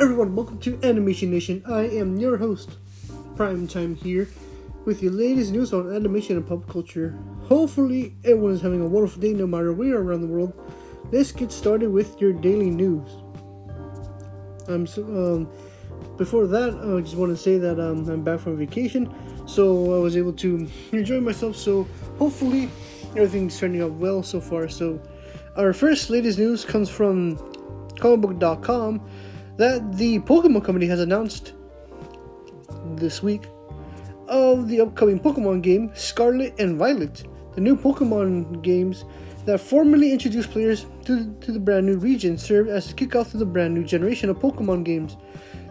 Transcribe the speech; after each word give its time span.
everyone, 0.00 0.36
welcome 0.36 0.60
to 0.60 0.78
Animation 0.84 1.28
Nation. 1.28 1.60
I 1.66 1.80
am 1.88 2.18
your 2.18 2.36
host, 2.36 2.70
Prime 3.34 3.66
Time 3.66 3.96
here, 3.96 4.28
with 4.84 5.02
your 5.02 5.10
latest 5.10 5.50
news 5.50 5.72
on 5.72 5.92
animation 5.92 6.36
and 6.36 6.46
pop 6.46 6.68
culture. 6.68 7.18
Hopefully, 7.48 8.14
everyone 8.24 8.52
is 8.52 8.60
having 8.60 8.80
a 8.80 8.86
wonderful 8.86 9.20
day 9.20 9.32
no 9.32 9.44
matter 9.44 9.72
where 9.72 9.96
around 9.96 10.20
the 10.20 10.28
world. 10.28 10.52
Let's 11.10 11.32
get 11.32 11.50
started 11.50 11.90
with 11.90 12.20
your 12.20 12.32
daily 12.32 12.70
news. 12.70 13.10
I'm 14.68 14.86
so, 14.86 15.02
um, 15.02 15.48
before 16.16 16.46
that, 16.46 16.78
I 16.78 17.00
just 17.00 17.16
want 17.16 17.36
to 17.36 17.36
say 17.36 17.58
that 17.58 17.80
um, 17.80 18.08
I'm 18.08 18.22
back 18.22 18.38
from 18.38 18.56
vacation, 18.56 19.12
so 19.48 19.96
I 19.96 19.98
was 19.98 20.16
able 20.16 20.34
to 20.34 20.68
enjoy 20.92 21.18
myself. 21.18 21.56
So 21.56 21.88
hopefully, 22.20 22.70
everything's 23.16 23.58
turning 23.58 23.82
out 23.82 23.94
well 23.94 24.22
so 24.22 24.40
far. 24.40 24.68
So, 24.68 25.02
our 25.56 25.72
first 25.72 26.08
latest 26.08 26.38
news 26.38 26.64
comes 26.64 26.88
from 26.88 27.36
comicbook.com 27.96 29.02
that 29.58 29.96
the 29.96 30.20
Pokemon 30.20 30.64
Company 30.64 30.86
has 30.86 31.00
announced 31.00 31.52
this 32.94 33.22
week 33.22 33.42
of 34.28 34.68
the 34.68 34.80
upcoming 34.80 35.18
Pokemon 35.18 35.62
game 35.62 35.90
Scarlet 35.94 36.54
and 36.58 36.78
Violet. 36.78 37.24
The 37.54 37.60
new 37.60 37.76
Pokemon 37.76 38.62
games 38.62 39.04
that 39.46 39.58
formally 39.60 40.12
introduced 40.12 40.50
players 40.50 40.86
to, 41.06 41.34
to 41.40 41.52
the 41.52 41.58
brand 41.58 41.86
new 41.86 41.98
region 41.98 42.38
serve 42.38 42.68
as 42.68 42.92
a 42.92 42.94
kickoff 42.94 43.32
to 43.32 43.36
the 43.36 43.46
brand 43.46 43.74
new 43.74 43.82
generation 43.82 44.30
of 44.30 44.38
Pokemon 44.38 44.84
games. 44.84 45.16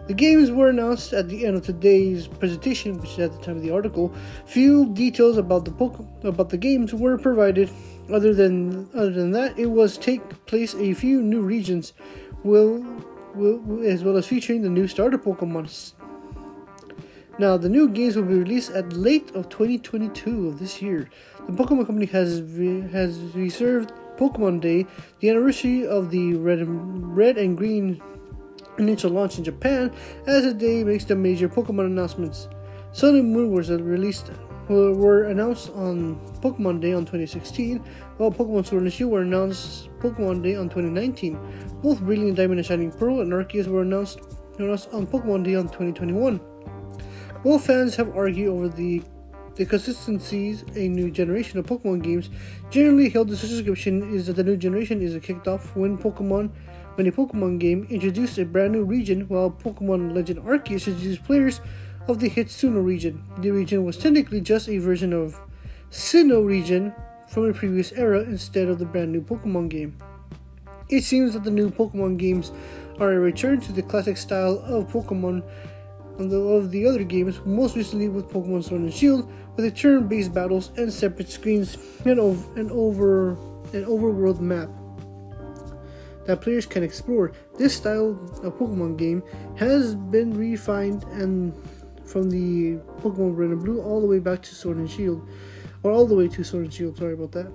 The 0.06 0.14
games 0.14 0.50
were 0.50 0.68
announced 0.68 1.12
at 1.12 1.28
the 1.28 1.46
end 1.46 1.56
of 1.56 1.64
today's 1.64 2.26
presentation, 2.26 2.98
which 2.98 3.12
is 3.12 3.18
at 3.20 3.32
the 3.32 3.38
time 3.38 3.56
of 3.56 3.62
the 3.62 3.70
article. 3.70 4.12
Few 4.46 4.92
details 4.94 5.36
about 5.36 5.64
the 5.64 5.70
Poke- 5.70 6.04
about 6.24 6.48
the 6.50 6.56
games 6.56 6.92
were 6.92 7.16
provided. 7.18 7.70
Other 8.10 8.34
than 8.34 8.88
other 8.94 9.10
than 9.10 9.32
that, 9.32 9.58
it 9.58 9.66
was 9.66 9.96
take 9.96 10.46
place 10.46 10.74
a 10.74 10.94
few 10.94 11.22
new 11.22 11.42
regions, 11.42 11.92
will 12.42 12.82
as 13.84 14.04
well 14.04 14.16
as 14.16 14.26
featuring 14.26 14.62
the 14.62 14.68
new 14.68 14.86
starter 14.88 15.18
Pokemon. 15.18 15.92
Now, 17.38 17.56
the 17.56 17.68
new 17.68 17.88
games 17.88 18.16
will 18.16 18.24
be 18.24 18.34
released 18.34 18.72
at 18.72 18.92
late 18.92 19.30
of 19.34 19.48
2022 19.48 20.48
of 20.48 20.58
this 20.58 20.82
year. 20.82 21.08
The 21.46 21.52
Pokemon 21.52 21.86
Company 21.86 22.06
has 22.06 22.42
re- 22.42 22.88
has 22.88 23.18
reserved 23.34 23.92
Pokemon 24.16 24.60
Day, 24.60 24.86
the 25.20 25.30
anniversary 25.30 25.86
of 25.86 26.10
the 26.10 26.34
red 26.34 26.58
and, 26.58 27.16
red 27.16 27.38
and 27.38 27.56
green 27.56 28.02
initial 28.78 29.12
launch 29.12 29.38
in 29.38 29.44
Japan, 29.44 29.92
as 30.26 30.44
the 30.44 30.54
day 30.54 30.82
makes 30.82 31.04
the 31.04 31.14
major 31.14 31.48
Pokemon 31.48 31.86
announcements. 31.86 32.48
Sun 32.92 33.14
and 33.14 33.32
Moon 33.32 33.52
was 33.52 33.70
released 33.70 34.30
were 34.68 35.24
announced 35.24 35.70
on 35.70 36.16
Pokemon 36.40 36.80
Day 36.80 36.92
on 36.92 37.02
2016, 37.02 37.82
while 38.18 38.30
Pokemon 38.30 38.66
Sword 38.66 38.82
and 38.82 38.92
Shield 38.92 39.12
were 39.12 39.22
announced 39.22 39.88
Pokemon 40.00 40.42
Day 40.42 40.56
on 40.56 40.68
2019. 40.68 41.38
Both 41.82 42.00
Brilliant 42.00 42.36
Diamond 42.36 42.58
and 42.58 42.66
Shining 42.66 42.90
Pearl 42.92 43.20
and 43.20 43.32
Arceus 43.32 43.66
were 43.66 43.82
announced, 43.82 44.20
announced 44.58 44.88
on 44.92 45.06
Pokemon 45.06 45.44
Day 45.44 45.54
on 45.54 45.64
2021. 45.64 46.40
Both 47.44 47.66
fans 47.66 47.94
have 47.96 48.14
argued 48.16 48.48
over 48.48 48.68
the 48.68 49.02
the 49.54 49.66
consistencies 49.66 50.64
a 50.76 50.86
new 50.86 51.10
generation 51.10 51.58
of 51.58 51.66
Pokemon 51.66 52.00
games 52.00 52.30
generally 52.70 53.08
held 53.08 53.28
the 53.28 53.36
subscription 53.36 54.14
is 54.14 54.28
that 54.28 54.36
the 54.36 54.44
new 54.44 54.56
generation 54.56 55.02
is 55.02 55.20
kicked 55.20 55.48
off 55.48 55.74
when 55.74 55.98
Pokemon 55.98 56.50
when 56.94 57.08
a 57.08 57.12
Pokemon 57.12 57.58
game 57.58 57.84
introduced 57.90 58.38
a 58.38 58.44
brand 58.44 58.72
new 58.72 58.84
region 58.84 59.22
while 59.22 59.50
Pokemon 59.50 60.14
Legend 60.14 60.38
Arceus 60.44 60.86
introduced 60.86 61.24
players 61.24 61.60
of 62.06 62.20
the 62.20 62.28
hit 62.28 62.46
Sinnoh 62.46 62.84
region. 62.84 63.24
The 63.38 63.50
region 63.50 63.84
was 63.84 63.96
technically 63.96 64.40
just 64.40 64.68
a 64.68 64.78
version 64.78 65.12
of 65.12 65.40
Sinnoh 65.90 66.46
region 66.46 66.94
from 67.28 67.48
a 67.48 67.52
previous 67.52 67.92
era 67.92 68.20
instead 68.20 68.68
of 68.68 68.78
the 68.78 68.84
brand 68.84 69.12
new 69.12 69.20
Pokemon 69.20 69.68
game. 69.68 69.96
It 70.88 71.04
seems 71.04 71.34
that 71.34 71.44
the 71.44 71.50
new 71.50 71.70
Pokemon 71.70 72.16
games 72.16 72.52
are 72.98 73.12
a 73.12 73.18
return 73.18 73.60
to 73.60 73.72
the 73.72 73.82
classic 73.82 74.16
style 74.16 74.62
of 74.64 74.88
Pokemon 74.88 75.42
and 76.18 76.32
of 76.32 76.70
the 76.70 76.86
other 76.86 77.04
games, 77.04 77.40
most 77.44 77.76
recently 77.76 78.08
with 78.08 78.28
Pokemon 78.28 78.64
Sword 78.64 78.80
and 78.80 78.92
Shield, 78.92 79.30
with 79.56 79.64
a 79.64 79.70
turn-based 79.70 80.34
battles 80.34 80.72
and 80.76 80.92
separate 80.92 81.30
screens 81.30 81.76
and 82.04 82.18
over 82.18 82.60
an 82.60 82.70
over 82.70 83.30
an 83.72 83.84
overworld 83.84 84.40
map 84.40 84.70
that 86.26 86.40
players 86.40 86.66
can 86.66 86.82
explore. 86.82 87.32
This 87.58 87.76
style 87.76 88.10
of 88.42 88.54
Pokemon 88.58 88.96
game 88.98 89.22
has 89.56 89.94
been 89.94 90.32
refined 90.34 91.04
and 91.04 91.54
from 92.04 92.30
the 92.30 92.76
Pokemon 93.02 93.36
Red 93.36 93.50
and 93.50 93.64
Blue 93.64 93.80
all 93.82 94.00
the 94.00 94.06
way 94.06 94.18
back 94.18 94.42
to 94.42 94.54
Sword 94.54 94.78
and 94.78 94.90
Shield, 94.90 95.28
or 95.88 95.92
all 95.92 96.06
the 96.06 96.14
way 96.14 96.28
to 96.28 96.44
Sword 96.44 96.64
and 96.64 96.72
Shield. 96.72 96.98
Sorry 96.98 97.14
about 97.14 97.32
that. 97.32 97.50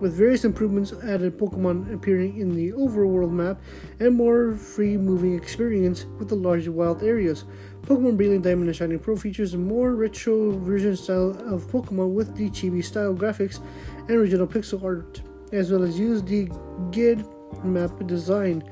With 0.00 0.14
various 0.14 0.44
improvements 0.44 0.92
added, 1.04 1.38
Pokemon 1.38 1.94
appearing 1.94 2.38
in 2.38 2.54
the 2.54 2.72
overworld 2.72 3.30
map 3.30 3.60
and 3.98 4.14
more 4.14 4.54
free 4.54 4.96
moving 4.96 5.36
experience 5.36 6.06
with 6.18 6.28
the 6.28 6.34
larger 6.34 6.72
wild 6.72 7.02
areas. 7.02 7.44
Pokemon 7.82 8.16
Brilliant 8.16 8.44
Diamond 8.44 8.68
and 8.68 8.76
Shining 8.76 8.98
Pearl 8.98 9.16
features 9.16 9.54
a 9.54 9.58
more 9.58 9.94
retro 9.94 10.58
version 10.58 10.96
style 10.96 11.30
of 11.46 11.66
Pokemon 11.68 12.12
with 12.12 12.36
the 12.36 12.50
chibi 12.50 12.84
style 12.84 13.14
graphics 13.14 13.60
and 14.08 14.10
original 14.10 14.46
pixel 14.46 14.82
art, 14.82 15.22
as 15.52 15.70
well 15.70 15.82
as 15.82 15.98
use 15.98 16.22
the 16.22 16.50
GID 16.90 17.24
map 17.64 17.92
design. 18.06 18.64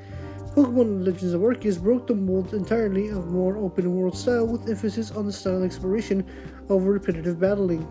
Pokemon 0.54 1.04
Legends 1.04 1.34
of 1.34 1.42
Arceus 1.42 1.80
broke 1.80 2.06
the 2.06 2.14
mold 2.14 2.52
entirely 2.52 3.08
of 3.08 3.30
more 3.30 3.56
open 3.56 3.94
world 3.94 4.16
style 4.16 4.46
with 4.46 4.68
emphasis 4.68 5.10
on 5.12 5.26
the 5.26 5.32
style 5.32 5.62
exploration 5.62 6.26
over 6.68 6.90
repetitive 6.90 7.38
battling. 7.38 7.86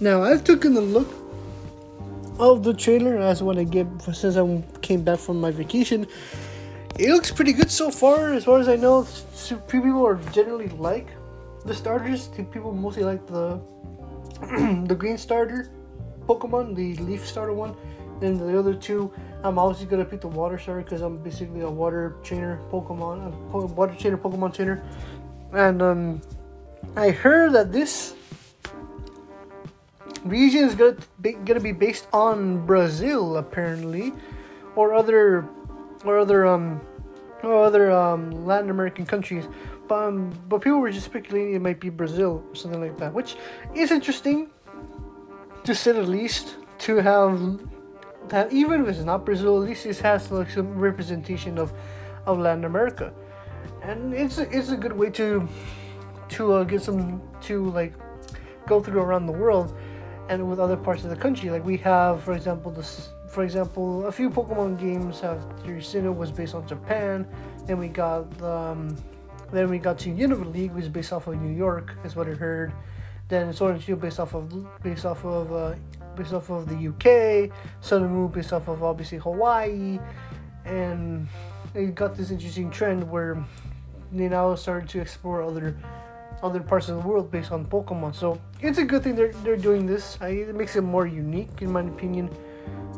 Now 0.00 0.22
I've 0.22 0.44
taken 0.44 0.76
a 0.76 0.80
look 0.80 1.08
of 2.38 2.62
the 2.62 2.72
trailer 2.72 3.18
as 3.18 3.42
when 3.42 3.58
I 3.58 3.64
get 3.64 3.86
since 4.12 4.36
I 4.36 4.62
came 4.80 5.02
back 5.02 5.18
from 5.18 5.40
my 5.40 5.50
vacation. 5.50 6.06
It 6.98 7.10
looks 7.10 7.32
pretty 7.32 7.52
good 7.52 7.70
so 7.70 7.90
far, 7.90 8.32
as 8.32 8.44
far 8.44 8.60
as 8.60 8.68
I 8.68 8.76
know. 8.76 9.06
People 9.68 10.06
are 10.06 10.16
generally 10.32 10.68
like 10.68 11.08
the 11.64 11.74
starters. 11.74 12.28
People 12.52 12.72
mostly 12.72 13.02
like 13.02 13.26
the 13.26 13.60
the 14.86 14.94
green 14.94 15.18
starter 15.18 15.68
Pokemon, 16.28 16.76
the 16.76 16.94
Leaf 17.02 17.26
starter 17.26 17.52
one. 17.52 17.74
Then 18.20 18.38
the 18.38 18.58
other 18.58 18.74
two, 18.74 19.12
I'm 19.42 19.58
obviously 19.58 19.86
gonna 19.86 20.04
pick 20.04 20.20
the 20.20 20.28
Water 20.28 20.58
starter 20.58 20.82
because 20.82 21.02
I'm 21.02 21.18
basically 21.18 21.62
a 21.62 21.70
Water 21.70 22.16
trainer 22.22 22.60
Pokemon, 22.70 23.34
a 23.52 23.66
Water 23.66 23.94
trainer 23.98 24.18
Pokemon 24.18 24.54
trainer. 24.54 24.84
And 25.52 25.82
um, 25.82 26.20
I 26.94 27.10
heard 27.10 27.52
that 27.54 27.72
this 27.72 28.14
region 30.24 30.64
is 30.64 30.74
gonna 30.74 30.96
be, 31.20 31.32
gonna 31.32 31.60
be 31.60 31.72
based 31.72 32.08
on 32.12 32.64
Brazil 32.66 33.36
apparently, 33.36 34.12
or 34.76 34.94
other, 34.94 35.48
or 36.04 36.18
other 36.18 36.46
um, 36.46 36.80
or 37.42 37.64
other 37.64 37.90
um 37.90 38.44
Latin 38.46 38.70
American 38.70 39.06
countries. 39.06 39.46
But 39.88 40.08
um, 40.08 40.32
but 40.48 40.60
people 40.60 40.80
were 40.80 40.90
just 40.90 41.06
speculating 41.06 41.54
it 41.54 41.62
might 41.62 41.80
be 41.80 41.88
Brazil 41.88 42.44
or 42.48 42.54
something 42.54 42.80
like 42.80 42.98
that, 42.98 43.12
which 43.12 43.36
is 43.74 43.90
interesting 43.90 44.50
to 45.64 45.74
say 45.74 45.92
the 45.92 46.02
least. 46.02 46.56
To 46.82 46.98
have 46.98 47.58
that 48.28 48.52
even 48.52 48.82
if 48.82 48.88
it's 48.88 49.00
not 49.00 49.24
Brazil, 49.24 49.60
at 49.60 49.68
least 49.68 49.84
it 49.84 49.98
has 49.98 50.30
like 50.30 50.50
some 50.50 50.78
representation 50.78 51.58
of 51.58 51.72
of 52.24 52.38
Latin 52.38 52.64
America, 52.64 53.12
and 53.82 54.14
it's 54.14 54.38
a, 54.38 54.48
it's 54.56 54.70
a 54.70 54.76
good 54.76 54.92
way 54.92 55.10
to 55.10 55.48
to 56.28 56.52
uh, 56.52 56.64
get 56.64 56.82
some 56.82 57.20
to 57.42 57.70
like 57.70 57.94
go 58.66 58.80
through 58.80 59.00
around 59.00 59.26
the 59.26 59.32
world 59.32 59.76
and 60.28 60.48
with 60.48 60.58
other 60.58 60.76
parts 60.76 61.04
of 61.04 61.10
the 61.10 61.16
country. 61.16 61.50
Like 61.50 61.64
we 61.64 61.76
have, 61.78 62.22
for 62.22 62.32
example, 62.32 62.70
this. 62.70 63.10
For 63.28 63.44
example, 63.44 64.06
a 64.06 64.12
few 64.12 64.30
Pokemon 64.30 64.80
games 64.80 65.20
have 65.20 65.44
Sinnoh 65.64 66.16
was 66.16 66.32
based 66.32 66.54
on 66.54 66.66
Japan. 66.66 67.26
Then 67.66 67.78
we 67.78 67.88
got 67.88 68.24
um, 68.42 68.96
then 69.52 69.68
we 69.68 69.78
got 69.78 69.98
to 70.00 70.10
Unova 70.10 70.50
League, 70.52 70.72
which 70.72 70.84
is 70.84 70.90
based 70.90 71.12
off 71.12 71.26
of 71.26 71.40
New 71.40 71.54
York, 71.54 71.94
is 72.04 72.16
what 72.16 72.26
I 72.26 72.32
heard. 72.32 72.72
Then 73.28 73.52
Sword 73.52 73.74
and 73.74 73.82
Shield 73.82 74.00
based 74.00 74.18
off 74.20 74.34
of 74.34 74.82
based 74.82 75.04
off 75.04 75.24
of 75.24 75.52
uh, 75.52 75.74
based 76.16 76.32
off 76.32 76.50
of 76.50 76.68
the 76.68 76.88
UK. 76.88 77.50
Sun 77.80 78.02
and 78.02 78.12
Moon 78.12 78.28
based 78.28 78.52
off 78.52 78.68
of 78.68 78.82
obviously 78.82 79.18
Hawaii, 79.18 79.98
and 80.64 81.28
it 81.74 81.94
got 81.94 82.14
this 82.14 82.30
interesting 82.30 82.70
trend 82.70 83.08
where 83.10 83.44
they 84.10 84.28
now 84.28 84.54
started 84.54 84.88
to 84.88 85.00
explore 85.00 85.42
other 85.42 85.76
other 86.42 86.60
parts 86.60 86.88
of 86.88 87.02
the 87.02 87.08
world 87.08 87.30
based 87.30 87.52
on 87.52 87.64
Pokemon. 87.64 88.14
So 88.14 88.40
it's 88.60 88.78
a 88.78 88.84
good 88.84 89.02
thing 89.02 89.14
they're 89.16 89.32
they're 89.44 89.56
doing 89.56 89.86
this. 89.86 90.18
I, 90.20 90.28
it 90.28 90.54
makes 90.54 90.76
it 90.76 90.82
more 90.82 91.06
unique, 91.06 91.62
in 91.62 91.72
my 91.72 91.82
opinion, 91.82 92.30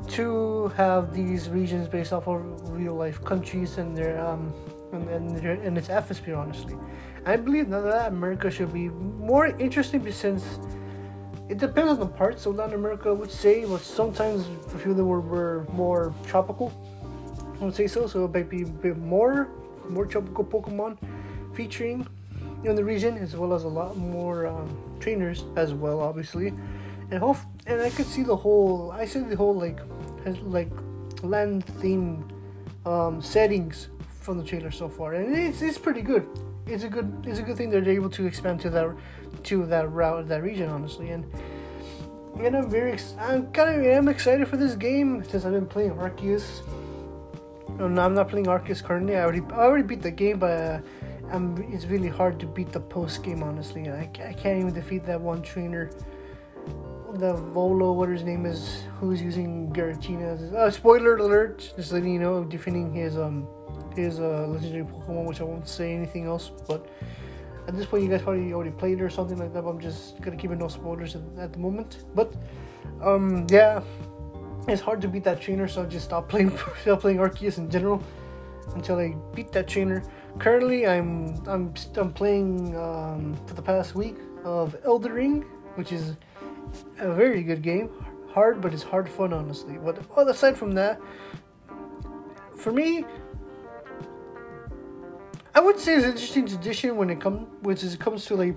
to 0.08 0.68
have 0.76 1.14
these 1.14 1.48
regions 1.48 1.88
based 1.88 2.12
off 2.12 2.28
of 2.28 2.70
real 2.70 2.94
life 2.94 3.22
countries 3.24 3.78
and 3.78 3.96
their 3.96 4.20
um 4.20 4.52
and 4.92 5.08
and, 5.08 5.36
their, 5.36 5.52
and 5.52 5.78
its 5.78 5.88
atmosphere. 5.88 6.36
Honestly, 6.36 6.76
I 7.24 7.36
believe 7.36 7.70
that 7.70 8.08
America 8.08 8.50
should 8.50 8.72
be 8.72 8.88
more 8.88 9.46
interesting 9.58 10.10
since 10.12 10.58
it 11.48 11.58
depends 11.58 11.90
on 11.92 11.98
the 11.98 12.06
parts 12.06 12.46
of 12.46 12.56
Latin 12.56 12.74
America. 12.74 13.12
Would 13.12 13.30
say, 13.30 13.64
but 13.64 13.80
sometimes 13.80 14.46
a 14.74 14.78
few 14.78 14.92
of 14.92 14.96
them 14.96 15.08
were, 15.08 15.20
were 15.20 15.66
more 15.72 16.14
tropical. 16.26 16.72
I 17.60 17.64
would 17.64 17.74
say 17.74 17.86
so. 17.86 18.06
So 18.06 18.24
it 18.24 18.32
might 18.32 18.48
be 18.48 18.62
a 18.62 18.66
bit 18.66 18.96
more 18.98 19.48
more 19.88 20.06
tropical 20.06 20.44
Pokemon 20.44 20.96
featuring 21.54 22.06
in 22.64 22.74
the 22.74 22.84
region, 22.84 23.16
as 23.18 23.36
well 23.36 23.54
as 23.54 23.64
a 23.64 23.68
lot 23.68 23.96
more 23.96 24.46
um, 24.46 24.76
trainers 25.00 25.44
as 25.56 25.72
well, 25.72 26.00
obviously. 26.00 26.48
And 27.10 27.18
hope 27.18 27.38
and 27.66 27.80
I 27.80 27.90
could 27.90 28.06
see 28.06 28.22
the 28.22 28.36
whole. 28.36 28.92
I 28.92 29.04
see 29.04 29.20
the 29.20 29.36
whole 29.36 29.54
like, 29.54 29.80
like 30.42 30.70
land 31.22 31.64
theme 31.64 32.28
um, 32.86 33.20
settings 33.20 33.88
from 34.20 34.38
the 34.38 34.44
trailer 34.44 34.70
so 34.70 34.88
far, 34.88 35.14
and 35.14 35.34
it's, 35.34 35.62
it's 35.62 35.78
pretty 35.78 36.02
good. 36.02 36.26
It's 36.66 36.84
a 36.84 36.88
good 36.88 37.24
it's 37.26 37.38
a 37.38 37.42
good 37.42 37.56
thing 37.56 37.70
they're 37.70 37.88
able 37.88 38.10
to 38.10 38.26
expand 38.26 38.60
to 38.60 38.70
that 38.70 38.94
to 39.44 39.66
that 39.66 39.90
route 39.90 40.28
that 40.28 40.42
region 40.42 40.68
honestly, 40.68 41.10
and 41.10 41.24
and 42.38 42.56
I'm 42.56 42.70
very 42.70 42.96
I'm 43.18 43.50
kind 43.52 43.80
of 43.80 43.86
am 43.86 44.08
excited 44.08 44.46
for 44.46 44.56
this 44.56 44.76
game 44.76 45.24
since 45.24 45.44
I've 45.44 45.52
been 45.52 45.66
playing 45.66 45.92
Arceus. 45.94 46.62
No, 47.78 48.02
I'm 48.02 48.14
not 48.14 48.28
playing 48.28 48.46
Arceus 48.46 48.84
currently. 48.84 49.16
I 49.16 49.22
already 49.22 49.42
I 49.52 49.62
already 49.62 49.84
beat 49.84 50.02
the 50.02 50.10
game, 50.10 50.38
but. 50.38 50.84
It's 51.32 51.86
really 51.86 52.08
hard 52.08 52.40
to 52.40 52.46
beat 52.46 52.72
the 52.72 52.80
post 52.80 53.22
game, 53.22 53.42
honestly. 53.42 53.88
I, 53.88 54.02
I 54.02 54.32
can't 54.32 54.58
even 54.60 54.72
defeat 54.72 55.04
that 55.06 55.20
one 55.20 55.42
trainer 55.42 55.90
the 57.14 57.34
Volo, 57.34 57.92
what 57.92 58.08
his 58.08 58.22
name 58.22 58.46
is, 58.46 58.84
who's 58.98 59.20
using 59.20 59.72
Giratina. 59.72 60.52
Uh, 60.54 60.70
spoiler 60.70 61.16
alert! 61.16 61.72
Just 61.76 61.92
letting 61.92 62.12
you 62.12 62.20
know, 62.20 62.44
defending 62.44 62.92
his 62.92 63.16
um 63.16 63.46
his 63.96 64.20
uh, 64.20 64.46
legendary 64.48 64.84
Pokemon, 64.84 65.26
which 65.26 65.40
I 65.40 65.44
won't 65.44 65.68
say 65.68 65.92
anything 65.92 66.26
else. 66.26 66.50
But 66.68 66.86
at 67.66 67.76
this 67.76 67.86
point, 67.86 68.04
you 68.04 68.08
guys 68.08 68.22
probably 68.22 68.52
already 68.52 68.70
played 68.70 69.00
or 69.00 69.10
something 69.10 69.38
like 69.38 69.52
that. 69.54 69.62
But 69.62 69.70
I'm 69.70 69.80
just 69.80 70.20
gonna 70.20 70.36
keep 70.36 70.50
it 70.50 70.58
no 70.58 70.68
spoilers 70.68 71.16
at, 71.16 71.22
at 71.38 71.52
the 71.52 71.58
moment. 71.58 72.04
But 72.14 72.34
um 73.02 73.46
yeah, 73.50 73.82
it's 74.68 74.82
hard 74.82 75.00
to 75.02 75.08
beat 75.08 75.24
that 75.24 75.40
trainer, 75.40 75.66
so 75.68 75.82
I 75.82 75.86
just 75.86 76.04
stop 76.04 76.28
playing 76.28 76.56
stop 76.82 77.00
playing 77.00 77.18
Arceus 77.18 77.58
in 77.58 77.70
general 77.70 78.02
until 78.74 78.98
I 78.98 79.16
beat 79.34 79.52
that 79.52 79.66
trainer. 79.66 80.02
Currently, 80.38 80.86
I'm 80.86 81.46
I'm 81.46 81.74
I'm 81.96 82.12
playing 82.12 82.76
um, 82.76 83.36
for 83.46 83.54
the 83.54 83.62
past 83.62 83.94
week 83.94 84.16
of 84.44 84.76
Elden 84.84 85.12
Ring, 85.12 85.42
which 85.74 85.92
is 85.92 86.16
a 86.98 87.12
very 87.12 87.42
good 87.42 87.62
game. 87.62 87.90
Hard, 88.32 88.60
but 88.60 88.72
it's 88.72 88.82
hard 88.82 89.08
fun, 89.08 89.32
honestly. 89.32 89.76
But 89.76 89.98
well, 90.16 90.28
aside 90.28 90.56
from 90.56 90.72
that, 90.72 91.00
for 92.56 92.72
me, 92.72 93.04
I 95.54 95.60
would 95.60 95.78
say 95.78 95.96
it's 95.96 96.04
an 96.04 96.12
interesting 96.12 96.46
tradition 96.46 96.96
when 96.96 97.10
it 97.10 97.20
comes, 97.20 97.48
which 97.62 97.82
is 97.82 97.94
it 97.94 98.00
comes 98.00 98.24
to 98.26 98.36
like 98.36 98.54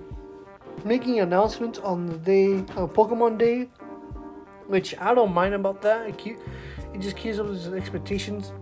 making 0.84 1.20
announcements 1.20 1.78
on 1.80 2.06
the 2.06 2.18
day 2.18 2.54
of 2.76 2.92
Pokemon 2.92 3.36
Day, 3.36 3.68
which 4.68 4.96
I 4.98 5.12
don't 5.14 5.34
mind 5.34 5.54
about 5.54 5.82
that. 5.82 6.06
It, 6.08 6.18
keep, 6.18 6.36
it 6.94 7.00
just 7.00 7.16
keeps 7.16 7.38
up 7.38 7.46
with 7.46 7.74
expectations. 7.74 8.52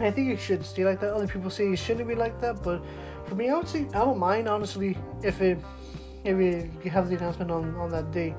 I 0.00 0.10
think 0.10 0.30
it 0.30 0.40
should 0.40 0.64
stay 0.64 0.84
like 0.84 1.00
that. 1.00 1.12
Other 1.12 1.28
people 1.28 1.50
say 1.50 1.68
it 1.68 1.78
shouldn't 1.78 2.08
be 2.08 2.14
like 2.14 2.40
that, 2.40 2.62
but 2.62 2.82
for 3.26 3.34
me, 3.34 3.48
I 3.48 3.56
would 3.56 3.68
say 3.68 3.86
I 3.94 3.98
don't 3.98 4.18
mind 4.18 4.48
honestly 4.48 4.96
if 5.22 5.40
it 5.40 5.58
if 6.24 6.84
you 6.84 6.90
have 6.90 7.08
the 7.08 7.16
announcement 7.16 7.50
on, 7.50 7.74
on 7.76 7.90
that 7.90 8.10
day. 8.10 8.34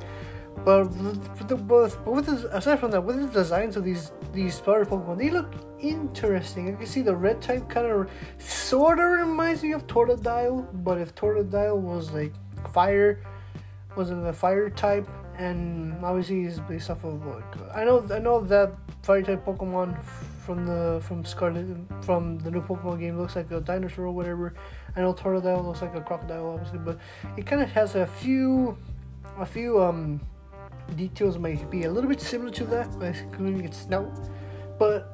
But 0.63 0.89
with 0.89 1.47
the, 1.47 1.55
but 1.57 2.07
with 2.07 2.25
the, 2.25 2.55
aside 2.55 2.79
from 2.79 2.91
that, 2.91 3.01
with 3.01 3.21
the 3.21 3.27
designs 3.27 3.75
of 3.75 3.83
these 3.83 4.11
these 4.33 4.55
starter 4.55 4.85
Pokemon, 4.85 5.17
they 5.17 5.29
look 5.29 5.51
interesting. 5.79 6.67
You 6.67 6.77
can 6.77 6.85
see 6.85 7.01
the 7.01 7.15
red 7.15 7.41
type 7.41 7.69
kind 7.69 7.85
of 7.87 8.09
sort 8.37 8.99
of 8.99 9.05
reminds 9.05 9.63
me 9.63 9.73
of 9.73 9.85
Totodile, 9.87 10.65
but 10.83 10.97
if 10.97 11.13
Totodile 11.13 11.77
was 11.77 12.11
like 12.11 12.33
fire, 12.71 13.21
wasn't 13.95 14.23
the 14.23 14.33
fire 14.33 14.69
type, 14.69 15.09
and 15.37 15.93
obviously 16.03 16.45
is 16.45 16.59
based 16.61 16.89
off 16.89 17.03
of 17.03 17.25
like 17.25 17.75
I 17.75 17.83
know 17.83 18.05
I 18.11 18.19
know 18.19 18.39
that 18.41 18.73
fire 19.03 19.21
type 19.21 19.45
Pokemon 19.45 19.97
from 20.45 20.65
the 20.65 21.01
from 21.07 21.25
Scarlet 21.25 21.65
from 22.01 22.37
the 22.39 22.51
new 22.51 22.61
Pokemon 22.61 22.99
game 22.99 23.17
looks 23.17 23.35
like 23.35 23.49
a 23.51 23.59
dinosaur 23.59 24.05
or 24.05 24.11
whatever. 24.11 24.53
I 24.95 25.01
know 25.01 25.13
Totodile 25.13 25.65
looks 25.65 25.81
like 25.81 25.95
a 25.95 26.01
crocodile, 26.01 26.47
obviously, 26.47 26.79
but 26.79 26.99
it 27.35 27.45
kind 27.45 27.61
of 27.61 27.71
has 27.71 27.95
a 27.95 28.05
few 28.05 28.77
a 29.39 29.45
few 29.45 29.81
um 29.81 30.21
details 30.95 31.39
might 31.39 31.69
be 31.71 31.85
a 31.85 31.91
little 31.91 32.09
bit 32.09 32.21
similar 32.21 32.51
to 32.51 32.63
that, 32.65 32.87
including 33.01 33.65
its 33.65 33.77
snout. 33.77 34.11
But 34.77 35.11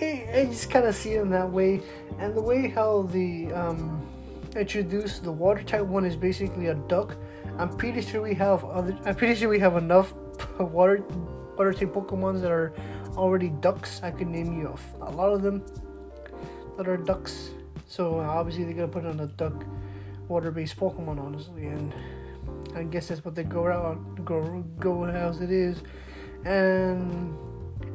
I, 0.00 0.28
I 0.34 0.44
just 0.46 0.68
kind 0.68 0.84
of 0.84 0.94
see 0.94 1.12
it 1.12 1.22
in 1.22 1.30
that 1.30 1.50
way, 1.50 1.80
and 2.18 2.34
the 2.34 2.42
way 2.42 2.68
how 2.68 3.02
the 3.02 3.52
um 3.52 4.04
introduced 4.56 5.22
the 5.22 5.32
water 5.32 5.62
type 5.62 5.86
one 5.86 6.04
is 6.04 6.16
basically 6.16 6.66
a 6.68 6.74
duck. 6.74 7.16
I'm 7.58 7.70
pretty 7.76 8.02
sure 8.02 8.20
we 8.20 8.34
have 8.34 8.64
other. 8.64 8.98
I'm 9.04 9.14
pretty 9.14 9.36
sure 9.36 9.48
we 9.48 9.60
have 9.60 9.76
enough 9.76 10.12
water 10.58 11.04
water 11.56 11.72
type 11.72 11.94
Pokemons 11.94 12.40
that 12.42 12.50
are 12.50 12.72
already 13.16 13.48
ducks. 13.48 14.00
I 14.02 14.10
could 14.10 14.28
name 14.28 14.58
you 14.58 14.76
a, 15.00 15.10
lot 15.10 15.32
of 15.32 15.42
them 15.42 15.64
that 16.76 16.88
are 16.88 16.96
ducks. 16.96 17.50
So 17.86 18.20
obviously 18.20 18.64
they're 18.64 18.74
gonna 18.74 18.88
put 18.88 19.06
on 19.06 19.20
a 19.20 19.26
duck 19.26 19.64
water-based 20.28 20.76
Pokemon, 20.76 21.20
honestly, 21.20 21.66
and 21.66 21.92
I 22.74 22.82
guess 22.82 23.08
that's 23.08 23.24
what 23.24 23.34
they 23.34 23.44
go 23.44 23.66
out 23.68 24.24
go 24.24 24.64
go 24.78 25.04
as 25.04 25.40
it 25.40 25.50
is. 25.50 25.82
And 26.44 27.36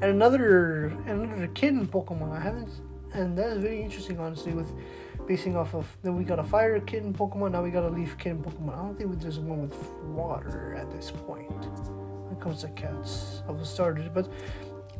and 0.02 0.04
another 0.04 0.88
another 1.06 1.48
kitten 1.48 1.88
Pokemon 1.88 2.32
I 2.32 2.40
haven't, 2.40 2.70
and 3.14 3.38
that 3.38 3.48
is 3.52 3.58
very 3.60 3.82
interesting, 3.82 4.20
honestly, 4.20 4.54
with 4.54 4.72
basing 5.28 5.56
off 5.56 5.76
of 5.76 5.86
then 6.02 6.16
we 6.16 6.24
got 6.24 6.40
a 6.40 6.44
fire 6.44 6.80
kitten 6.80 7.14
Pokemon, 7.14 7.52
now 7.52 7.62
we 7.62 7.70
got 7.70 7.84
a 7.84 7.90
leaf 7.90 8.18
kitten 8.18 8.44
Pokemon. 8.44 8.74
I 8.74 8.78
don't 8.78 8.98
think 8.98 9.22
there's 9.22 9.40
one 9.40 9.62
with 9.62 9.76
water 10.04 10.76
at 10.76 10.90
this 10.92 11.12
point. 11.12 11.50
When 11.52 12.38
it 12.38 12.42
comes 12.42 12.62
to 12.62 12.70
cats 12.70 13.44
of 13.48 13.60
the 13.60 13.66
starters, 13.66 14.10
but 14.14 14.32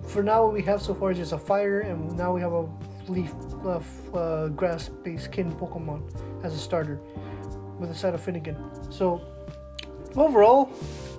for 0.08 0.24
now 0.24 0.44
what 0.44 0.54
we 0.54 0.62
have 0.62 0.82
so 0.82 0.94
far 0.94 1.12
is 1.12 1.18
just 1.18 1.34
a 1.34 1.38
fire 1.38 1.82
and 1.82 2.18
now 2.18 2.34
we 2.34 2.42
have 2.42 2.54
a 2.54 2.68
leaf 3.08 3.34
uh, 3.66 3.80
uh, 4.14 4.48
grass 4.50 4.90
based 4.90 5.32
kin 5.32 5.52
pokemon 5.54 6.02
as 6.44 6.54
a 6.54 6.58
starter 6.58 7.00
with 7.80 7.92
a 7.92 7.96
side 7.96 8.14
of 8.14 8.22
finnegan 8.22 8.58
so 8.92 9.22
overall 10.16 10.70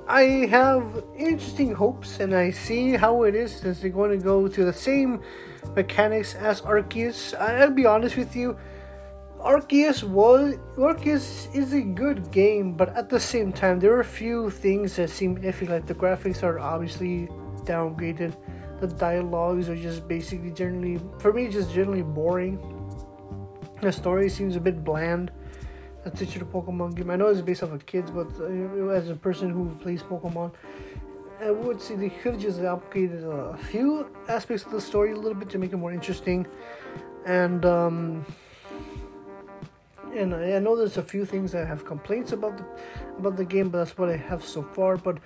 i 0.09 0.23
have 0.51 1.05
interesting 1.17 1.75
hopes 1.75 2.21
and 2.21 2.35
i 2.35 2.51
see 2.51 2.93
how 2.93 3.23
it 3.23 3.35
is 3.35 3.55
since 3.57 3.81
they're 3.81 3.91
going 3.91 4.11
to 4.11 4.23
go 4.23 4.49
to 4.49 4.65
the 4.65 4.73
same 4.73 5.21
mechanics 5.75 6.35
as 6.35 6.61
arceus 6.63 7.39
i'll 7.39 7.71
be 7.71 7.87
honest 7.87 8.17
with 8.17 8.35
you 8.37 8.57
Arceus 9.43 10.05
was 10.05 10.55
Arceus 10.77 11.53
is 11.53 11.73
a 11.73 11.81
good 11.81 12.31
game, 12.31 12.75
but 12.75 12.97
at 12.97 13.09
the 13.09 13.19
same 13.19 13.53
time, 13.53 13.81
there 13.81 13.93
are 13.93 13.99
a 13.99 14.05
few 14.05 14.51
things 14.51 14.95
that 14.95 15.11
seem 15.11 15.37
iffy. 15.39 15.69
Like 15.69 15.85
the 15.85 15.97
graphics 15.97 16.45
are 16.45 16.61
obviously 16.61 17.27
downgraded 17.65 18.37
the 18.83 18.89
dialogues 18.89 19.69
are 19.71 19.77
just 19.77 20.07
basically 20.07 20.51
generally 20.51 21.01
for 21.19 21.33
me 21.33 21.49
just 21.49 21.73
generally 21.73 22.03
boring. 22.03 22.59
The 23.81 23.93
story 23.93 24.29
seems 24.29 24.55
a 24.57 24.61
bit 24.61 24.85
bland. 24.85 25.31
That's 26.05 26.19
such 26.19 26.37
a 26.37 26.45
pokemon 26.45 26.97
game. 26.97 27.11
I 27.11 27.17
know 27.17 27.29
it's 27.29 27.41
based 27.41 27.63
off 27.63 27.73
of 27.73 27.87
kids 27.87 28.11
but 28.11 28.29
uh, 28.41 28.99
as 29.01 29.09
a 29.09 29.15
person 29.15 29.51
who 29.51 29.63
plays 29.83 30.03
pokemon 30.03 30.53
i 31.43 31.51
would 31.51 31.81
say 31.81 31.97
they 31.97 32.09
could 32.09 32.39
just 32.39 32.61
upgraded 32.61 33.25
a 33.25 33.57
few 33.57 34.07
aspects 34.29 34.65
of 34.65 34.71
the 34.71 34.81
story 34.81 35.11
a 35.13 35.17
little 35.17 35.35
bit 35.35 35.51
to 35.51 35.59
make 35.59 35.73
it 35.73 35.77
more 35.77 35.93
interesting. 35.93 36.47
And 37.27 37.65
um 37.65 38.25
and 40.15 40.35
I, 40.35 40.57
I 40.57 40.59
know 40.59 40.77
there's 40.77 40.99
a 40.99 41.03
few 41.03 41.25
things 41.25 41.53
that 41.53 41.63
I 41.63 41.67
have 41.67 41.85
complaints 41.85 42.33
about 42.33 42.59
the 42.59 42.65
about 43.19 43.37
the 43.37 43.45
game, 43.45 43.71
but 43.71 43.79
that's 43.79 43.99
what 43.99 44.09
I 44.09 44.17
have 44.17 44.45
so 44.45 44.63
far. 44.63 44.97
But 44.97 45.19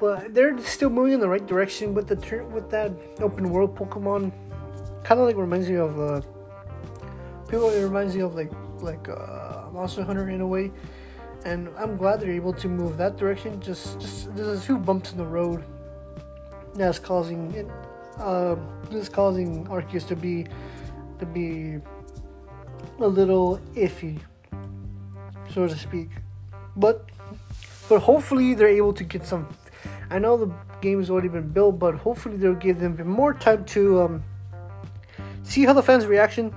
but 0.00 0.32
they're 0.34 0.58
still 0.62 0.88
moving 0.88 1.12
in 1.12 1.20
the 1.20 1.28
right 1.28 1.46
direction 1.46 1.92
with 1.92 2.08
the 2.08 2.16
with 2.52 2.70
that 2.70 2.90
open 3.20 3.50
world 3.50 3.76
Pokemon. 3.76 4.32
Kind 5.04 5.20
of 5.20 5.26
like 5.26 5.36
reminds 5.36 5.68
me 5.68 5.76
of 5.76 6.00
uh, 6.00 6.20
people. 7.48 7.68
It 7.68 7.82
reminds 7.82 8.16
me 8.16 8.22
of 8.22 8.34
like 8.34 8.50
like 8.80 9.08
uh, 9.08 9.68
Monster 9.72 10.02
Hunter 10.02 10.30
in 10.30 10.40
a 10.40 10.46
way, 10.46 10.72
and 11.44 11.68
I'm 11.76 11.96
glad 11.96 12.20
they're 12.20 12.32
able 12.32 12.54
to 12.54 12.68
move 12.68 12.96
that 12.96 13.18
direction. 13.18 13.60
Just 13.60 14.00
just 14.00 14.34
there's 14.34 14.58
a 14.58 14.60
few 14.60 14.78
bumps 14.78 15.12
in 15.12 15.18
the 15.18 15.26
road 15.26 15.64
that's 16.74 16.98
causing 16.98 17.52
it. 17.54 17.66
Uh, 18.18 18.56
this 18.90 19.08
causing 19.08 19.66
Arceus 19.66 20.06
to 20.08 20.16
be 20.16 20.46
to 21.18 21.26
be 21.26 21.78
a 22.98 23.06
little 23.06 23.60
iffy, 23.74 24.18
so 25.52 25.66
to 25.66 25.76
speak. 25.76 26.08
But 26.76 27.10
but 27.88 28.00
hopefully 28.00 28.54
they're 28.54 28.68
able 28.68 28.92
to 28.94 29.04
get 29.04 29.26
some 29.26 29.48
I 30.10 30.18
know 30.18 30.36
the 30.36 30.52
game 30.80 30.98
has 30.98 31.08
already 31.08 31.28
been 31.28 31.48
built, 31.48 31.78
but 31.78 31.94
hopefully 31.94 32.36
they'll 32.36 32.54
give 32.54 32.80
them 32.80 32.96
more 33.08 33.32
time 33.32 33.64
to 33.66 34.02
um, 34.02 34.24
see 35.44 35.64
how 35.64 35.72
the 35.72 35.82
fans' 35.82 36.06
reaction 36.06 36.52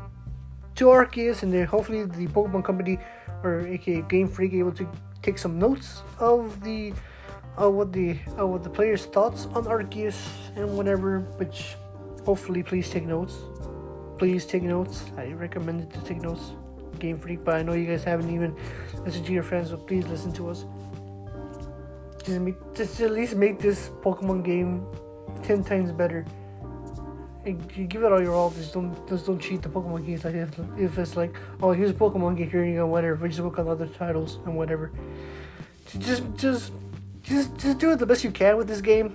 to 0.75 0.85
Arceus, 0.85 1.43
and 1.43 1.53
then 1.53 1.67
hopefully 1.67 2.03
the 2.03 2.27
Pokemon 2.27 2.65
Company 2.65 2.97
or 3.43 3.67
aka 3.67 4.01
Game 4.03 4.27
Freak 4.27 4.53
able 4.53 4.71
to 4.71 4.89
take 5.21 5.37
some 5.37 5.59
notes 5.59 6.01
of 6.19 6.63
the 6.63 6.93
uh, 7.61 7.69
what 7.69 7.93
the 7.93 8.17
uh, 8.39 8.47
what 8.47 8.63
the 8.63 8.69
players' 8.69 9.05
thoughts 9.05 9.45
on 9.53 9.65
Arceus 9.65 10.17
and 10.55 10.75
whatever. 10.75 11.19
Which 11.37 11.75
hopefully, 12.25 12.63
please 12.63 12.89
take 12.89 13.05
notes. 13.05 13.37
Please 14.17 14.45
take 14.45 14.63
notes. 14.63 15.05
I 15.15 15.33
recommend 15.33 15.81
it 15.81 15.93
to 15.93 15.99
take 16.01 16.21
notes. 16.21 16.53
Game 16.99 17.19
Freak, 17.19 17.43
but 17.43 17.55
I 17.55 17.63
know 17.63 17.73
you 17.73 17.85
guys 17.85 18.03
haven't 18.03 18.29
even 18.29 18.55
listened 19.03 19.25
to 19.25 19.33
your 19.33 19.43
friends, 19.43 19.69
so 19.69 19.77
please 19.77 20.07
listen 20.07 20.31
to 20.33 20.49
us 20.49 20.65
just 22.23 22.39
make, 22.39 22.55
just 22.73 22.99
at 23.01 23.11
least 23.11 23.35
make 23.35 23.59
this 23.59 23.89
Pokemon 24.01 24.43
game 24.43 24.85
ten 25.43 25.63
times 25.63 25.91
better. 25.91 26.25
And 27.45 27.69
you 27.75 27.85
give 27.85 28.03
it 28.03 28.11
all 28.11 28.21
your 28.21 28.33
all. 28.33 28.51
Just 28.51 28.73
don't 28.73 28.95
just 29.09 29.25
don't 29.25 29.39
cheat 29.39 29.61
the 29.61 29.69
Pokemon 29.69 30.05
games. 30.05 30.23
Like 30.23 30.35
if, 30.35 30.57
if 30.77 30.97
it's 30.97 31.17
like, 31.17 31.35
oh, 31.61 31.71
here's 31.73 31.91
a 31.91 31.93
Pokemon 31.93 32.37
game, 32.37 32.49
here 32.49 32.63
you 32.63 32.75
go, 32.75 32.87
whatever. 32.87 33.15
We 33.15 33.29
Just 33.29 33.41
work 33.41 33.59
on 33.59 33.67
other 33.67 33.87
titles 33.87 34.39
and 34.45 34.55
whatever. 34.55 34.91
Just 35.99 36.23
just 36.37 36.71
just 37.21 37.57
just 37.57 37.77
do 37.79 37.91
it 37.91 37.99
the 37.99 38.05
best 38.05 38.23
you 38.23 38.31
can 38.31 38.57
with 38.57 38.67
this 38.67 38.81
game. 38.81 39.13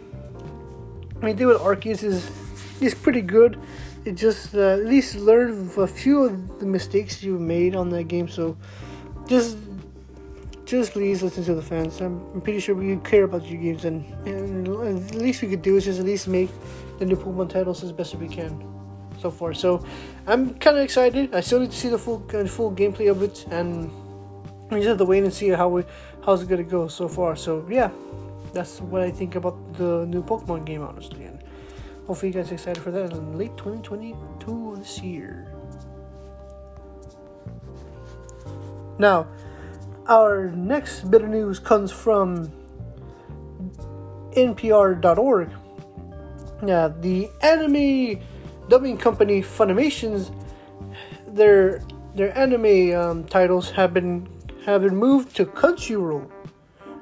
I 1.21 1.25
mean, 1.25 1.37
do 1.37 1.47
with 1.47 1.59
Arceus 1.59 2.03
is 2.03 2.31
is 2.81 2.95
pretty 2.95 3.23
good. 3.23 3.59
It 4.05 4.13
just 4.13 4.55
uh, 4.55 4.75
at 4.75 4.85
least 4.85 5.17
learn 5.17 5.71
a 5.77 5.87
few 5.87 6.25
of 6.25 6.61
the 6.61 6.67
mistakes 6.67 7.23
you 7.23 7.39
made 7.39 7.75
on 7.75 7.89
that 7.91 8.05
game. 8.05 8.29
So 8.29 8.57
just 9.27 9.57
just 10.69 10.93
please 10.93 11.23
listen 11.23 11.43
to 11.45 11.55
the 11.55 11.63
fans. 11.63 12.01
I'm, 12.03 12.21
I'm 12.35 12.43
pretty 12.43 12.61
sure 12.61 12.75
we 12.75 12.95
care 12.99 13.25
about 13.25 13.47
your 13.47 13.61
games, 13.61 13.87
and, 13.87 14.05
and 14.29 14.69
at 14.69 15.15
least 15.15 15.41
we 15.41 15.49
could 15.49 15.63
do 15.63 15.77
is 15.77 15.87
just 15.87 15.99
at 15.99 16.05
least 16.05 16.29
make 16.29 16.51
the 16.99 17.07
new 17.07 17.17
Pokemon 17.17 17.49
titles 17.49 17.83
as 17.83 17.91
best 17.91 18.13
as 18.13 18.21
we 18.21 18.29
can 18.29 18.63
so 19.19 19.31
far. 19.31 19.55
So 19.55 19.83
I'm 20.27 20.55
kind 20.59 20.77
of 20.77 20.85
excited. 20.85 21.35
I 21.35 21.41
still 21.41 21.61
need 21.61 21.71
to 21.71 21.77
see 21.77 21.89
the 21.89 21.99
full 21.99 22.23
uh, 22.35 22.45
full 22.45 22.71
gameplay 22.71 23.11
of 23.11 23.23
it, 23.23 23.47
and 23.51 23.91
we 24.71 24.77
just 24.81 24.89
have 24.89 24.99
to 24.99 25.07
wait 25.07 25.25
and 25.25 25.33
see 25.33 25.49
how 25.49 25.69
we 25.69 25.85
how's 26.23 26.43
it 26.43 26.49
gonna 26.49 26.63
go 26.63 26.87
so 26.87 27.09
far. 27.09 27.35
So 27.35 27.67
yeah, 27.71 27.91
that's 28.53 28.83
what 28.83 29.01
I 29.01 29.11
think 29.11 29.37
about 29.37 29.57
the 29.73 30.05
new 30.05 30.23
Pokemon 30.23 30.67
game, 30.67 30.83
honestly. 30.83 31.25
And 31.25 31.43
hopefully, 32.07 32.31
you 32.31 32.35
guys 32.35 32.51
are 32.51 32.55
excited 32.55 32.83
for 32.83 32.91
that 32.91 33.13
in 33.13 33.39
late 33.39 33.57
2022 33.57 34.77
this 34.79 35.01
year. 35.01 35.51
Now, 38.99 39.29
our 40.09 40.51
next 40.51 41.11
bit 41.11 41.23
of 41.23 41.29
news 41.29 41.59
comes 41.59 41.93
from 41.93 42.51
NPR.org. 44.33 45.51
Yeah, 46.67 46.89
the 47.01 47.31
anime 47.43 48.21
dubbing 48.69 48.99
company 48.99 49.43
Funimation's 49.43 50.31
their 51.27 51.83
their 52.15 52.37
anime 52.37 52.95
um, 52.97 53.25
titles 53.25 53.71
have 53.71 53.95
been 53.95 54.29
have 54.65 54.83
been 54.83 54.97
moved 54.97 55.37
to 55.37 55.47
Crunchyroll. 55.47 56.29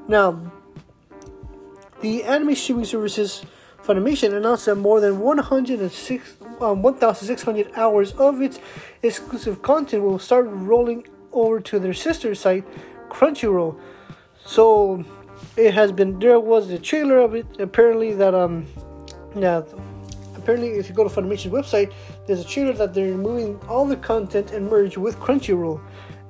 Now, 0.09 0.53
the 2.01 2.23
anime 2.25 2.55
streaming 2.55 2.85
services 2.85 3.45
Funimation 3.87 4.37
announced 4.37 4.67
that 4.67 4.75
more 4.75 5.01
than 5.01 5.21
106, 5.21 6.37
um, 6.61 6.83
1,600 6.83 7.71
hours 7.77 8.13
of 8.15 8.43
its 8.43 8.59
exclusive 9.03 9.63
content 9.63 10.03
will 10.03 10.19
start 10.19 10.47
rolling 10.49 11.07
over 11.33 11.61
to 11.61 11.79
their 11.79 11.95
sister 11.95 12.35
site, 12.35 12.65
Crunchyroll. 13.17 13.81
So 14.45 15.03
it 15.57 15.73
has 15.73 15.91
been 15.91 16.19
there 16.19 16.39
was 16.39 16.71
a 16.71 16.79
trailer 16.79 17.19
of 17.19 17.35
it 17.35 17.47
apparently 17.59 18.13
that 18.13 18.35
um 18.35 18.67
yeah 19.35 19.63
apparently 20.37 20.73
if 20.73 20.89
you 20.89 20.95
go 20.95 21.03
to 21.03 21.09
Funimation's 21.09 21.53
website 21.53 21.93
there's 22.27 22.41
a 22.41 22.45
trailer 22.45 22.75
that 22.75 22.93
they're 22.93 23.13
removing 23.13 23.59
all 23.69 23.87
the 23.87 23.97
content 23.97 24.53
and 24.53 24.69
merge 24.69 24.99
with 24.99 25.17
Crunchyroll. 25.19 25.81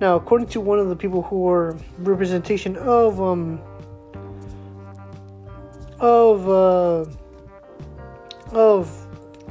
Now 0.00 0.14
according 0.14 0.49
to 0.49 0.61
one 0.61 0.78
of 0.78 0.88
the 0.88 0.97
people 0.97 1.23
who 1.23 1.49
are 1.49 1.76
representation 1.99 2.76
of 2.76 3.21
um 3.21 3.61
of 5.99 6.49
uh 6.49 7.05
of 8.52 8.83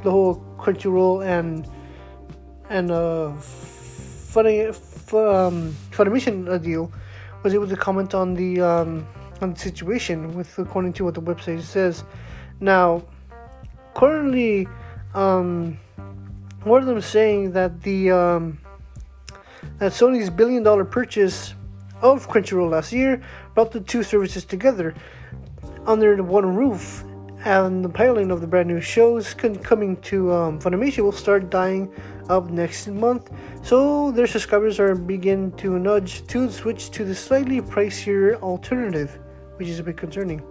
the 0.02 0.10
whole 0.10 0.42
Crunchyroll 0.56 1.26
and 1.26 1.68
and 2.70 2.90
uh 2.90 3.32
funny 3.34 4.66
um 4.66 5.76
Funimation 5.92 6.62
deal 6.62 6.90
was 7.46 7.54
able 7.54 7.68
to 7.68 7.76
comment 7.76 8.12
on 8.12 8.34
the 8.34 8.60
um, 8.60 9.06
on 9.40 9.54
the 9.54 9.60
situation 9.60 10.34
with 10.34 10.58
according 10.58 10.92
to 10.94 11.04
what 11.04 11.14
the 11.14 11.22
website 11.22 11.62
says. 11.62 12.02
Now, 12.58 13.04
currently, 13.94 14.66
um, 15.14 15.78
one 16.64 16.80
of 16.80 16.88
them 16.88 17.00
saying 17.00 17.52
that 17.52 17.82
the 17.82 18.10
um, 18.10 18.58
that 19.78 19.92
Sony's 19.92 20.28
billion 20.28 20.64
dollar 20.64 20.84
purchase 20.84 21.54
of 22.02 22.28
Crunchyroll 22.28 22.70
last 22.70 22.92
year 22.92 23.22
brought 23.54 23.70
the 23.70 23.78
two 23.78 24.02
services 24.02 24.44
together 24.44 24.92
under 25.86 26.20
one 26.24 26.52
roof, 26.56 27.04
and 27.46 27.84
the 27.84 27.88
piloting 27.88 28.32
of 28.32 28.40
the 28.40 28.46
brand 28.46 28.66
new 28.66 28.80
shows 28.80 29.32
coming 29.32 29.96
to 29.98 30.32
um, 30.32 30.58
Funimation 30.58 31.04
will 31.04 31.12
start 31.12 31.48
dying 31.48 31.88
up 32.28 32.50
next 32.50 32.88
month, 32.88 33.30
so 33.62 34.10
their 34.10 34.26
subscribers 34.26 34.80
are 34.80 34.96
begin 34.96 35.52
to 35.52 35.78
nudge 35.78 36.26
to 36.26 36.50
switch 36.50 36.90
to 36.90 37.04
the 37.04 37.14
slightly 37.14 37.60
pricier 37.60 38.34
alternative, 38.42 39.20
which 39.58 39.68
is 39.68 39.78
a 39.78 39.84
bit 39.84 39.96
concerning. 39.96 40.42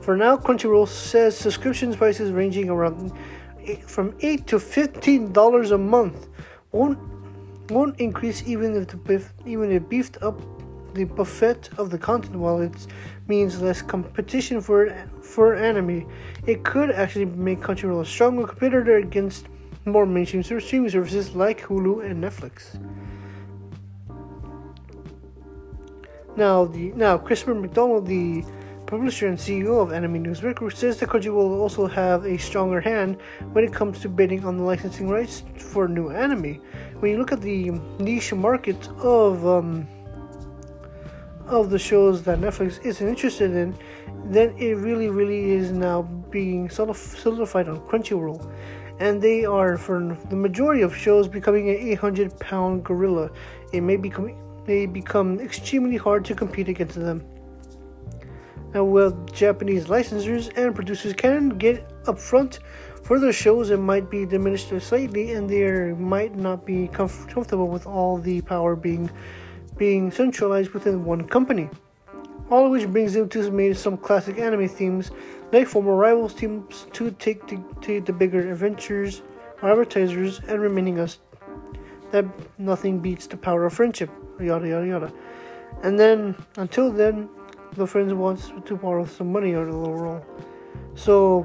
For 0.00 0.16
now, 0.16 0.36
Crunchyroll 0.36 0.86
says 0.86 1.36
subscription 1.36 1.92
prices 1.92 2.30
ranging 2.30 2.70
around 2.70 3.12
from 3.84 4.14
eight 4.20 4.46
to 4.46 4.60
fifteen 4.60 5.32
dollars 5.32 5.72
a 5.72 5.78
month 5.78 6.28
won't 6.70 7.00
won't 7.68 7.98
increase 7.98 8.46
even 8.46 8.76
if 8.76 8.86
the 8.86 9.24
even 9.44 9.72
if 9.72 9.88
beefed 9.88 10.22
up 10.22 10.40
the 10.94 11.04
buffet 11.04 11.70
of 11.78 11.90
the 11.90 11.98
content 11.98 12.36
it 12.62 12.86
means 13.28 13.60
less 13.60 13.82
competition 13.82 14.60
for 14.60 14.90
for 15.22 15.54
anime. 15.54 16.10
It 16.46 16.64
could 16.64 16.90
actually 16.90 17.24
make 17.24 17.60
Crunchyroll 17.60 18.02
a 18.02 18.04
stronger 18.04 18.46
competitor 18.46 18.96
against 18.96 19.48
more 19.84 20.06
mainstream 20.06 20.42
streaming 20.42 20.90
services 20.90 21.34
like 21.34 21.62
Hulu 21.62 22.04
and 22.04 22.22
Netflix. 22.22 22.78
Now, 26.36 26.64
the 26.64 26.92
now 26.92 27.18
Christopher 27.18 27.54
Macdonald, 27.54 28.06
the 28.06 28.44
publisher 28.86 29.26
and 29.26 29.38
CEO 29.38 29.82
of 29.82 29.92
Anime 29.92 30.22
News 30.22 30.42
Record, 30.42 30.76
says 30.76 30.98
that 30.98 31.08
Crunchyroll 31.08 31.48
will 31.48 31.60
also 31.60 31.86
have 31.86 32.24
a 32.24 32.38
stronger 32.38 32.80
hand 32.80 33.18
when 33.52 33.64
it 33.64 33.72
comes 33.72 34.00
to 34.00 34.08
bidding 34.08 34.44
on 34.44 34.56
the 34.56 34.62
licensing 34.62 35.08
rights 35.08 35.42
for 35.56 35.88
new 35.88 36.10
anime. 36.10 36.60
When 37.00 37.10
you 37.10 37.18
look 37.18 37.32
at 37.32 37.40
the 37.40 37.70
niche 37.98 38.32
market 38.32 38.88
of 38.98 39.46
um, 39.46 39.86
of 41.60 41.70
the 41.70 41.78
shows 41.78 42.22
that 42.22 42.40
Netflix 42.40 42.84
isn't 42.84 43.06
interested 43.06 43.52
in, 43.52 43.76
then 44.24 44.56
it 44.56 44.74
really, 44.76 45.08
really 45.08 45.50
is 45.50 45.72
now 45.72 46.02
being 46.30 46.70
solidified 46.70 47.68
on 47.68 47.80
Crunchyroll 47.80 48.50
and 49.02 49.20
they 49.20 49.44
are, 49.44 49.76
for 49.76 50.16
the 50.30 50.36
majority 50.36 50.82
of 50.82 50.94
shows, 50.94 51.26
becoming 51.26 51.68
an 51.70 51.76
800 51.76 52.38
pound 52.38 52.84
gorilla. 52.84 53.30
It 53.72 53.80
may 53.80 53.96
become, 53.96 54.36
may 54.66 54.86
become 54.86 55.40
extremely 55.40 55.96
hard 55.96 56.24
to 56.26 56.34
compete 56.36 56.68
against 56.68 56.94
them. 56.94 57.24
Now, 58.72 58.84
while 58.84 59.10
Japanese 59.32 59.86
licensors 59.86 60.56
and 60.56 60.72
producers 60.74 61.14
can 61.14 61.50
get 61.50 61.88
upfront 62.04 62.60
for 63.02 63.18
their 63.18 63.32
shows, 63.32 63.70
it 63.70 63.78
might 63.80 64.08
be 64.08 64.24
diminished 64.24 64.72
slightly, 64.80 65.32
and 65.32 65.50
they 65.50 65.92
might 65.94 66.36
not 66.36 66.64
be 66.64 66.88
comf- 66.88 67.28
comfortable 67.28 67.68
with 67.68 67.86
all 67.86 68.18
the 68.18 68.40
power 68.42 68.76
being 68.76 69.10
being 69.82 70.12
centralized 70.12 70.70
within 70.70 71.04
one 71.04 71.26
company. 71.26 71.68
All 72.50 72.66
of 72.66 72.70
which 72.70 72.86
brings 72.86 73.14
them 73.14 73.28
to 73.30 73.74
some 73.74 73.96
classic 73.96 74.38
anime 74.38 74.68
themes 74.68 75.10
like 75.50 75.66
former 75.66 75.96
rivals 75.96 76.34
teams 76.34 76.86
to 76.92 77.10
take 77.26 77.48
the, 77.48 77.58
to 77.80 78.00
the 78.00 78.12
bigger 78.12 78.52
adventures, 78.52 79.22
advertisers, 79.60 80.40
and 80.46 80.60
reminding 80.60 81.00
us 81.00 81.18
that 82.12 82.24
nothing 82.58 83.00
beats 83.00 83.26
the 83.26 83.36
power 83.36 83.66
of 83.66 83.72
friendship. 83.72 84.10
Yada 84.38 84.68
yada 84.68 84.86
yada. 84.86 85.12
And 85.82 85.98
then 85.98 86.36
until 86.56 86.92
then, 86.92 87.28
the 87.72 87.86
friends 87.92 88.14
wants 88.14 88.52
to 88.66 88.76
borrow 88.76 89.04
some 89.04 89.32
money 89.32 89.56
out 89.56 89.66
of 89.66 89.74
the 89.82 89.90
roll. 89.90 90.24
So 90.94 91.44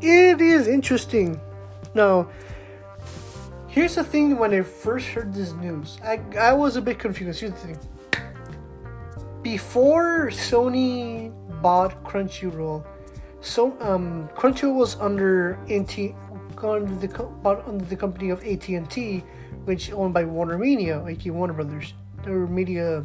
it 0.00 0.40
is 0.40 0.68
interesting. 0.68 1.40
Now, 1.92 2.28
here's 3.76 3.94
the 3.94 4.02
thing: 4.02 4.38
when 4.38 4.52
I 4.52 4.62
first 4.62 5.06
heard 5.08 5.32
this 5.32 5.52
news, 5.52 5.98
I 6.02 6.18
I 6.40 6.52
was 6.52 6.74
a 6.76 6.82
bit 6.82 6.98
confused. 6.98 7.40
Here's 7.40 7.52
the 7.52 7.58
thing: 7.58 7.78
before 9.42 10.30
Sony 10.32 11.30
bought 11.62 12.02
Crunchyroll. 12.02 12.84
So 13.40 13.76
um, 13.80 14.28
Crunchyroll 14.34 14.74
was 14.74 14.96
under 14.96 15.60
AT 15.70 15.94
under 16.64 16.94
the 16.96 17.08
bought 17.44 17.68
under 17.68 17.84
the 17.84 17.94
company 17.94 18.30
of 18.30 18.42
AT 18.42 18.66
and 18.68 18.90
T, 18.90 19.22
which 19.66 19.92
owned 19.92 20.14
by 20.14 20.24
Warner 20.24 20.58
Media, 20.58 21.04
aka 21.04 21.30
Warner 21.30 21.52
Brothers, 21.52 21.92
their 22.24 22.46
media, 22.48 23.04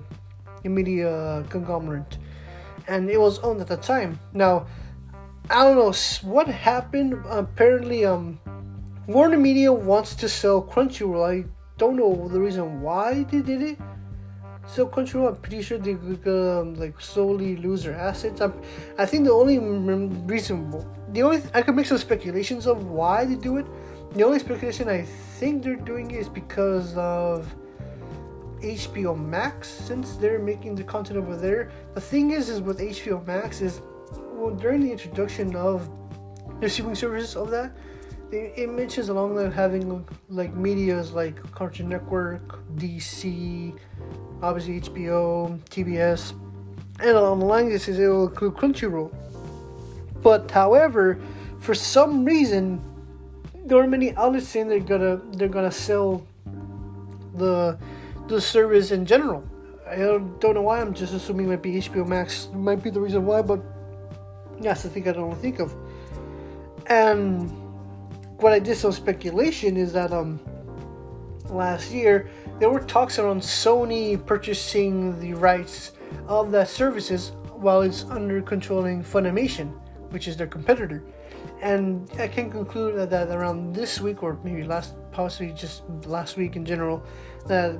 media 0.64 1.44
conglomerate, 1.50 2.18
and 2.88 3.10
it 3.10 3.20
was 3.20 3.40
owned 3.40 3.60
at 3.60 3.68
the 3.68 3.78
time. 3.78 4.18
Now, 4.34 4.66
I 5.50 5.64
don't 5.66 5.76
know 5.76 5.92
what 6.24 6.48
happened. 6.48 7.14
Apparently, 7.28 8.06
um, 8.06 8.40
Warner 9.08 9.38
Media 9.38 9.72
wants 9.74 10.16
to 10.16 10.30
sell 10.30 10.62
Crunchyroll. 10.62 11.44
I 11.44 11.46
don't 11.78 11.96
know 11.96 12.28
the 12.28 12.40
reason 12.40 12.82
why 12.82 13.24
they 13.24 13.42
did 13.42 13.62
it 13.62 13.78
so 14.68 14.88
Crunchyroll, 14.88 15.28
I'm 15.30 15.36
pretty 15.38 15.62
sure 15.62 15.78
they 15.78 15.96
could 15.96 16.28
um, 16.28 16.76
like 16.76 17.00
slowly 17.02 17.58
lose 17.58 17.84
their 17.84 17.96
assets. 17.96 18.42
I'm, 18.42 18.54
I 18.98 19.06
think 19.06 19.26
the 19.26 19.34
only 19.34 19.60
reason, 19.60 20.72
the 21.12 21.24
only 21.24 21.42
I 21.54 21.62
could 21.62 21.76
make 21.76 21.88
some 21.88 21.98
speculations 21.98 22.68
of 22.68 22.86
why 22.86 23.26
they 23.26 23.36
do 23.36 23.58
it. 23.58 23.66
The 24.14 24.24
only 24.24 24.40
speculation 24.40 24.88
I 24.88 25.04
think 25.04 25.64
they're 25.64 25.76
doing 25.76 26.12
is 26.12 26.30
because 26.30 26.96
of 26.96 27.54
HBO 28.60 29.18
Max, 29.18 29.68
since 29.68 30.16
they're 30.18 30.40
making 30.40 30.76
the 30.76 30.84
content 30.84 31.18
over 31.18 31.36
there. 31.36 31.72
The 31.96 32.02
thing 32.02 32.32
is, 32.32 32.50
is 32.50 32.62
with 32.62 32.80
HBO 32.80 33.26
Max 33.26 33.62
is 33.62 33.82
well 34.34 34.52
during 34.52 34.82
the 34.82 34.92
introduction 34.92 35.56
of 35.56 35.90
the 36.60 36.70
streaming 36.70 36.96
services 36.96 37.36
of 37.36 37.50
that, 37.50 37.76
it, 38.32 38.54
it 38.56 38.70
mentions 38.70 39.10
along 39.10 39.36
with 39.36 39.54
having 39.54 40.06
like 40.30 40.54
media's 40.56 41.12
like 41.12 41.40
Cartoon 41.52 41.90
Network, 41.90 42.60
DC 42.76 43.78
obviously 44.42 44.82
HBO, 44.82 45.60
TBS, 45.70 46.34
and 47.00 47.10
along 47.10 47.40
the 47.40 47.46
line 47.46 47.70
this 47.70 47.88
is 47.88 48.00
it 48.00 48.08
will 48.08 48.28
include 48.28 48.56
Crunchyroll. 48.56 49.14
But 50.22 50.50
however, 50.52 51.20
for 51.60 51.74
some 51.74 52.26
reason, 52.26 52.82
there 53.66 53.80
are 53.80 53.88
many 53.88 54.16
outlets 54.16 54.48
saying 54.48 54.68
they're 54.68 54.80
gonna 54.80 55.18
they're 55.34 55.48
gonna 55.48 55.72
sell 55.72 56.26
the 57.36 57.78
the 58.28 58.42
service 58.42 58.92
in 58.92 59.06
general. 59.06 59.44
I 59.88 59.98
don't, 59.98 60.40
don't 60.40 60.56
know 60.56 60.62
why. 60.62 60.80
I'm 60.80 60.94
just 60.94 61.14
assuming 61.14 61.48
it 61.48 61.50
might 61.50 61.62
be 61.62 61.74
HBO 61.74 62.08
Max. 62.08 62.48
Might 62.54 62.82
be 62.82 62.90
the 62.90 63.02
reason 63.02 63.26
why, 63.26 63.42
but 63.42 63.62
that's 64.62 64.84
the 64.84 64.90
thing 64.90 65.08
I 65.08 65.12
don't 65.12 65.36
think 65.36 65.60
of. 65.60 65.76
And 66.88 67.52
what 68.42 68.54
I 68.54 68.60
did 68.60 68.76
some 68.76 68.92
speculation 68.92 69.78
is 69.78 69.94
that 69.94 70.12
um 70.12 70.40
last 71.50 71.92
year 71.92 72.30
there 72.60 72.70
were 72.70 72.80
talks 72.80 73.20
around 73.20 73.42
Sony 73.42 74.24
purchasing 74.26 75.20
the 75.20 75.34
rights 75.34 75.92
of 76.28 76.52
the 76.52 76.66
services 76.66 77.34
while 77.54 77.82
it's 77.82 78.04
under 78.06 78.42
controlling 78.42 79.04
Funimation, 79.04 79.72
which 80.10 80.28
is 80.28 80.36
their 80.36 80.48
competitor. 80.48 81.04
And 81.62 82.10
I 82.18 82.28
can 82.28 82.50
conclude 82.50 82.98
that, 82.98 83.10
that 83.12 83.30
around 83.30 83.74
this 83.74 84.02
week, 84.02 84.24
or 84.24 84.40
maybe 84.44 84.64
last, 84.64 84.96
possibly 85.12 85.54
just 85.54 85.84
last 86.06 86.38
week 86.38 86.56
in 86.56 86.66
general, 86.66 87.04
that 87.48 87.80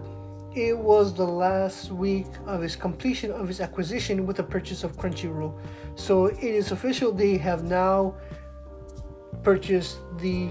it 0.54 0.78
was 0.78 1.16
the 1.16 1.26
last 1.26 1.92
week 1.92 2.28
of 2.46 2.62
his 2.62 2.76
completion 2.76 3.32
of 3.32 3.48
his 3.48 3.60
acquisition 3.60 4.28
with 4.28 4.38
the 4.38 4.44
purchase 4.44 4.84
of 4.84 4.98
Crunchyroll. 4.98 5.58
So 5.96 6.26
it 6.26 6.44
is 6.44 6.72
official; 6.72 7.12
they 7.12 7.38
have 7.38 7.64
now 7.64 8.16
purchased 9.44 10.00
the 10.20 10.50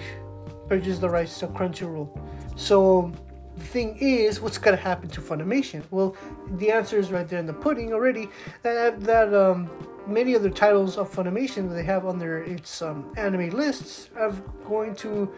purchased 0.69 1.01
the 1.01 1.09
rights 1.09 1.39
to 1.41 1.49
Crunchyroll. 1.49 2.09
So 2.57 3.13
the 3.57 3.65
thing 3.65 3.97
is, 3.99 4.41
what's 4.41 4.59
gonna 4.59 4.77
happen 4.77 5.09
to 5.11 5.21
Funimation? 5.21 5.83
Well, 5.91 6.17
the 6.53 6.71
answer 6.71 6.99
is 6.99 7.11
right 7.11 7.29
there 7.29 7.39
in 7.39 7.47
the 7.47 7.53
pudding 7.53 7.93
already. 7.93 8.29
That 8.63 9.01
that 9.01 9.35
um, 9.35 9.71
many 10.07 10.35
other 10.35 10.51
titles 10.51 10.97
of 10.97 11.11
Funimation 11.11 11.69
that 11.69 11.75
they 11.75 11.85
have 11.85 12.07
on 12.07 12.19
their 12.19 12.39
its 12.39 12.83
um, 12.83 13.13
anime 13.17 13.51
lists 13.51 14.11
are 14.17 14.33
going 14.65 14.95
to 14.97 15.33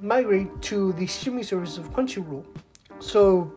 migrate 0.00 0.50
to 0.62 0.92
the 0.94 1.06
streaming 1.06 1.44
service 1.44 1.78
of 1.78 1.92
Crunchyroll. 1.92 2.44
So 2.98 3.52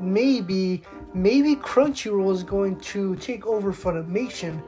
maybe 0.00 0.82
maybe 1.14 1.56
Crunchyroll 1.56 2.32
is 2.32 2.42
going 2.42 2.78
to 2.80 3.16
take 3.16 3.46
over 3.46 3.72
Funimation, 3.72 4.62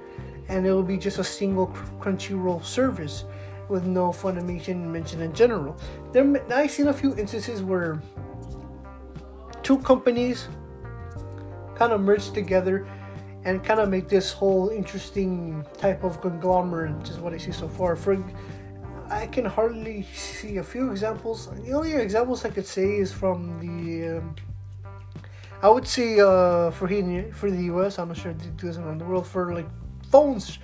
and 0.48 0.66
it 0.66 0.72
will 0.72 0.82
be 0.82 0.98
just 0.98 1.18
a 1.18 1.24
single 1.24 1.68
Crunchyroll 2.00 2.64
service 2.64 3.24
with 3.68 3.84
no 3.84 4.10
Funimation 4.10 4.84
mentioned 4.84 5.22
in 5.22 5.32
general. 5.32 5.76
There, 6.12 6.24
I've 6.52 6.70
seen 6.70 6.88
a 6.88 6.92
few 6.92 7.16
instances 7.16 7.62
where 7.62 8.00
two 9.62 9.78
companies 9.78 10.48
kind 11.74 11.92
of 11.92 12.00
merge 12.00 12.30
together 12.32 12.86
and 13.44 13.64
kind 13.64 13.80
of 13.80 13.88
make 13.88 14.08
this 14.08 14.32
whole 14.32 14.68
interesting 14.68 15.64
type 15.78 16.04
of 16.04 16.20
conglomerate, 16.20 16.96
which 16.98 17.10
is 17.10 17.18
what 17.18 17.32
I 17.32 17.38
see 17.38 17.52
so 17.52 17.68
far. 17.68 17.96
For 17.96 18.22
I 19.10 19.26
can 19.26 19.44
hardly 19.44 20.06
see 20.14 20.58
a 20.58 20.62
few 20.62 20.90
examples. 20.90 21.48
The 21.64 21.72
only 21.72 21.92
examples 21.94 22.44
I 22.44 22.50
could 22.50 22.66
say 22.66 22.96
is 22.96 23.12
from 23.12 23.58
the. 23.60 24.18
Um, 24.18 24.36
I 25.60 25.68
would 25.68 25.86
say 25.86 26.18
uh, 26.18 26.70
for 26.72 26.88
here 26.88 27.30
for 27.32 27.50
the 27.50 27.62
U.S. 27.74 27.98
I'm 27.98 28.08
not 28.08 28.16
sure 28.16 28.32
they 28.32 28.46
do 28.46 28.66
this 28.66 28.78
around 28.78 28.98
the 28.98 29.04
world 29.04 29.26
for 29.26 29.54
like 29.54 29.68
phones, 30.12 30.58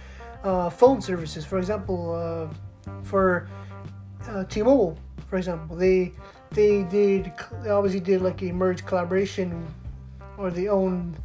uh, 0.45 0.71
phone 0.71 1.01
services. 1.01 1.45
For 1.45 1.59
example, 1.59 2.15
uh, 2.15 2.93
for 3.03 3.49
uh, 4.29 4.45
T-Mobile, 4.45 4.97
for 5.29 5.37
example, 5.39 5.75
they 5.75 6.13
they 6.51 6.85
did 6.85 7.33
they 7.63 7.71
obviously 7.71 8.01
did 8.01 8.23
like 8.23 8.43
a 8.43 8.53
merge 8.53 8.85
collaboration, 8.87 9.67
or 10.37 10.51
they 10.51 10.69
owned 10.69 11.19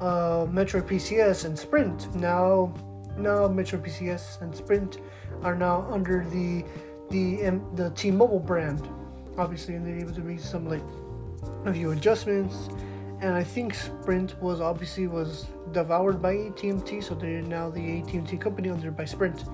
uh, 0.00 0.46
Metro 0.50 0.80
PCS 0.80 1.46
and 1.46 1.58
Sprint. 1.58 2.14
Now, 2.14 2.74
now 3.16 3.48
Metro 3.48 3.78
PCS 3.80 4.42
and 4.42 4.54
Sprint 4.54 4.98
are 5.42 5.56
now 5.56 5.86
under 5.90 6.24
the 6.30 6.64
the 7.10 7.60
the 7.74 7.90
T-Mobile 7.90 8.40
brand, 8.40 8.88
obviously, 9.38 9.74
and 9.74 9.86
they're 9.86 9.98
able 9.98 10.14
to 10.14 10.20
make 10.20 10.40
some 10.40 10.68
like 10.68 10.84
a 11.64 11.72
few 11.72 11.90
adjustments. 11.92 12.68
And 13.22 13.36
I 13.36 13.44
think 13.44 13.72
Sprint 13.72 14.34
was 14.42 14.60
obviously 14.60 15.06
was 15.06 15.46
devoured 15.70 16.20
by 16.20 16.36
AT&T, 16.36 17.00
so 17.00 17.14
they're 17.14 17.40
now 17.40 17.70
the 17.70 18.00
AT&T 18.00 18.36
company 18.38 18.68
under 18.68 18.90
by 18.90 19.04
Sprint. 19.04 19.44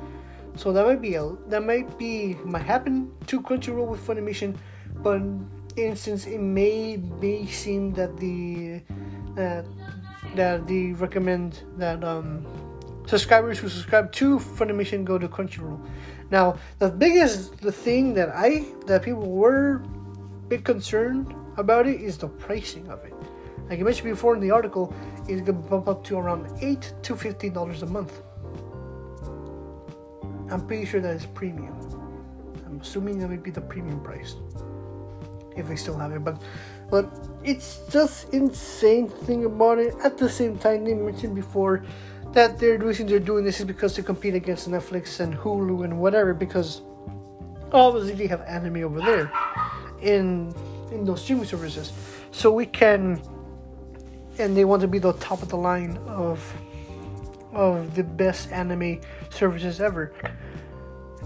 So 0.57 0.72
that 0.72 0.87
might 0.87 1.02
be 1.02 1.14
a 1.16 1.37
that 1.48 1.62
might 1.62 1.98
be 1.98 2.35
might 2.44 2.64
happen 2.64 3.12
to 3.26 3.42
Crunchyroll 3.42 3.87
with 3.87 4.04
Funimation, 4.04 4.57
but 4.96 5.16
in 5.16 5.46
instance 5.76 6.26
it 6.26 6.40
may 6.40 6.96
may 6.96 7.46
seem 7.46 7.92
that 7.92 8.16
the 8.16 8.81
that 9.37 9.66
that 10.35 10.66
they 10.66 10.92
recommend 10.92 11.62
that 11.76 12.02
um, 12.02 12.44
subscribers 13.07 13.59
who 13.59 13.68
subscribe 13.68 14.11
to 14.12 14.38
Funimation 14.38 15.04
go 15.04 15.18
to 15.18 15.28
Crunchyroll. 15.28 15.78
Now, 16.31 16.57
the 16.78 16.90
biggest 16.90 17.61
the 17.61 17.72
thing 17.72 18.14
that 18.14 18.31
I 18.35 18.64
that 18.87 19.02
people 19.02 19.28
were 19.28 19.78
big 20.48 20.64
concerned 20.64 21.35
about 21.59 21.87
it 21.87 22.00
is 22.00 22.16
the 22.16 22.28
pricing 22.28 22.88
of 22.88 23.04
it. 23.04 23.14
Like 23.68 23.81
I 23.81 23.83
mentioned 23.83 24.11
before 24.11 24.35
in 24.35 24.40
the 24.40 24.50
article, 24.50 24.94
it's 25.28 25.42
gonna 25.42 25.59
bump 25.59 25.88
up 25.88 26.02
to 26.04 26.18
around 26.18 26.50
eight 26.62 26.94
to 27.02 27.16
fifteen 27.16 27.52
dollars 27.52 27.83
a 27.83 27.87
month. 27.87 28.22
I'm 30.50 30.66
pretty 30.66 30.87
sure 30.87 31.00
that 31.00 31.14
is 31.14 31.26
premium. 31.26 31.74
I'm 32.66 32.81
assuming 32.81 33.18
that 33.18 33.28
would 33.28 33.42
be 33.42 33.50
the 33.50 33.61
premium 33.61 34.00
price 34.00 34.37
if 35.57 35.68
they 35.68 35.76
still 35.76 35.98
have 35.98 36.12
it, 36.12 36.24
but 36.24 36.40
but 36.90 37.12
it's 37.44 37.81
just 37.90 38.33
insane 38.33 39.09
thing 39.09 39.44
about 39.44 39.78
it. 39.78 39.94
At 40.02 40.16
the 40.16 40.28
same 40.28 40.59
time, 40.59 40.85
they 40.85 40.94
mentioned 40.94 41.35
before 41.35 41.85
that 42.33 42.59
the 42.59 42.78
reason 42.78 43.07
they're 43.07 43.18
doing 43.18 43.44
this 43.44 43.61
is 43.61 43.66
because 43.66 43.94
to 43.94 44.02
compete 44.02 44.35
against 44.35 44.70
Netflix 44.70 45.20
and 45.20 45.35
Hulu 45.35 45.85
and 45.85 45.98
whatever 45.98 46.33
because 46.33 46.83
obviously 47.72 48.14
they 48.14 48.26
have 48.26 48.42
anime 48.42 48.85
over 48.85 49.00
there 49.00 49.31
in 50.00 50.54
in 50.90 51.04
those 51.04 51.22
streaming 51.22 51.44
services. 51.44 51.92
So 52.31 52.50
we 52.50 52.64
can 52.64 53.20
and 54.38 54.57
they 54.57 54.64
want 54.64 54.83
to 54.83 54.88
be 54.88 54.98
the 54.98 55.12
top 55.14 55.42
of 55.42 55.48
the 55.48 55.57
line 55.57 55.98
of 56.07 56.40
of 57.53 57.94
the 57.94 58.05
best 58.05 58.53
anime 58.53 59.01
services 59.31 59.81
ever. 59.81 60.12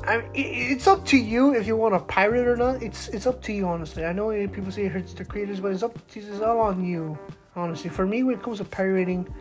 I 0.05 0.25
it's 0.35 0.87
up 0.87 1.05
to 1.07 1.17
you 1.17 1.55
if 1.55 1.67
you 1.67 1.77
want 1.77 1.95
to 1.95 2.01
pirate 2.01 2.47
or 2.49 2.57
not. 2.57 2.83
It's 2.83 3.09
it's 3.09 3.27
up 3.27 3.43
to 3.43 3.53
you, 3.53 3.67
honestly. 3.67 4.05
I 4.05 4.13
know 4.13 4.31
people 4.49 4.73
say 4.73 4.87
it 4.87 4.93
hurts 4.93 5.15
the 5.15 5.25
creators, 5.25 5.61
but 5.61 5.73
it's 5.73 5.83
up. 5.83 5.97
It's 6.15 6.41
all 6.41 6.61
on 6.61 6.85
you, 6.85 7.19
honestly. 7.55 7.91
For 7.91 8.07
me, 8.07 8.23
when 8.23 8.35
it 8.37 8.43
comes 8.43 8.59
to 8.59 8.65
pirating, 8.65 9.33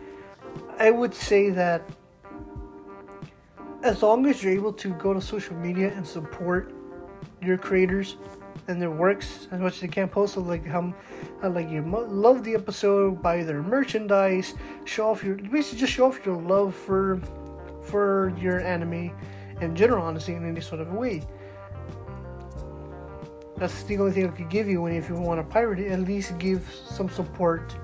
I 0.78 0.90
would 0.90 1.14
say 1.14 1.50
that 1.50 1.82
as 3.82 4.02
long 4.02 4.26
as 4.26 4.42
you're 4.42 4.52
able 4.52 4.72
to 4.74 4.90
go 4.94 5.12
to 5.12 5.20
social 5.20 5.56
media 5.56 5.92
and 5.96 6.06
support 6.06 6.72
your 7.40 7.58
creators 7.58 8.16
and 8.68 8.80
their 8.80 8.90
works 8.90 9.48
as 9.50 9.60
much 9.60 9.74
as 9.74 9.80
they 9.80 9.88
can 9.88 10.08
post 10.08 10.36
like 10.36 10.68
um, 10.70 10.92
how, 11.40 11.48
how 11.48 11.48
like 11.50 11.68
you 11.68 11.82
love 11.82 12.44
the 12.44 12.54
episode 12.54 13.20
buy 13.20 13.42
their 13.42 13.62
merchandise 13.62 14.54
show 14.84 15.10
off 15.10 15.24
your 15.24 15.36
basically 15.36 15.80
just 15.80 15.92
show 15.92 16.06
off 16.06 16.24
your 16.24 16.40
love 16.40 16.74
for 16.74 17.20
for 17.82 18.32
your 18.38 18.60
anime 18.60 19.10
in 19.62 19.76
general, 19.76 20.04
honestly, 20.04 20.34
in 20.34 20.46
any 20.46 20.60
sort 20.60 20.80
of 20.80 20.92
way. 20.92 21.22
That's 23.56 23.82
the 23.84 23.96
only 23.98 24.12
thing 24.12 24.26
I 24.28 24.32
could 24.32 24.50
give 24.50 24.66
you 24.66 24.86
And 24.86 24.96
if 24.96 25.08
you 25.08 25.14
want 25.14 25.40
to 25.40 25.44
pirate 25.44 25.78
it, 25.78 25.92
at 25.92 26.00
least 26.00 26.36
give 26.38 26.68
some 26.84 27.08
support 27.08 27.74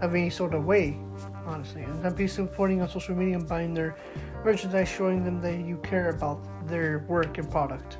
of 0.00 0.14
any 0.14 0.30
sort 0.30 0.52
of 0.54 0.64
way, 0.64 0.98
honestly. 1.46 1.82
And 1.82 2.02
not 2.02 2.16
be 2.16 2.26
supporting 2.26 2.82
on 2.82 2.88
social 2.88 3.14
media 3.14 3.36
and 3.36 3.48
buying 3.48 3.72
their 3.72 3.96
merchandise, 4.44 4.88
showing 4.88 5.24
them 5.24 5.40
that 5.42 5.58
you 5.60 5.76
care 5.78 6.10
about 6.10 6.66
their 6.66 7.04
work 7.08 7.38
and 7.38 7.48
product. 7.50 7.98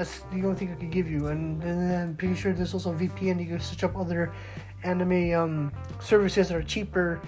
That's 0.00 0.20
the 0.32 0.42
only 0.46 0.56
thing 0.56 0.72
I 0.72 0.76
could 0.76 0.90
give 0.90 1.10
you. 1.10 1.26
And, 1.26 1.60
then 1.60 2.00
I'm 2.00 2.16
pretty 2.16 2.34
sure 2.34 2.54
there's 2.54 2.72
also 2.72 2.94
VPN. 2.94 3.38
You 3.38 3.44
can 3.44 3.60
search 3.60 3.84
up 3.84 3.98
other 3.98 4.32
anime 4.82 5.34
um, 5.34 5.72
services 6.00 6.48
that 6.48 6.56
are 6.56 6.62
cheaper 6.62 7.20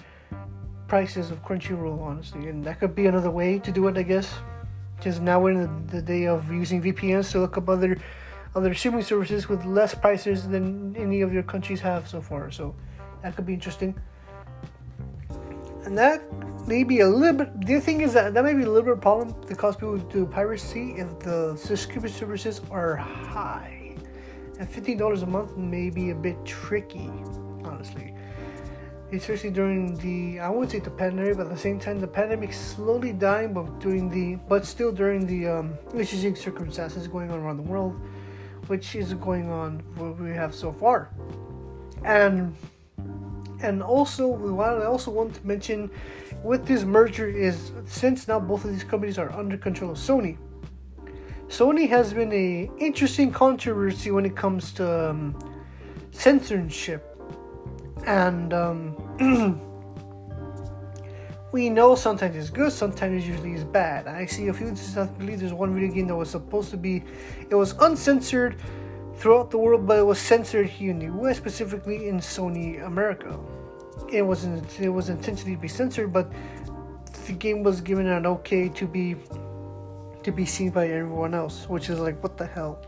prices 0.87 1.29
of 1.29 1.45
Crunchyroll, 1.45 2.01
honestly. 2.01 2.47
And 2.47 2.63
that 2.63 2.79
could 2.79 2.95
be 2.95 3.05
another 3.05 3.29
way 3.29 3.59
to 3.59 3.71
do 3.71 3.87
it, 3.89 3.95
I 3.95 4.01
guess 4.01 4.33
because 4.97 5.19
now 5.19 5.39
we're 5.39 5.51
in 5.51 5.61
the, 5.61 5.97
the, 5.97 6.01
day 6.01 6.25
of 6.25 6.51
using 6.51 6.81
VPNs 6.81 7.29
to 7.33 7.41
look 7.41 7.57
up 7.57 7.69
other 7.69 7.97
other 8.55 8.73
streaming 8.73 9.03
services 9.03 9.47
with 9.47 9.65
less 9.65 9.93
prices 9.93 10.47
than 10.47 10.95
any 10.95 11.21
of 11.21 11.31
your 11.31 11.43
countries 11.43 11.81
have 11.81 12.07
so 12.07 12.21
far. 12.21 12.49
So 12.49 12.73
that 13.21 13.35
could 13.35 13.45
be 13.45 13.53
interesting. 13.53 13.93
And 15.85 15.95
that 15.97 16.23
may 16.67 16.83
be 16.83 17.01
a 17.01 17.07
little 17.07 17.37
bit. 17.37 17.65
The 17.65 17.79
thing 17.79 18.01
is 18.01 18.13
that 18.13 18.33
that 18.33 18.43
may 18.43 18.53
be 18.53 18.63
a 18.63 18.69
little 18.69 18.93
bit 18.93 19.01
problem 19.01 19.33
to 19.47 19.55
cause 19.55 19.75
people 19.75 19.99
to 19.99 20.05
do 20.11 20.25
piracy 20.25 20.95
if 20.97 21.19
the 21.19 21.55
subscription 21.55 22.11
services 22.11 22.61
are 22.71 22.95
high. 22.95 23.95
And 24.59 24.69
fifteen 24.69 24.97
dollars 24.97 25.23
a 25.23 25.27
month 25.27 25.57
may 25.57 25.89
be 25.89 26.11
a 26.11 26.15
bit 26.15 26.43
tricky, 26.45 27.11
honestly 27.63 28.13
especially 29.15 29.51
during 29.51 29.95
the 29.97 30.39
I 30.39 30.49
wouldn't 30.49 30.71
say 30.71 30.79
the 30.79 30.89
pandemic, 30.89 31.37
but 31.37 31.47
at 31.47 31.51
the 31.51 31.57
same 31.57 31.79
time 31.79 31.99
the 31.99 32.07
pandemic 32.07 32.53
slowly 32.53 33.13
dying, 33.13 33.53
but 33.53 33.79
during 33.79 34.09
the 34.09 34.35
but 34.47 34.65
still 34.65 34.91
during 34.91 35.25
the 35.25 35.47
um, 35.47 35.77
interesting 35.93 36.35
circumstances 36.35 37.07
going 37.07 37.31
on 37.31 37.39
around 37.39 37.57
the 37.57 37.63
world, 37.63 37.99
which 38.67 38.95
is 38.95 39.13
going 39.13 39.51
on 39.51 39.79
what 39.95 40.19
we 40.19 40.31
have 40.31 40.53
so 40.53 40.71
far, 40.71 41.09
and 42.03 42.55
and 43.63 43.81
also 43.81 44.27
what 44.27 44.69
I 44.69 44.85
also 44.85 45.09
want 45.09 45.35
to 45.35 45.47
mention 45.47 45.89
with 46.43 46.67
this 46.67 46.83
merger 46.83 47.27
is 47.27 47.71
since 47.85 48.27
now 48.27 48.39
both 48.39 48.65
of 48.65 48.71
these 48.71 48.83
companies 48.83 49.17
are 49.17 49.31
under 49.31 49.57
control 49.57 49.91
of 49.91 49.97
Sony. 49.97 50.37
Sony 51.47 51.87
has 51.87 52.13
been 52.13 52.31
a 52.33 52.69
interesting 52.77 53.31
controversy 53.31 54.11
when 54.11 54.25
it 54.25 54.35
comes 54.35 54.71
to 54.73 55.09
um, 55.09 55.37
censorship, 56.11 57.17
and 58.05 58.53
um, 58.53 59.61
we 61.51 61.69
know 61.69 61.95
sometimes 61.95 62.35
it's 62.35 62.49
good, 62.49 62.71
sometimes 62.71 63.23
it 63.23 63.27
usually 63.27 63.53
it's 63.53 63.63
bad. 63.63 64.07
I 64.07 64.25
see 64.25 64.47
a 64.47 64.53
few 64.53 64.67
instances. 64.67 64.97
I 64.97 65.05
believe 65.05 65.39
there's 65.39 65.53
one 65.53 65.73
video 65.73 65.93
game 65.93 66.07
that 66.07 66.15
was 66.15 66.29
supposed 66.31 66.71
to 66.71 66.77
be, 66.77 67.03
it 67.49 67.55
was 67.55 67.73
uncensored 67.79 68.55
throughout 69.23 69.49
the 69.51 69.57
world, 69.57 69.87
but 69.87 69.97
it 69.99 70.05
was 70.05 70.19
censored 70.19 70.67
here 70.67 70.91
in 70.91 70.99
the 70.99 71.05
U.S., 71.05 71.37
specifically 71.37 72.09
in 72.09 72.19
Sony 72.19 72.85
America. 72.85 73.39
It 74.11 74.21
wasn't. 74.21 74.67
It 74.81 74.89
was 74.89 75.07
intentionally 75.07 75.55
to 75.55 75.61
be 75.61 75.69
censored, 75.69 76.11
but 76.11 76.29
the 77.25 77.31
game 77.31 77.63
was 77.63 77.79
given 77.79 78.05
an 78.05 78.25
okay 78.25 78.67
to 78.67 78.85
be 78.85 79.15
to 80.23 80.31
be 80.33 80.45
seen 80.45 80.71
by 80.71 80.87
everyone 80.89 81.33
else, 81.33 81.69
which 81.69 81.89
is 81.89 81.99
like 81.99 82.21
what 82.21 82.35
the 82.37 82.45
hell. 82.45 82.85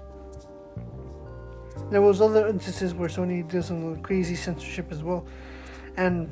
There 1.90 2.02
was 2.02 2.20
other 2.20 2.50
instances 2.50 2.94
where 2.94 3.08
Sony 3.08 3.48
did 3.48 3.64
some 3.64 4.02
crazy 4.02 4.36
censorship 4.36 4.92
as 4.92 5.04
well, 5.04 5.26
and 5.96 6.30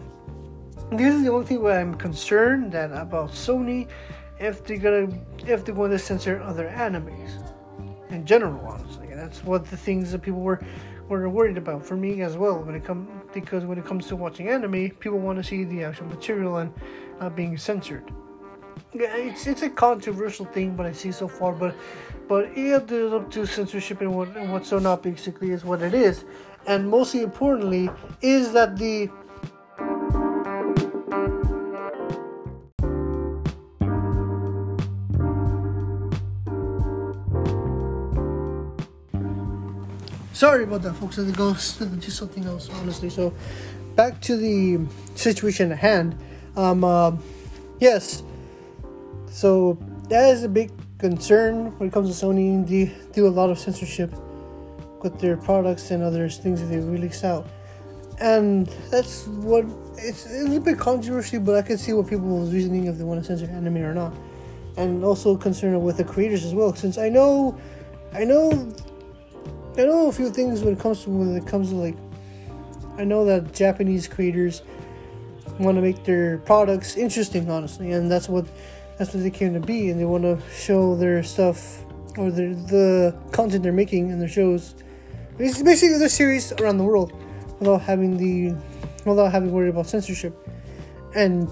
this 0.91 1.13
is 1.13 1.23
the 1.23 1.31
only 1.31 1.45
thing 1.45 1.61
where 1.61 1.79
I'm 1.79 1.95
concerned 1.95 2.73
that 2.73 2.91
about 2.91 3.29
Sony 3.31 3.87
if 4.37 4.65
they're 4.65 4.83
gonna 4.85 5.07
if 5.47 5.63
they're 5.63 5.73
going 5.73 5.91
to 5.91 5.99
censor 5.99 6.41
other 6.41 6.67
animes 6.67 7.31
in 8.09 8.25
general 8.25 8.59
honestly 8.65 9.02
that's 9.23 9.43
what 9.43 9.65
the 9.65 9.77
things 9.77 10.11
that 10.11 10.21
people 10.21 10.41
were 10.41 10.59
were 11.07 11.29
worried 11.29 11.57
about 11.57 11.85
for 11.85 11.95
me 11.95 12.21
as 12.21 12.35
well 12.37 12.61
when 12.63 12.75
it 12.75 12.83
come 12.83 13.07
because 13.33 13.65
when 13.65 13.77
it 13.77 13.85
comes 13.85 14.07
to 14.07 14.15
watching 14.15 14.49
anime 14.49 14.89
people 15.03 15.19
want 15.19 15.37
to 15.37 15.43
see 15.43 15.63
the 15.63 15.83
actual 15.83 16.07
material 16.07 16.57
and 16.57 16.73
not 17.19 17.35
being 17.35 17.57
censored. 17.57 18.11
Yeah, 18.93 19.15
it's 19.15 19.47
it's 19.47 19.61
a 19.61 19.69
controversial 19.69 20.45
thing 20.45 20.75
but 20.75 20.85
I 20.85 20.91
see 20.91 21.11
so 21.11 21.27
far 21.27 21.53
but 21.53 21.73
but 22.27 22.45
it 22.57 22.91
is 22.91 23.13
up 23.13 23.31
to 23.31 23.45
censorship 23.45 24.01
and 24.01 24.13
what 24.13 24.35
and 24.35 24.51
what's 24.51 24.69
so 24.69 24.79
not 24.79 25.03
basically 25.03 25.51
is 25.51 25.63
what 25.63 25.81
it 25.81 25.93
is. 25.93 26.25
And 26.65 26.89
mostly 26.89 27.21
importantly 27.21 27.89
is 28.21 28.51
that 28.53 28.77
the 28.77 29.09
Sorry 40.43 40.65
about 40.65 40.81
that, 40.81 40.95
folks. 40.95 41.17
It 41.17 41.37
goes 41.37 41.77
to 41.77 42.11
something 42.11 42.43
else, 42.43 42.69
honestly. 42.69 43.09
So, 43.09 43.33
back 43.95 44.19
to 44.23 44.35
the 44.35 44.85
situation 45.15 45.71
at 45.71 45.77
hand. 45.77 46.17
Um, 46.57 46.83
uh, 46.83 47.13
yes. 47.79 48.23
So 49.31 49.77
that 50.09 50.33
is 50.33 50.43
a 50.43 50.49
big 50.49 50.69
concern 50.97 51.71
when 51.79 51.87
it 51.87 51.93
comes 51.93 52.09
to 52.19 52.25
Sony. 52.25 52.67
They 52.67 52.93
do 53.13 53.25
a 53.25 53.29
lot 53.29 53.51
of 53.51 53.57
censorship 53.57 54.11
with 55.01 55.17
their 55.21 55.37
products 55.37 55.91
and 55.91 56.03
other 56.03 56.27
things 56.27 56.59
that 56.59 56.67
they 56.67 56.79
release 56.79 57.23
out, 57.23 57.47
and 58.19 58.67
that's 58.91 59.25
what 59.27 59.63
it's 59.97 60.25
a 60.25 60.43
little 60.43 60.59
bit 60.59 60.77
controversial. 60.77 61.39
But 61.39 61.55
I 61.55 61.61
can 61.61 61.77
see 61.77 61.93
what 61.93 62.09
people's 62.09 62.51
reasoning 62.51 62.87
if 62.87 62.97
they 62.97 63.05
want 63.05 63.21
to 63.21 63.25
censor 63.25 63.49
anime 63.49 63.77
or 63.77 63.93
not, 63.93 64.13
and 64.75 65.05
also 65.05 65.37
concerned 65.37 65.81
with 65.81 65.95
the 65.95 66.03
creators 66.03 66.43
as 66.43 66.53
well. 66.53 66.75
Since 66.75 66.97
I 66.97 67.07
know, 67.07 67.57
I 68.13 68.25
know 68.25 68.75
I 69.75 69.85
know 69.85 70.07
a 70.07 70.11
few 70.11 70.29
things 70.29 70.61
when 70.61 70.75
it 70.75 70.79
comes 70.79 71.03
to 71.03 71.09
when 71.09 71.35
it 71.35 71.47
comes 71.47 71.69
to 71.69 71.75
like 71.75 71.97
I 72.97 73.03
know 73.03 73.25
that 73.25 73.53
Japanese 73.53 74.07
creators 74.07 74.61
want 75.59 75.77
to 75.77 75.81
make 75.81 76.03
their 76.03 76.37
products 76.39 76.95
interesting 76.95 77.49
honestly 77.49 77.91
and 77.91 78.09
that's 78.09 78.29
what 78.29 78.45
that's 78.97 79.13
what 79.13 79.23
they 79.23 79.31
came 79.31 79.53
to 79.55 79.59
be 79.59 79.89
and 79.89 79.99
they 79.99 80.05
want 80.05 80.23
to 80.23 80.39
show 80.51 80.95
their 80.95 81.23
stuff 81.23 81.83
or 82.17 82.29
their, 82.29 82.53
the 82.53 83.15
content 83.31 83.63
they're 83.63 83.71
making 83.71 84.11
in 84.11 84.19
their 84.19 84.27
shows. 84.27 84.75
It's 85.39 85.63
basically 85.63 85.97
their 85.97 86.09
series 86.09 86.51
around 86.53 86.77
the 86.77 86.83
world 86.83 87.11
without 87.59 87.81
having 87.81 88.17
the 88.17 88.55
without 89.05 89.31
having 89.31 89.51
worry 89.51 89.69
about 89.69 89.87
censorship. 89.87 90.37
And 91.15 91.49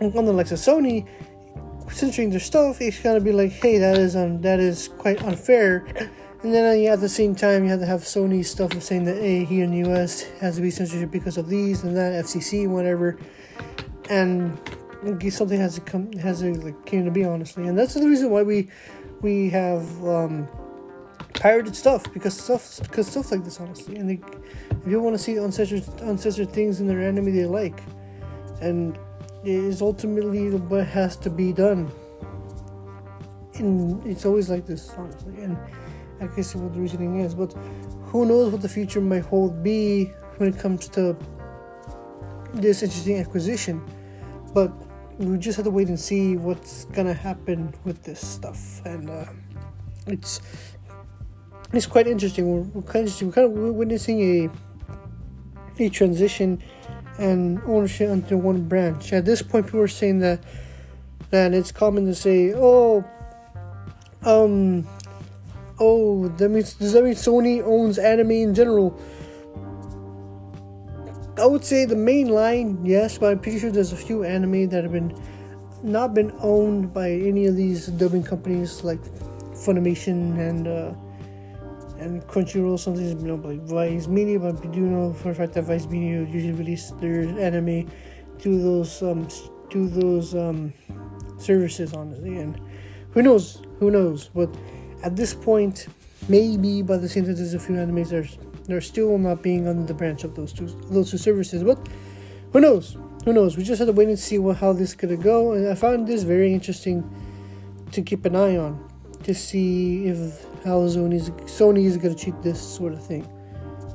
on 0.00 0.24
the 0.26 0.32
likes 0.32 0.52
of 0.52 0.58
Sony 0.58 1.08
censoring 1.90 2.28
their 2.28 2.40
stuff 2.40 2.82
it's 2.82 3.00
gonna 3.00 3.18
be 3.18 3.32
like 3.32 3.50
hey 3.50 3.78
that 3.78 3.96
is 3.96 4.14
um 4.14 4.42
that 4.42 4.60
is 4.60 4.88
quite 4.98 5.22
unfair 5.22 5.86
and 6.42 6.54
then 6.54 6.86
uh, 6.86 6.92
at 6.92 7.00
the 7.00 7.08
same 7.08 7.34
time, 7.34 7.64
you 7.64 7.70
have 7.70 7.80
to 7.80 7.86
have 7.86 8.02
Sony 8.02 8.44
stuff 8.44 8.80
saying 8.80 9.04
that 9.04 9.16
hey, 9.16 9.44
here 9.44 9.64
in 9.64 9.70
the 9.70 9.90
US 9.90 10.22
has 10.40 10.56
to 10.56 10.62
be 10.62 10.70
censorship 10.70 11.10
because 11.10 11.36
of 11.36 11.48
these 11.48 11.82
and 11.82 11.96
that, 11.96 12.24
FCC, 12.24 12.68
whatever, 12.68 13.18
and 14.08 14.58
something 15.30 15.58
has 15.58 15.74
to 15.74 15.80
come 15.80 16.12
has 16.12 16.40
to 16.40 16.52
like 16.60 16.86
came 16.86 17.04
to 17.04 17.10
be 17.10 17.24
honestly, 17.24 17.66
and 17.66 17.76
that's 17.76 17.94
the 17.94 18.06
reason 18.06 18.30
why 18.30 18.42
we 18.42 18.68
we 19.20 19.50
have 19.50 20.04
um, 20.04 20.48
pirated 21.34 21.74
stuff 21.74 22.04
because 22.12 22.36
stuff 22.36 22.80
because 22.82 23.08
stuff 23.08 23.32
like 23.32 23.44
this 23.44 23.60
honestly, 23.60 23.96
and 23.96 24.08
they, 24.08 24.20
if 24.70 24.86
you 24.86 25.00
want 25.00 25.16
to 25.16 25.22
see 25.22 25.36
uncensored 25.36 25.86
uncensored 26.02 26.52
things 26.52 26.80
in 26.80 26.86
their 26.86 27.00
anime 27.00 27.34
they 27.34 27.46
like, 27.46 27.80
and 28.60 28.96
it 29.44 29.50
is 29.50 29.82
ultimately 29.82 30.50
what 30.50 30.86
has 30.86 31.16
to 31.16 31.30
be 31.30 31.52
done. 31.52 31.90
And 33.54 34.06
it's 34.06 34.24
always 34.24 34.48
like 34.48 34.66
this 34.66 34.90
honestly, 34.96 35.42
and 35.42 35.56
I 36.20 36.26
guess 36.26 36.54
what 36.54 36.74
the 36.74 36.80
reasoning 36.80 37.20
is, 37.20 37.34
but 37.34 37.52
who 38.06 38.26
knows 38.26 38.52
what 38.52 38.62
the 38.62 38.68
future 38.68 39.00
might 39.00 39.24
hold 39.24 39.62
be 39.62 40.12
when 40.38 40.52
it 40.52 40.58
comes 40.58 40.88
to 40.88 41.16
this 42.54 42.82
interesting 42.82 43.18
acquisition. 43.18 43.82
But 44.54 44.72
we 45.18 45.36
just 45.38 45.56
have 45.56 45.64
to 45.64 45.70
wait 45.70 45.88
and 45.88 45.98
see 45.98 46.36
what's 46.36 46.86
gonna 46.86 47.14
happen 47.14 47.74
with 47.84 48.02
this 48.02 48.26
stuff, 48.26 48.84
and 48.84 49.10
uh, 49.10 49.24
it's 50.06 50.40
it's 51.72 51.86
quite 51.86 52.06
interesting. 52.06 52.50
We're, 52.50 52.60
we're 52.60 52.82
kind 52.82 53.06
of 53.06 53.22
we're 53.22 53.32
kind 53.32 53.46
of 53.46 53.74
witnessing 53.74 54.20
a 54.20 54.50
a 55.78 55.88
transition 55.88 56.62
and 57.18 57.60
ownership 57.66 58.10
under 58.10 58.36
one 58.36 58.68
branch. 58.68 59.12
At 59.12 59.24
this 59.24 59.42
point, 59.42 59.66
people 59.66 59.80
are 59.80 59.88
saying 59.88 60.20
that 60.20 60.42
that 61.30 61.52
it's 61.52 61.72
common 61.72 62.06
to 62.06 62.14
say, 62.14 62.52
"Oh, 62.54 63.04
um, 64.22 64.86
Oh, 65.80 66.28
that 66.28 66.48
means 66.48 66.74
does 66.74 66.92
that 66.92 67.04
mean 67.04 67.14
Sony 67.14 67.62
owns 67.62 67.98
anime 67.98 68.32
in 68.32 68.54
general? 68.54 68.98
I 71.38 71.46
would 71.46 71.64
say 71.64 71.84
the 71.84 71.94
main 71.94 72.28
line, 72.28 72.84
yes, 72.84 73.16
but 73.18 73.30
I'm 73.30 73.38
pretty 73.38 73.60
sure 73.60 73.70
there's 73.70 73.92
a 73.92 73.96
few 73.96 74.24
anime 74.24 74.68
that 74.70 74.82
have 74.82 74.92
been 74.92 75.14
not 75.84 76.14
been 76.14 76.32
owned 76.40 76.92
by 76.92 77.10
any 77.10 77.46
of 77.46 77.54
these 77.54 77.86
dubbing 77.86 78.24
companies 78.24 78.82
like 78.82 79.00
Funimation 79.54 80.38
and 80.38 80.66
uh, 80.66 80.94
and 82.00 82.22
Crunchyroll. 82.26 82.78
Something's 82.78 83.22
you 83.22 83.28
know 83.28 83.36
like 83.36 83.60
VIZ 83.60 84.08
Media, 84.08 84.40
but 84.40 84.56
I 84.64 84.68
do 84.70 84.80
know 84.80 85.12
for 85.12 85.30
a 85.30 85.34
fact 85.34 85.52
that 85.52 85.62
VIZ 85.62 85.86
Media 85.88 86.24
usually 86.24 86.52
release 86.52 86.90
their 87.00 87.22
anime 87.38 87.88
to 88.40 88.60
those 88.60 89.02
um 89.02 89.28
to 89.70 89.88
those 89.88 90.34
um 90.34 90.72
services 91.38 91.94
honestly, 91.94 92.38
and 92.38 92.60
who 93.12 93.22
knows, 93.22 93.62
who 93.78 93.92
knows, 93.92 94.28
but 94.34 94.52
at 95.02 95.16
this 95.16 95.34
point, 95.34 95.86
maybe 96.28 96.82
by 96.82 96.96
the 96.96 97.08
same 97.08 97.24
time 97.24 97.34
there's 97.34 97.54
a 97.54 97.58
few 97.58 97.76
animes 97.76 98.10
that 98.10 98.24
are, 98.24 98.44
they're 98.64 98.80
still 98.80 99.16
not 99.18 99.42
being 99.42 99.66
under 99.66 99.84
the 99.84 99.94
branch 99.94 100.24
of 100.24 100.34
those 100.34 100.52
two 100.52 100.66
those 100.90 101.10
two 101.10 101.18
services. 101.18 101.62
But 101.62 101.78
who 102.52 102.60
knows? 102.60 102.96
Who 103.24 103.32
knows? 103.32 103.56
We 103.56 103.62
just 103.62 103.78
have 103.78 103.88
to 103.88 103.92
wait 103.92 104.08
and 104.08 104.18
see 104.18 104.38
what, 104.38 104.56
how 104.56 104.72
this 104.72 104.90
is 104.90 104.94
gonna 104.94 105.16
go. 105.16 105.52
And 105.52 105.68
I 105.68 105.74
found 105.74 106.06
this 106.06 106.22
very 106.22 106.52
interesting 106.52 107.08
to 107.92 108.02
keep 108.02 108.24
an 108.24 108.36
eye 108.36 108.56
on 108.56 108.88
to 109.22 109.34
see 109.34 110.06
if 110.06 110.44
how 110.64 110.80
Sony's 110.80 111.30
Sony 111.30 111.84
is 111.84 111.96
gonna 111.96 112.14
treat 112.14 112.40
this 112.42 112.60
sort 112.60 112.92
of 112.92 113.04
thing. 113.04 113.26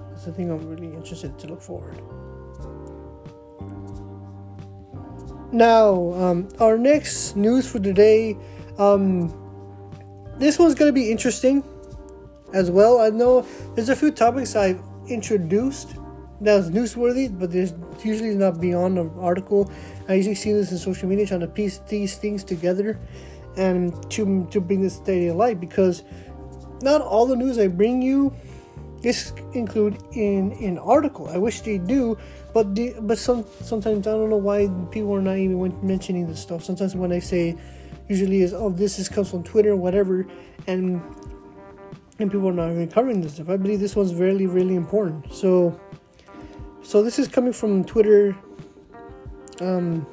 That's 0.09 0.25
the 0.25 0.31
thing 0.31 0.49
I'm 0.51 0.67
really 0.67 0.93
interested 0.93 1.37
to 1.39 1.47
look 1.47 1.61
forward. 1.61 2.01
Now, 5.51 6.13
um, 6.13 6.49
our 6.59 6.77
next 6.77 7.35
news 7.35 7.69
for 7.69 7.79
today. 7.79 8.35
Um, 8.79 9.42
this 10.37 10.59
one's 10.59 10.75
going 10.75 10.89
to 10.89 10.93
be 10.93 11.11
interesting 11.11 11.63
as 12.53 12.69
well. 12.71 12.99
I 12.99 13.09
know 13.09 13.45
there's 13.75 13.89
a 13.89 13.95
few 13.95 14.11
topics 14.11 14.55
I've 14.55 14.81
introduced 15.07 15.95
that's 16.41 16.67
newsworthy, 16.67 17.27
but 17.37 17.51
there's 17.51 17.73
usually 18.03 18.35
not 18.35 18.59
beyond 18.59 18.99
an 18.99 19.11
article. 19.19 19.71
I 20.09 20.15
usually 20.15 20.35
see 20.35 20.51
this 20.51 20.71
in 20.71 20.77
social 20.77 21.07
media 21.07 21.25
trying 21.25 21.39
to 21.39 21.47
piece 21.47 21.79
these 21.87 22.17
things 22.17 22.43
together 22.43 22.99
and 23.55 23.93
to 24.11 24.47
to 24.51 24.59
bring 24.59 24.81
this 24.81 24.97
day 24.99 25.27
to 25.27 25.33
light 25.33 25.59
because 25.59 26.03
not 26.81 27.01
all 27.01 27.25
the 27.25 27.35
news 27.35 27.57
I 27.57 27.67
bring 27.67 28.01
you 28.01 28.33
is 29.03 29.33
include 29.53 30.01
in 30.13 30.51
an 30.53 30.77
article. 30.79 31.29
I 31.29 31.37
wish 31.37 31.61
they 31.61 31.77
do, 31.77 32.17
but 32.53 32.75
the, 32.75 32.95
but 33.01 33.17
some 33.17 33.45
sometimes 33.61 34.07
I 34.07 34.11
don't 34.11 34.29
know 34.29 34.37
why 34.37 34.69
people 34.91 35.13
are 35.15 35.21
not 35.21 35.37
even 35.37 35.77
mentioning 35.85 36.27
this 36.27 36.41
stuff. 36.41 36.63
Sometimes 36.63 36.95
when 36.95 37.11
I 37.11 37.19
say 37.19 37.55
usually 38.13 38.41
is 38.41 38.53
oh 38.53 38.69
this 38.69 38.99
is 38.99 39.09
comes 39.09 39.29
from 39.31 39.43
Twitter 39.43 39.75
whatever 39.75 40.25
and 40.67 41.01
and 42.19 42.31
people 42.31 42.47
are 42.49 42.53
not 42.61 42.69
even 42.71 42.87
covering 42.87 43.21
this 43.21 43.33
stuff. 43.35 43.49
I 43.49 43.57
believe 43.57 43.79
this 43.79 43.95
one's 43.95 44.13
really 44.13 44.47
really 44.47 44.75
important. 44.75 45.33
So 45.33 45.79
so 46.83 47.01
this 47.01 47.17
is 47.17 47.27
coming 47.27 47.53
from 47.53 47.83
Twitter. 47.83 48.35
Um, 49.61 50.05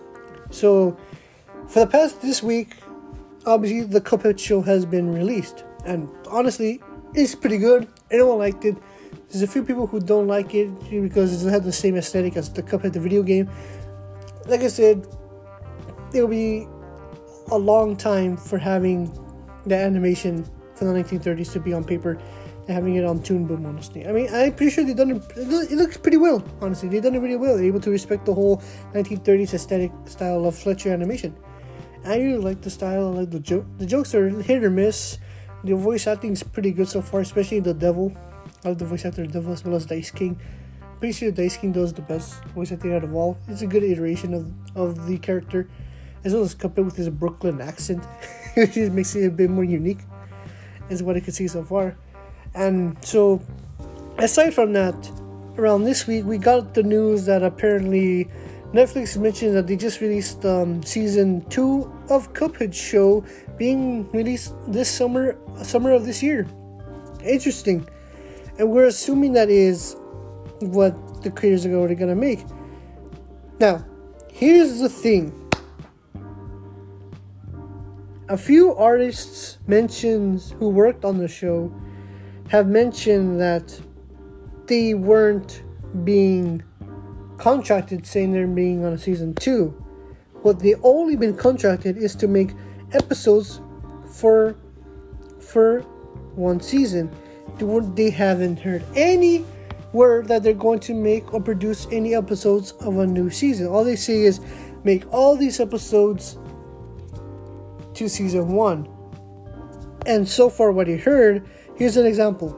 so 0.50 0.96
for 1.68 1.80
the 1.80 1.86
past 1.86 2.22
this 2.22 2.42
week, 2.42 2.76
obviously 3.44 3.82
the 3.82 4.00
Cuphead 4.00 4.38
show 4.38 4.60
has 4.62 4.84
been 4.86 5.12
released. 5.12 5.64
and 5.84 6.08
honestly, 6.38 6.80
it's 7.14 7.34
pretty 7.34 7.58
good. 7.58 7.88
Everyone 8.10 8.38
liked 8.38 8.64
it. 8.64 8.76
There's 9.28 9.42
a 9.42 9.46
few 9.46 9.64
people 9.64 9.86
who 9.86 10.00
don't 10.00 10.26
like 10.26 10.54
it 10.54 10.68
because 10.90 11.32
it 11.32 11.36
doesn't 11.36 11.52
have 11.52 11.64
the 11.64 11.72
same 11.72 11.96
aesthetic 11.96 12.36
as 12.36 12.52
the 12.52 12.62
Cuphead 12.62 12.92
the 12.92 13.00
video 13.00 13.22
game. 13.22 13.48
Like 14.46 14.60
I 14.60 14.68
said, 14.68 15.06
it'll 16.14 16.28
be 16.28 16.66
a 17.50 17.58
long 17.58 17.96
time 17.96 18.36
for 18.36 18.58
having 18.58 19.10
the 19.66 19.76
animation 19.76 20.44
from 20.74 20.88
the 20.88 21.02
1930s 21.02 21.52
to 21.52 21.60
be 21.60 21.72
on 21.72 21.84
paper 21.84 22.18
and 22.66 22.70
having 22.70 22.94
it 22.94 23.04
on 23.04 23.22
Toon 23.22 23.46
Boom, 23.46 23.66
honestly. 23.66 24.06
I 24.06 24.12
mean, 24.12 24.28
I'm 24.32 24.54
pretty 24.54 24.70
sure 24.70 24.84
they've 24.84 24.96
done 24.96 25.10
it, 25.10 25.22
it 25.36 25.76
looks 25.76 25.96
pretty 25.96 26.16
well, 26.16 26.44
honestly. 26.60 26.88
They've 26.88 27.02
done 27.02 27.14
it 27.14 27.18
really 27.18 27.36
well. 27.36 27.56
They're 27.56 27.66
able 27.66 27.80
to 27.80 27.90
respect 27.90 28.26
the 28.26 28.34
whole 28.34 28.58
1930s 28.94 29.54
aesthetic 29.54 29.92
style 30.06 30.46
of 30.46 30.56
Fleischer 30.56 30.92
animation. 30.92 31.36
I 32.04 32.18
really 32.18 32.38
like 32.38 32.62
the 32.62 32.70
style, 32.70 33.08
I 33.08 33.20
like 33.20 33.30
the 33.30 33.40
joke. 33.40 33.66
The 33.78 33.86
jokes 33.86 34.14
are 34.14 34.28
hit 34.28 34.64
or 34.64 34.70
miss. 34.70 35.18
The 35.64 35.74
voice 35.74 36.06
acting 36.06 36.32
is 36.32 36.42
pretty 36.42 36.70
good 36.70 36.88
so 36.88 37.02
far, 37.02 37.20
especially 37.20 37.60
the 37.60 37.74
devil. 37.74 38.12
I 38.64 38.68
love 38.68 38.78
the 38.78 38.86
voice 38.86 39.04
actor 39.04 39.26
the 39.26 39.32
devil 39.32 39.52
as 39.52 39.64
well 39.64 39.76
as 39.76 39.84
Dice 39.84 40.10
King. 40.10 40.40
Pretty 40.98 41.12
sure 41.12 41.30
Dice 41.30 41.56
King 41.56 41.72
does 41.72 41.92
the 41.92 42.02
best 42.02 42.42
voice 42.46 42.72
acting 42.72 42.94
out 42.94 43.04
of 43.04 43.14
all. 43.14 43.36
It's 43.48 43.62
a 43.62 43.66
good 43.66 43.82
iteration 43.82 44.32
of, 44.32 44.50
of 44.76 45.06
the 45.06 45.18
character, 45.18 45.68
as 46.24 46.33
well 46.33 46.42
as 46.42 46.54
coupled 46.54 46.87
with 46.87 46.96
his 46.96 47.09
Brooklyn 47.09 47.61
accent, 47.61 48.04
which 48.54 48.76
makes 48.76 49.14
it 49.14 49.26
a 49.26 49.30
bit 49.30 49.50
more 49.50 49.64
unique, 49.64 50.00
is 50.88 51.02
what 51.02 51.16
I 51.16 51.20
can 51.20 51.33
see 51.33 51.48
so 51.48 51.62
far. 51.62 51.96
And 52.54 52.96
so, 53.04 53.40
aside 54.18 54.54
from 54.54 54.72
that, 54.72 55.11
around 55.56 55.85
this 55.85 56.06
week 56.06 56.24
we 56.24 56.38
got 56.38 56.74
the 56.74 56.83
news 56.83 57.26
that 57.26 57.42
apparently 57.42 58.28
Netflix 58.72 59.16
mentioned 59.16 59.56
that 59.56 59.66
they 59.66 59.76
just 59.76 60.00
released 60.00 60.44
um, 60.44 60.83
season 60.83 61.44
two 61.48 61.92
of 62.09 62.33
Cuphead 62.33 62.72
show 62.72 63.24
being 63.59 64.09
released 64.12 64.54
this 64.68 64.88
summer, 64.90 65.37
summer 65.62 65.92
of 65.92 66.06
this 66.06 66.22
year. 66.22 66.46
Interesting, 67.24 67.87
and 68.59 68.70
we're 68.70 68.87
assuming 68.87 69.33
that 69.35 69.50
is 69.50 69.96
what 70.61 71.22
the 71.22 71.30
creators 71.30 71.66
are 71.66 71.74
already 71.74 71.94
gonna 71.94 72.14
make. 72.14 72.44
Now, 73.59 73.85
here's 74.33 74.78
the 74.78 74.88
thing. 74.88 75.35
A 78.31 78.37
few 78.37 78.77
artists 78.77 79.59
mentions 79.66 80.53
who 80.53 80.69
worked 80.69 81.05
on 81.05 81.19
the 81.19 81.27
show 81.27 81.75
have 82.49 82.69
mentioned 82.69 83.40
that 83.40 83.77
they 84.66 84.95
weren't 84.95 85.64
being 86.05 86.62
contracted 87.38 88.07
saying 88.07 88.31
they're 88.31 88.47
being 88.47 88.85
on 88.85 88.93
a 88.93 88.99
season 88.99 89.35
two. 89.35 89.71
What 90.43 90.61
they 90.61 90.77
only 90.85 91.16
been 91.16 91.37
contracted 91.37 91.97
is 91.97 92.14
to 92.23 92.29
make 92.29 92.53
episodes 92.93 93.61
for 94.07 94.55
for 95.40 95.81
one 96.37 96.61
season. 96.61 97.11
They 97.59 98.11
haven't 98.11 98.61
heard 98.61 98.85
any 98.95 99.45
word 99.93 100.29
that 100.29 100.45
they're 100.45 100.55
going 100.55 100.79
to 100.81 100.95
make 100.95 101.35
or 101.35 101.40
produce 101.40 101.88
any 101.90 102.14
episodes 102.14 102.75
of 102.79 102.99
a 102.99 103.07
new 103.09 103.29
season. 103.29 103.66
All 103.66 103.83
they 103.83 103.97
say 103.97 104.21
is 104.21 104.38
make 104.85 105.03
all 105.12 105.35
these 105.35 105.59
episodes 105.59 106.38
to 108.00 108.08
season 108.08 108.48
one. 108.48 108.88
And 110.06 110.26
so 110.26 110.48
far, 110.48 110.72
what 110.72 110.88
I 110.88 110.96
heard, 110.96 111.46
here's 111.76 111.98
an 111.98 112.06
example. 112.06 112.56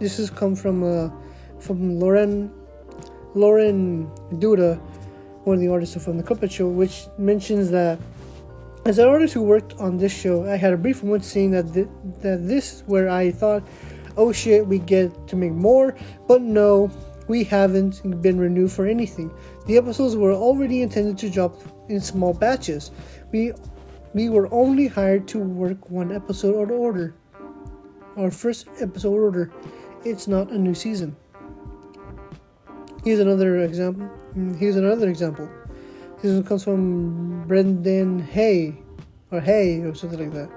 This 0.00 0.16
has 0.18 0.28
come 0.28 0.56
from 0.56 0.82
uh, 0.82 1.08
from 1.60 2.00
Lauren 2.00 2.52
Lauren 3.34 4.10
Duda, 4.42 4.78
one 5.44 5.54
of 5.54 5.60
the 5.60 5.68
artists 5.68 6.02
from 6.04 6.18
the 6.18 6.24
Cuphead 6.24 6.50
Show, 6.50 6.68
which 6.68 7.06
mentions 7.16 7.70
that 7.70 8.00
as 8.84 8.98
an 8.98 9.08
artist 9.08 9.34
who 9.34 9.42
worked 9.42 9.74
on 9.78 9.98
this 9.98 10.12
show, 10.12 10.44
I 10.44 10.56
had 10.56 10.72
a 10.72 10.76
brief 10.76 11.04
moment 11.04 11.24
saying 11.24 11.52
that 11.52 11.72
th- 11.72 11.88
that 12.22 12.46
this 12.46 12.82
where 12.86 13.08
I 13.08 13.30
thought, 13.30 13.62
oh 14.16 14.32
shit, 14.32 14.66
we 14.66 14.80
get 14.80 15.28
to 15.28 15.36
make 15.36 15.52
more, 15.52 15.94
but 16.26 16.42
no, 16.42 16.90
we 17.28 17.44
haven't 17.44 18.02
been 18.20 18.38
renewed 18.38 18.72
for 18.72 18.86
anything. 18.86 19.30
The 19.66 19.76
episodes 19.78 20.16
were 20.16 20.32
already 20.32 20.82
intended 20.82 21.18
to 21.18 21.30
drop 21.30 21.54
in 21.88 22.00
small 22.00 22.34
batches. 22.34 22.90
We 23.30 23.52
we 24.16 24.30
were 24.30 24.48
only 24.50 24.86
hired 24.86 25.28
to 25.28 25.38
work 25.38 25.90
one 25.90 26.10
episode 26.10 26.70
order. 26.70 27.14
Our 28.16 28.30
first 28.30 28.66
episode 28.80 29.12
order. 29.12 29.52
It's 30.06 30.26
not 30.26 30.50
a 30.50 30.56
new 30.56 30.74
season. 30.74 31.14
Here's 33.04 33.20
another 33.20 33.60
example. 33.60 34.08
Mm, 34.34 34.56
here's 34.56 34.76
another 34.76 35.10
example. 35.10 35.46
This 36.22 36.32
one 36.32 36.44
comes 36.44 36.64
from 36.64 37.44
Brendan 37.46 38.20
Hay, 38.20 38.78
or 39.30 39.38
Hay, 39.38 39.82
or 39.82 39.94
something 39.94 40.18
like 40.18 40.32
that, 40.32 40.48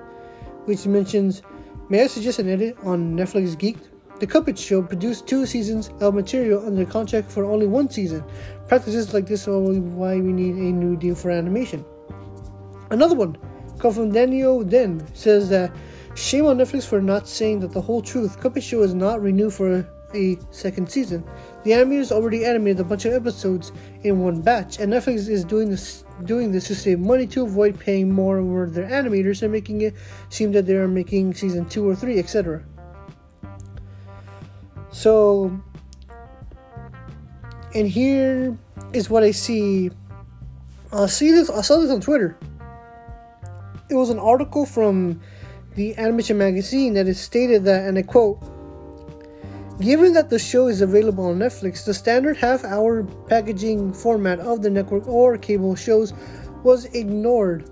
which 0.64 0.88
mentions 0.88 1.42
May 1.90 2.04
I 2.04 2.08
suggest 2.08 2.40
an 2.40 2.48
edit 2.48 2.78
on 2.84 3.18
Netflix 3.18 3.58
Geeked? 3.58 3.90
The 4.22 4.28
Cuphead 4.28 4.58
Show 4.58 4.84
produced 4.84 5.28
two 5.28 5.46
seasons 5.46 5.90
of 6.00 6.14
material 6.14 6.66
under 6.66 6.86
contract 6.86 7.30
for 7.30 7.44
only 7.44 7.68
one 7.68 7.90
season. 7.90 8.24
Practices 8.70 9.14
like 9.14 9.26
this 9.26 9.50
are 9.50 9.60
why 9.60 10.16
we 10.16 10.32
need 10.32 10.56
a 10.56 10.72
new 10.72 10.96
deal 10.96 11.16
for 11.16 11.30
animation. 11.30 11.84
Another 12.92 13.16
one, 13.16 13.38
come 13.80 13.94
from 13.94 14.12
Daniel 14.12 14.64
Den, 14.64 15.06
says 15.14 15.50
that 15.50 15.72
shame 16.16 16.46
on 16.46 16.58
Netflix 16.58 16.86
for 16.86 17.02
not 17.02 17.28
saying 17.28 17.60
that 17.60 17.72
the 17.72 17.82
whole 17.82 18.02
truth. 18.02 18.40
Cuphead 18.40 18.64
Show 18.64 18.82
is 18.82 18.94
not 18.94 19.22
renewed 19.22 19.54
for 19.54 19.88
a 20.14 20.38
second 20.52 20.90
season. 20.90 21.24
The 21.64 21.72
animators 21.72 22.12
already 22.12 22.46
animated 22.46 22.80
a 22.80 22.84
bunch 22.84 23.06
of 23.06 23.14
episodes 23.14 23.72
in 24.04 24.20
one 24.20 24.42
batch, 24.42 24.80
and 24.80 24.92
Netflix 24.92 25.30
is 25.30 25.44
doing 25.44 25.70
this 25.70 26.04
doing 26.26 26.52
this 26.52 26.68
to 26.68 26.76
save 26.76 27.00
money 27.00 27.26
to 27.28 27.44
avoid 27.44 27.80
paying 27.80 28.12
more 28.12 28.42
for 28.42 28.70
their 28.70 28.90
animators 28.90 29.42
and 29.42 29.52
making 29.52 29.82
it 29.82 29.94
seem 30.30 30.52
that 30.52 30.66
they 30.66 30.76
are 30.76 30.88
making 30.88 31.34
season 31.34 31.66
two 31.66 31.88
or 31.88 31.96
three, 31.96 32.20
etc. 32.20 32.64
So, 34.92 35.58
and 37.76 37.88
here 37.88 38.58
is 38.94 39.10
what 39.10 39.24
I 39.24 39.32
see. 39.32 39.92
I 40.92 41.06
see 41.06 41.32
this. 41.32 41.50
I 41.50 41.62
saw 41.62 41.78
this 41.78 41.92
on 41.92 42.02
Twitter. 42.02 42.38
It 43.90 43.96
was 43.96 44.12
an 44.12 44.20
article 44.20 44.68
from 44.68 45.20
the 45.74 45.98
Animation 45.98 46.38
Magazine 46.38 46.94
that 46.94 47.08
is 47.08 47.20
stated 47.20 47.64
that, 47.64 47.88
and 47.88 47.98
I 47.98 48.04
quote 48.04 48.40
Given 49.82 50.14
that 50.14 50.30
the 50.30 50.38
show 50.38 50.68
is 50.68 50.82
available 50.82 51.26
on 51.26 51.40
Netflix, 51.40 51.86
the 51.86 51.94
standard 51.96 52.38
half 52.38 52.64
hour 52.64 53.04
packaging 53.28 53.94
format 53.94 54.40
of 54.40 54.62
the 54.62 54.70
network 54.70 55.08
or 55.08 55.40
cable 55.40 55.76
shows 55.76 56.14
was 56.64 56.86
ignored. 56.94 57.68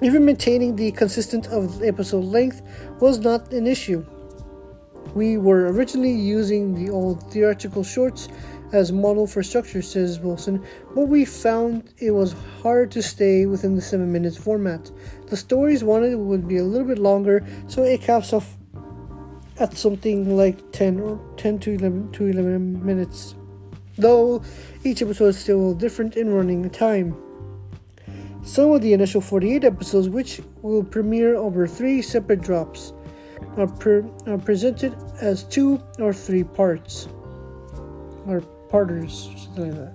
Even 0.00 0.24
maintaining 0.24 0.74
the 0.74 0.90
consistent 0.92 1.48
of 1.48 1.82
episode 1.82 2.24
length 2.24 2.62
was 2.98 3.18
not 3.18 3.52
an 3.52 3.66
issue. 3.66 4.02
We 5.14 5.36
were 5.36 5.70
originally 5.70 6.12
using 6.12 6.72
the 6.72 6.90
old 6.90 7.30
theatrical 7.30 7.84
shorts 7.84 8.28
as 8.72 8.92
model 8.92 9.26
for 9.26 9.42
structure, 9.42 9.82
says 9.82 10.20
Wasson, 10.20 10.64
but 10.94 11.06
we 11.06 11.24
found 11.24 11.92
it 11.98 12.12
was 12.12 12.34
hard 12.62 12.90
to 12.92 13.02
stay 13.02 13.46
within 13.46 13.74
the 13.74 13.82
7 13.82 14.10
minutes 14.10 14.36
format. 14.36 14.90
The 15.26 15.36
stories 15.36 15.82
wanted 15.82 16.16
would 16.16 16.46
be 16.46 16.58
a 16.58 16.64
little 16.64 16.86
bit 16.86 16.98
longer, 16.98 17.44
so 17.66 17.82
it 17.82 18.00
caps 18.00 18.32
off 18.32 18.56
at 19.58 19.76
something 19.76 20.36
like 20.36 20.72
10 20.72 21.00
or 21.00 21.20
10 21.36 21.58
to 21.60 21.72
11 21.72 22.12
to 22.12 22.26
11 22.26 22.84
minutes. 22.84 23.34
Though 23.98 24.42
each 24.84 25.02
episode 25.02 25.26
is 25.26 25.38
still 25.38 25.74
different 25.74 26.16
in 26.16 26.32
running 26.32 26.68
time. 26.70 27.16
Some 28.42 28.70
of 28.70 28.80
the 28.80 28.94
initial 28.94 29.20
48 29.20 29.64
episodes 29.64 30.08
which 30.08 30.40
will 30.62 30.82
premiere 30.82 31.36
over 31.36 31.66
three 31.66 32.00
separate 32.00 32.40
drops 32.40 32.94
are, 33.58 33.68
are 34.26 34.38
presented 34.38 34.96
as 35.20 35.44
two 35.44 35.82
or 35.98 36.14
three 36.14 36.44
parts. 36.44 37.06
Or 38.26 38.42
parters 38.70 39.30
something 39.36 39.70
like 39.70 39.74
that 39.74 39.94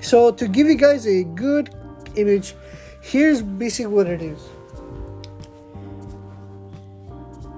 so 0.00 0.30
to 0.30 0.48
give 0.48 0.66
you 0.66 0.76
guys 0.76 1.06
a 1.06 1.24
good 1.24 1.74
image 2.16 2.54
here's 3.00 3.42
basically 3.42 3.92
what 3.92 4.06
it 4.06 4.22
is 4.22 4.40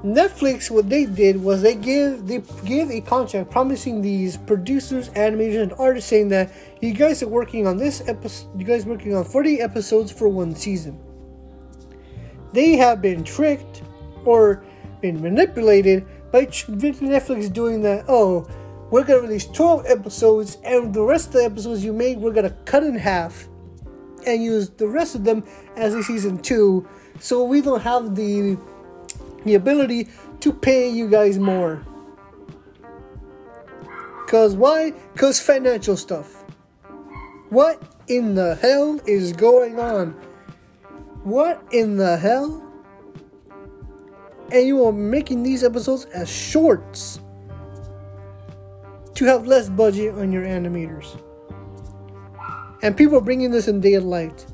Netflix, 0.06 0.70
what 0.70 0.88
they 0.88 1.04
did 1.04 1.42
was 1.42 1.62
they 1.62 1.74
give 1.74 2.28
they 2.28 2.40
gave 2.64 2.92
a 2.92 3.00
contract 3.00 3.50
promising 3.50 4.02
these 4.02 4.36
producers, 4.36 5.08
animators, 5.10 5.60
and 5.60 5.72
artists 5.78 6.08
saying 6.08 6.28
that 6.28 6.52
you 6.80 6.92
guys 6.92 7.24
are 7.24 7.28
working 7.28 7.66
on 7.66 7.76
this 7.76 8.06
episode. 8.06 8.48
You 8.56 8.64
guys 8.64 8.86
working 8.86 9.16
on 9.16 9.24
40 9.24 9.60
episodes 9.60 10.12
for 10.12 10.28
one 10.28 10.54
season. 10.54 10.96
They 12.52 12.76
have 12.76 13.02
been 13.02 13.24
tricked 13.24 13.82
or 14.24 14.64
been 15.00 15.20
manipulated 15.20 16.06
by 16.32 16.46
Netflix 16.46 17.52
doing 17.52 17.82
that. 17.82 18.04
Oh, 18.08 18.48
we're 18.90 19.04
gonna 19.04 19.22
release 19.22 19.46
12 19.46 19.86
episodes, 19.86 20.58
and 20.64 20.94
the 20.94 21.02
rest 21.02 21.28
of 21.28 21.32
the 21.34 21.44
episodes 21.44 21.84
you 21.84 21.92
made, 21.92 22.18
we're 22.18 22.32
gonna 22.32 22.56
cut 22.64 22.82
in 22.82 22.96
half 22.96 23.48
and 24.26 24.42
use 24.42 24.70
the 24.70 24.86
rest 24.86 25.14
of 25.14 25.24
them 25.24 25.44
as 25.76 25.94
a 25.94 26.02
season 26.02 26.38
two, 26.38 26.86
so 27.20 27.44
we 27.44 27.60
don't 27.60 27.82
have 27.82 28.14
the 28.14 28.56
the 29.44 29.54
ability 29.54 30.08
to 30.40 30.52
pay 30.52 30.88
you 30.88 31.08
guys 31.08 31.38
more. 31.38 31.86
Cause 34.26 34.56
why? 34.56 34.92
Cause 35.14 35.40
financial 35.40 35.96
stuff. 35.96 36.42
What 37.48 37.80
in 38.08 38.34
the 38.34 38.56
hell 38.56 39.00
is 39.06 39.32
going 39.32 39.78
on? 39.78 40.12
What 41.22 41.62
in 41.70 41.96
the 41.96 42.16
hell? 42.16 42.65
And 44.52 44.66
you 44.66 44.84
are 44.86 44.92
making 44.92 45.42
these 45.42 45.64
episodes 45.64 46.04
as 46.06 46.30
shorts 46.30 47.20
to 49.14 49.24
have 49.24 49.46
less 49.46 49.68
budget 49.68 50.14
on 50.14 50.30
your 50.30 50.44
animators. 50.44 51.20
And 52.82 52.96
people 52.96 53.16
are 53.18 53.22
bringing 53.22 53.50
this 53.50 53.66
in 53.66 53.80
daylight. 53.80 54.46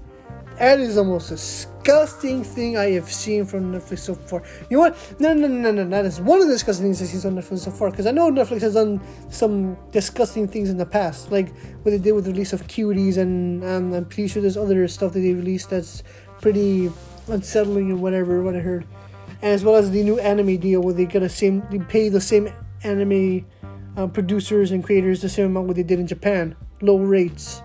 That 0.58 0.78
is 0.78 0.94
the 0.94 1.04
most 1.04 1.28
disgusting 1.28 2.44
thing 2.44 2.76
I 2.76 2.90
have 2.92 3.10
seen 3.10 3.44
from 3.44 3.72
Netflix 3.72 4.00
so 4.00 4.14
far. 4.14 4.42
You 4.70 4.76
know 4.76 4.82
what? 4.82 5.16
No, 5.18 5.34
no, 5.34 5.48
no, 5.48 5.72
no, 5.72 5.84
no. 5.84 5.88
That 5.88 6.04
is 6.04 6.20
one 6.20 6.40
of 6.40 6.46
the 6.46 6.54
disgusting 6.54 6.86
things 6.86 7.02
I've 7.02 7.08
seen 7.08 7.36
on 7.36 7.42
Netflix 7.42 7.58
so 7.60 7.70
far. 7.70 7.90
Because 7.90 8.06
I 8.06 8.12
know 8.12 8.30
Netflix 8.30 8.60
has 8.60 8.74
done 8.74 9.00
some 9.30 9.76
disgusting 9.90 10.46
things 10.46 10.70
in 10.70 10.76
the 10.76 10.86
past, 10.86 11.32
like 11.32 11.48
what 11.82 11.90
they 11.90 11.98
did 11.98 12.12
with 12.12 12.26
the 12.26 12.30
release 12.30 12.52
of 12.52 12.66
Cuties, 12.68 13.16
and, 13.16 13.64
and 13.64 13.94
I'm 13.94 14.04
pretty 14.04 14.28
sure 14.28 14.40
there's 14.40 14.56
other 14.56 14.86
stuff 14.88 15.14
that 15.14 15.20
they 15.20 15.32
released 15.32 15.70
that's 15.70 16.04
pretty 16.40 16.92
unsettling 17.28 17.90
and 17.90 18.00
whatever. 18.00 18.42
What 18.42 18.54
I 18.54 18.60
heard, 18.60 18.86
as 19.42 19.64
well 19.64 19.74
as 19.74 19.90
the 19.90 20.02
new 20.02 20.18
anime 20.18 20.56
deal 20.56 20.80
where 20.80 20.94
they 20.94 21.04
get 21.04 21.22
a 21.22 21.28
same, 21.28 21.62
they 21.70 21.78
pay 21.78 22.08
the 22.08 22.20
same 22.20 22.52
anime 22.84 23.44
uh, 23.96 24.06
producers 24.06 24.70
and 24.70 24.82
creators 24.82 25.20
the 25.20 25.28
same 25.28 25.46
amount 25.46 25.66
what 25.66 25.76
they 25.76 25.82
did 25.82 25.98
in 25.98 26.06
Japan, 26.06 26.56
low 26.80 26.98
rates. 26.98 27.62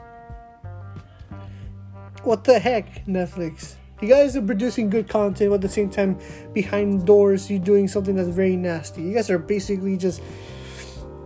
What 2.24 2.44
the 2.44 2.60
heck, 2.60 3.06
Netflix? 3.06 3.76
You 4.02 4.10
guys 4.10 4.36
are 4.36 4.42
producing 4.42 4.90
good 4.90 5.08
content, 5.08 5.50
but 5.50 5.56
at 5.56 5.62
the 5.62 5.70
same 5.70 5.90
time, 5.90 6.20
behind 6.54 7.06
doors, 7.06 7.50
you're 7.50 7.60
doing 7.60 7.88
something 7.88 8.16
that's 8.16 8.30
very 8.30 8.56
nasty. 8.56 9.02
You 9.02 9.14
guys 9.14 9.30
are 9.30 9.40
basically 9.40 9.98
just 9.98 10.22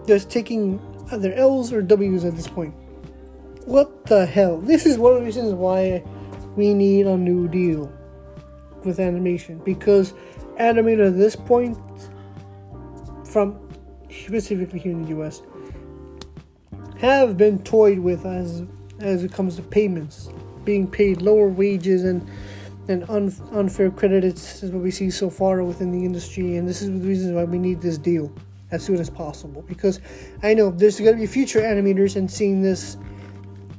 just 0.08 0.30
taking 0.30 0.80
either 1.12 1.34
L's 1.34 1.74
or 1.74 1.82
W's 1.82 2.24
at 2.24 2.36
this 2.36 2.48
point. 2.48 2.74
What 3.66 4.06
the 4.06 4.26
hell? 4.26 4.60
This 4.60 4.86
is 4.86 4.98
one 4.98 5.14
of 5.14 5.20
the 5.20 5.26
reasons 5.26 5.54
why 5.54 6.04
we 6.56 6.74
need 6.74 7.08
a 7.08 7.18
new 7.18 7.48
deal 7.48 7.92
with 8.84 9.00
animation 9.00 9.62
because 9.64 10.14
animator 10.62 11.08
at 11.08 11.18
this 11.18 11.36
point, 11.36 11.78
from 13.26 13.60
specifically 14.10 14.80
here 14.80 14.92
in 14.92 15.04
the 15.04 15.10
U.S., 15.10 15.42
have 17.00 17.36
been 17.38 17.62
toyed 17.64 18.00
with 18.00 18.26
as 18.26 18.64
as 19.00 19.24
it 19.24 19.34
comes 19.34 19.56
to 19.56 19.64
payments 19.64 20.30
being 20.64 20.86
paid 20.88 21.22
lower 21.22 21.48
wages 21.48 22.04
and 22.04 22.30
and 22.88 23.10
un, 23.10 23.34
unfair 23.52 23.90
credits 23.92 24.64
is 24.64 24.72
what 24.72 24.82
we 24.82 24.92
see 24.92 25.10
so 25.10 25.30
far 25.30 25.64
within 25.64 25.92
the 25.92 26.04
industry, 26.04 26.58
and 26.58 26.68
this 26.68 26.82
is 26.82 26.90
the 26.90 27.08
reason 27.08 27.36
why 27.36 27.44
we 27.44 27.58
need 27.58 27.82
this 27.82 27.98
deal 27.98 28.32
as 28.72 28.84
soon 28.84 28.98
as 28.98 29.10
possible. 29.10 29.62
Because 29.68 30.00
I 30.44 30.54
know 30.54 30.72
there's 30.72 31.00
going 31.00 31.14
to 31.14 31.20
be 31.20 31.28
future 31.28 31.62
animators 31.62 32.16
and 32.16 32.30
seeing 32.30 32.62
this 32.62 32.98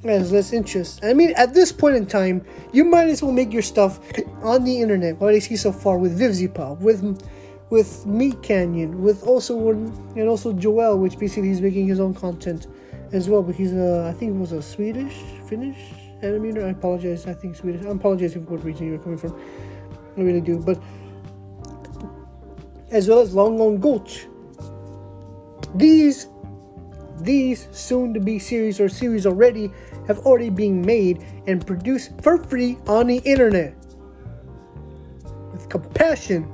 as 0.04 0.32
less 0.32 0.52
interest. 0.52 1.04
I 1.04 1.12
mean, 1.12 1.32
at 1.36 1.54
this 1.54 1.72
point 1.72 1.96
in 1.96 2.06
time, 2.06 2.44
you 2.72 2.84
might 2.84 3.08
as 3.08 3.22
well 3.22 3.32
make 3.32 3.52
your 3.52 3.62
stuff 3.62 4.00
on 4.42 4.64
the 4.64 4.80
internet. 4.80 5.20
What 5.20 5.34
I 5.34 5.38
see 5.38 5.56
so 5.56 5.72
far 5.72 5.98
with 5.98 6.18
VivziePop, 6.18 6.80
with 6.80 7.28
with 7.70 8.04
Meat 8.04 8.42
Canyon, 8.42 9.02
with 9.02 9.22
also 9.22 9.70
and 9.70 10.28
also 10.28 10.52
Joel, 10.52 10.98
which 10.98 11.18
basically 11.18 11.48
he's 11.48 11.60
making 11.60 11.86
his 11.86 12.00
own 12.00 12.14
content 12.14 12.66
as 13.12 13.28
well. 13.28 13.42
But 13.42 13.54
he's 13.54 13.72
a, 13.72 14.08
I 14.08 14.12
think 14.18 14.34
it 14.34 14.38
was 14.38 14.52
a 14.52 14.62
Swedish, 14.62 15.14
Finnish 15.48 15.78
animator. 16.22 16.64
I 16.64 16.70
apologize. 16.70 17.26
I 17.26 17.34
think 17.34 17.56
Swedish. 17.56 17.84
I 17.86 17.90
apologize 17.90 18.36
if 18.36 18.42
what 18.42 18.64
region 18.64 18.88
you're 18.88 18.98
coming 18.98 19.18
from. 19.18 19.40
I 20.16 20.20
really 20.20 20.40
do. 20.40 20.58
But 20.58 20.82
as 22.90 23.08
well 23.08 23.20
as 23.20 23.34
Long 23.34 23.56
Gone 23.56 23.78
Gulch. 23.78 24.26
These 25.74 26.28
these 27.20 27.68
soon 27.70 28.12
to 28.14 28.20
be 28.20 28.38
series 28.38 28.80
or 28.80 28.88
series 28.88 29.26
already 29.26 29.70
have 30.06 30.18
already 30.20 30.50
been 30.50 30.82
made 30.82 31.24
and 31.46 31.66
produced 31.66 32.12
for 32.22 32.38
free 32.44 32.78
on 32.86 33.06
the 33.06 33.18
internet 33.18 33.74
with 35.52 35.68
compassion 35.68 36.50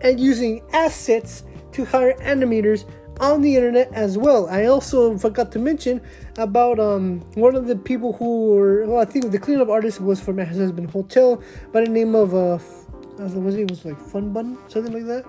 and 0.00 0.20
using 0.20 0.62
assets 0.72 1.42
to 1.72 1.84
hire 1.84 2.14
animators 2.18 2.88
on 3.20 3.40
the 3.40 3.56
internet 3.56 3.92
as 3.92 4.18
well. 4.18 4.48
I 4.48 4.66
also 4.66 5.16
forgot 5.16 5.50
to 5.52 5.58
mention 5.58 6.00
about 6.36 6.78
um 6.78 7.20
one 7.34 7.54
of 7.54 7.66
the 7.66 7.76
people 7.76 8.12
who 8.12 8.54
were 8.54 8.86
well, 8.86 9.00
I 9.00 9.04
think 9.04 9.30
the 9.30 9.38
cleanup 9.38 9.68
artist 9.68 10.00
was 10.00 10.20
from 10.20 10.36
My 10.36 10.44
Hazbin 10.44 10.90
Hotel 10.90 11.42
by 11.72 11.82
the 11.82 11.90
name 11.90 12.14
of 12.14 12.34
uh, 12.34 12.54
uh 12.56 13.28
was 13.40 13.56
it 13.56 13.70
was 13.70 13.84
like 13.84 13.98
Fun 13.98 14.32
Bun 14.32 14.58
something 14.68 14.92
like 14.92 15.06
that. 15.06 15.24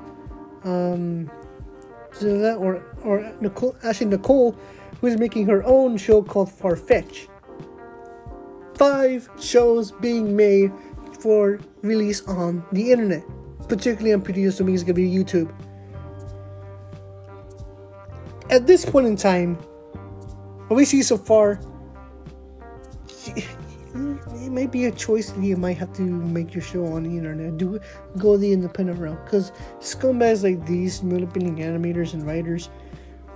Um, 0.64 1.32
so 2.12 2.38
that 2.40 2.58
or 2.58 2.84
or 3.04 3.32
Nicole 3.42 3.76
actually 3.84 4.08
Nicole 4.08 4.58
who 5.00 5.08
is 5.08 5.18
making 5.18 5.48
her 5.48 5.64
own 5.64 5.98
show 5.98 6.22
called 6.22 6.50
Farfetch. 6.50 7.28
Five 8.76 9.30
shows 9.40 9.92
being 9.92 10.36
made 10.36 10.72
for 11.20 11.60
release 11.82 12.26
on 12.28 12.64
the 12.72 12.92
internet. 12.92 13.24
Particularly, 13.68 14.12
I'm 14.12 14.22
pretty 14.22 14.46
assuming 14.46 14.76
it's 14.76 14.84
gonna 14.84 14.94
be 14.94 15.10
YouTube 15.10 15.54
at 18.50 18.68
this 18.68 18.86
point 18.86 19.08
in 19.08 19.16
time, 19.16 19.56
what 20.68 20.76
we 20.76 20.86
see 20.86 21.02
so 21.02 21.18
far, 21.18 21.60
it 23.36 24.52
might 24.52 24.72
be 24.72 24.86
a 24.86 24.92
choice 24.92 25.32
that 25.32 25.44
you 25.44 25.58
might 25.58 25.78
have 25.78 25.94
to 25.94 26.02
make 26.02 26.54
your 26.54 26.62
show 26.62 26.86
on 26.86 27.04
the 27.04 27.10
internet. 27.10 27.58
Do 27.58 27.80
go 28.18 28.38
the 28.38 28.52
independent 28.52 29.00
route 29.00 29.24
because 29.26 29.52
scumbags 29.80 30.44
like 30.44 30.66
these, 30.66 31.04
manipulating 31.04 31.58
animators 31.58 32.14
and 32.14 32.26
writers 32.26 32.70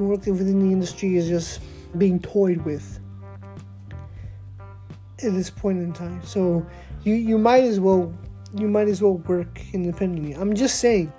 who 0.02 0.10
work 0.10 0.26
within 0.26 0.60
the 0.60 0.72
industry, 0.72 1.16
is 1.16 1.28
just 1.28 1.62
being 1.98 2.20
toyed 2.20 2.62
with 2.66 3.00
at 5.24 5.34
this 5.34 5.50
point 5.50 5.80
in 5.80 5.94
time. 5.94 6.22
So 6.24 6.66
you 7.04 7.14
you 7.14 7.38
might 7.38 7.64
as 7.64 7.80
well 7.80 8.14
you 8.54 8.68
might 8.68 8.88
as 8.88 9.02
well 9.02 9.18
work 9.18 9.62
independently. 9.74 10.34
I'm 10.34 10.54
just 10.56 10.80
saying. 10.80 11.12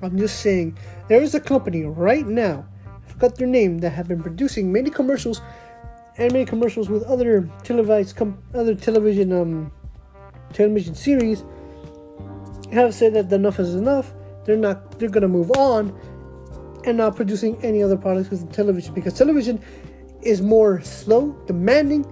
I'm 0.00 0.16
just 0.16 0.40
saying 0.40 0.78
there 1.08 1.22
is 1.22 1.34
a 1.34 1.40
company 1.40 1.82
right 1.84 2.26
now 2.26 2.64
I 3.08 3.10
forgot 3.10 3.36
their 3.36 3.48
name, 3.48 3.78
that 3.78 3.90
have 3.90 4.06
been 4.06 4.22
producing 4.22 4.72
many 4.72 4.90
commercials, 4.90 5.40
anime 6.18 6.46
commercials 6.46 6.88
with 6.88 7.02
other 7.04 7.48
televised, 7.64 8.14
com- 8.14 8.38
other 8.54 8.74
television, 8.74 9.32
um, 9.32 9.72
television 10.52 10.94
series, 10.94 11.44
have 12.70 12.94
said 12.94 13.14
that 13.14 13.32
enough 13.32 13.58
is 13.58 13.74
enough. 13.74 14.12
They're 14.44 14.56
not. 14.56 14.98
They're 14.98 15.08
gonna 15.08 15.28
move 15.28 15.50
on, 15.52 15.98
and 16.84 16.96
not 16.96 17.16
producing 17.16 17.62
any 17.64 17.82
other 17.82 17.96
products 17.96 18.30
with 18.30 18.52
television 18.52 18.94
because 18.94 19.14
television 19.14 19.62
is 20.22 20.42
more 20.42 20.80
slow, 20.82 21.32
demanding, 21.46 22.04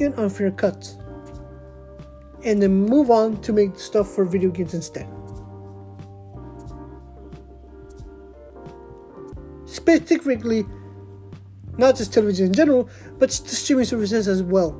and 0.00 0.14
unfair 0.18 0.50
cuts. 0.50 0.96
And 2.44 2.62
then 2.62 2.86
move 2.86 3.10
on 3.10 3.40
to 3.42 3.52
make 3.52 3.78
stuff 3.78 4.08
for 4.08 4.24
video 4.24 4.50
games 4.50 4.74
instead. 4.74 5.08
specifically 9.70 10.66
not 11.78 11.96
just 11.96 12.12
television 12.12 12.46
in 12.46 12.52
general, 12.52 12.88
but 13.18 13.30
the 13.30 13.56
streaming 13.56 13.84
services 13.84 14.28
as 14.28 14.42
well. 14.42 14.78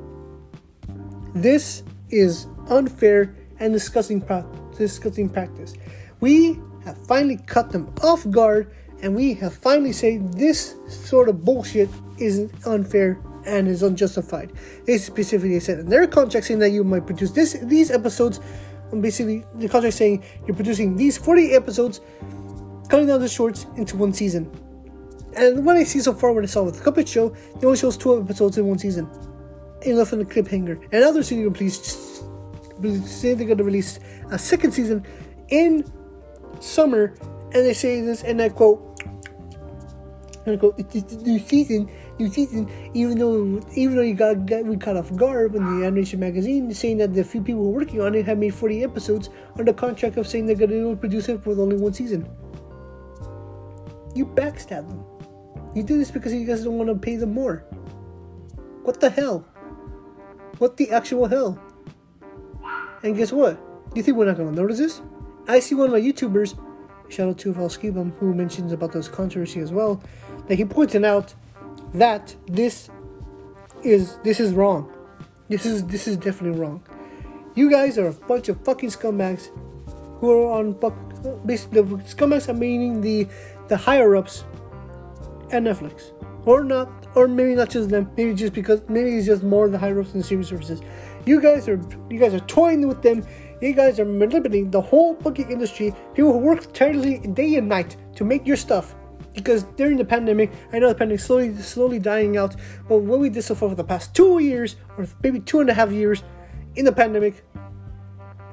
This 1.33 1.83
is 2.09 2.47
unfair 2.69 3.35
and 3.59 3.73
disgusting, 3.73 4.21
pra- 4.21 4.45
disgusting 4.77 5.29
practice. 5.29 5.73
We 6.19 6.59
have 6.85 6.97
finally 7.07 7.37
cut 7.37 7.71
them 7.71 7.93
off 8.01 8.29
guard, 8.29 8.71
and 9.01 9.15
we 9.15 9.33
have 9.35 9.53
finally 9.53 9.93
said 9.93 10.33
this 10.33 10.75
sort 10.87 11.29
of 11.29 11.43
bullshit 11.43 11.89
isn't 12.17 12.51
unfair 12.65 13.19
and 13.45 13.67
is 13.67 13.83
unjustified. 13.83 14.51
They 14.85 14.97
specifically 14.97 15.59
said 15.59 15.79
in 15.79 15.89
their 15.89 16.07
contract 16.07 16.45
saying 16.45 16.59
that 16.59 16.69
you 16.69 16.83
might 16.83 17.05
produce 17.05 17.31
this 17.31 17.53
these 17.53 17.91
episodes. 17.91 18.39
and 18.91 19.01
Basically, 19.01 19.43
the 19.55 19.67
contract 19.67 19.95
saying 19.95 20.23
you're 20.45 20.55
producing 20.55 20.95
these 20.95 21.17
40 21.17 21.53
episodes, 21.53 22.01
cutting 22.89 23.07
down 23.07 23.19
the 23.19 23.29
shorts 23.29 23.65
into 23.77 23.97
one 23.97 24.13
season. 24.13 24.49
And 25.35 25.65
what 25.65 25.77
I 25.77 25.83
see 25.83 26.01
so 26.01 26.13
far, 26.13 26.33
what 26.33 26.43
I 26.43 26.47
saw 26.47 26.63
with 26.63 26.83
the 26.83 26.91
Cuphead 26.91 27.07
Show, 27.07 27.29
they 27.59 27.65
only 27.65 27.77
shows 27.77 27.95
two 27.95 28.21
episodes 28.21 28.57
in 28.57 28.67
one 28.67 28.77
season. 28.77 29.09
It 29.81 29.95
left 29.95 30.13
in 30.13 30.21
a 30.21 30.25
cliffhanger. 30.25 30.79
And 30.91 31.01
now 31.01 31.11
they're 31.11 31.23
say 31.23 31.37
they're 33.33 33.45
going 33.45 33.57
to 33.57 33.63
release 33.63 33.99
a 34.29 34.37
second 34.37 34.73
season 34.73 35.05
in 35.49 35.85
summer, 36.61 37.13
and 37.53 37.65
they 37.65 37.73
say 37.73 38.01
this, 38.01 38.23
and 38.23 38.41
I 38.41 38.49
quote, 38.49 38.91
and 40.45 40.55
I 40.55 40.57
quote, 40.57 40.75
it's 40.77 41.13
new 41.13 41.37
season, 41.39 41.89
new 42.17 42.29
season. 42.29 42.69
Even 42.93 43.17
though, 43.19 43.61
even 43.75 43.95
though 43.95 44.01
you 44.01 44.15
got, 44.15 44.45
got 44.45 44.65
we 44.65 44.77
caught 44.77 44.97
off 44.97 45.15
guard 45.15 45.53
when 45.53 45.63
the 45.63 45.85
animation 45.85 46.19
magazine 46.19 46.73
saying 46.73 46.97
that 46.97 47.13
the 47.13 47.23
few 47.23 47.41
people 47.41 47.71
working 47.71 48.01
on 48.01 48.15
it 48.15 48.25
have 48.25 48.37
made 48.37 48.53
40 48.53 48.83
episodes 48.83 49.29
under 49.59 49.73
contract 49.73 50.17
of 50.17 50.27
saying 50.27 50.47
they're 50.47 50.55
going 50.55 50.69
to 50.71 50.95
produce 50.95 51.29
it 51.29 51.45
with 51.45 51.59
only 51.59 51.77
one 51.77 51.93
season. 51.93 52.27
You 54.15 54.25
backstab 54.25 54.87
them. 54.87 55.05
You 55.75 55.83
do 55.83 55.97
this 55.97 56.11
because 56.11 56.33
you 56.33 56.45
guys 56.45 56.63
don't 56.63 56.77
want 56.77 56.89
to 56.89 56.95
pay 56.95 57.15
them 57.15 57.33
more. 57.33 57.59
What 58.83 58.99
the 58.99 59.09
hell? 59.09 59.45
What 60.57 60.77
the 60.77 60.91
actual 60.91 61.27
hell? 61.27 61.61
And 63.03 63.15
guess 63.15 63.31
what? 63.31 63.59
You 63.95 64.03
think 64.03 64.17
we're 64.17 64.25
not 64.25 64.37
gonna 64.37 64.51
notice 64.51 64.77
this? 64.77 65.01
I 65.47 65.59
see 65.59 65.75
one 65.75 65.87
of 65.87 65.91
my 65.91 66.01
YouTubers, 66.01 66.57
shout 67.09 67.29
out 67.29 67.37
to 67.39 67.53
Valskibum, 67.53 68.17
who 68.17 68.33
mentions 68.33 68.71
about 68.71 68.91
this 68.91 69.07
controversy 69.07 69.59
as 69.59 69.71
well, 69.71 70.01
that 70.47 70.55
he 70.55 70.65
pointed 70.65 71.03
out 71.03 71.33
that 71.93 72.35
this 72.47 72.89
is 73.83 74.17
this 74.23 74.39
is 74.39 74.53
wrong. 74.53 74.91
This 75.49 75.65
is 75.65 75.85
this 75.85 76.07
is 76.07 76.17
definitely 76.17 76.59
wrong. 76.59 76.83
You 77.55 77.69
guys 77.69 77.97
are 77.97 78.07
a 78.07 78.13
bunch 78.13 78.47
of 78.49 78.63
fucking 78.63 78.89
scumbags 78.89 79.49
who 80.19 80.31
are 80.31 80.51
on 80.59 80.79
fuck. 80.79 80.95
Basically, 81.45 81.81
the 81.81 81.95
scumbags 81.97 82.47
are 82.47 82.53
meaning 82.53 83.01
the 83.01 83.27
the 83.67 83.77
higher 83.77 84.15
ups 84.15 84.43
at 85.51 85.63
Netflix, 85.63 86.13
or 86.45 86.63
not, 86.63 86.89
or 87.15 87.27
maybe 87.27 87.55
not 87.55 87.69
just 87.69 87.89
them. 87.89 88.09
Maybe 88.15 88.33
just 88.33 88.53
because 88.53 88.81
maybe 88.87 89.15
it's 89.17 89.25
just 89.25 89.43
more 89.43 89.67
the 89.67 89.77
higher 89.77 89.99
ups 89.99 90.13
in 90.13 90.19
the 90.19 90.23
streaming 90.23 90.45
services. 90.45 90.81
You 91.25 91.41
guys 91.41 91.67
are 91.67 91.79
you 92.09 92.19
guys 92.19 92.33
are 92.33 92.39
toying 92.41 92.87
with 92.87 93.01
them. 93.01 93.25
You 93.61 93.73
guys 93.73 93.99
are 93.99 94.05
manipulating 94.05 94.71
the 94.71 94.81
whole 94.81 95.13
fucking 95.17 95.51
industry. 95.51 95.93
People 96.15 96.33
who 96.33 96.39
work 96.39 96.73
tirelessly 96.73 97.19
day 97.19 97.55
and 97.55 97.69
night 97.69 97.95
to 98.15 98.23
make 98.25 98.47
your 98.47 98.57
stuff. 98.57 98.95
Because 99.35 99.63
during 99.77 99.97
the 99.97 100.03
pandemic, 100.03 100.51
I 100.73 100.79
know 100.79 100.89
the 100.89 100.95
pandemic 100.95 101.19
slowly 101.19 101.55
slowly 101.57 101.99
dying 101.99 102.37
out, 102.37 102.55
but 102.89 102.97
what 102.97 103.19
we 103.19 103.29
did 103.29 103.43
so 103.43 103.53
far 103.53 103.69
for 103.69 103.75
the 103.75 103.83
past 103.83 104.15
two 104.15 104.39
years, 104.39 104.77
or 104.97 105.07
maybe 105.21 105.39
two 105.39 105.59
and 105.59 105.69
a 105.69 105.75
half 105.75 105.91
years, 105.91 106.23
in 106.75 106.85
the 106.85 106.91
pandemic, 106.91 107.45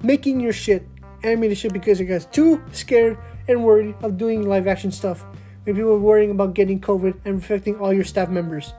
making 0.02 0.40
your 0.40 0.52
shit, 0.52 0.86
animated 1.22 1.56
shit, 1.56 1.72
because 1.72 1.98
you 1.98 2.04
guys 2.04 2.26
too 2.26 2.62
scared 2.72 3.16
and 3.48 3.64
worried 3.64 3.94
of 4.02 4.18
doing 4.18 4.46
live 4.46 4.66
action 4.66 4.92
stuff. 4.92 5.24
When 5.64 5.74
people 5.74 5.92
are 5.92 5.98
worrying 5.98 6.30
about 6.30 6.54
getting 6.54 6.80
COVID 6.80 7.14
and 7.24 7.34
infecting 7.36 7.76
all 7.76 7.94
your 7.94 8.04
staff 8.04 8.28
members. 8.28 8.74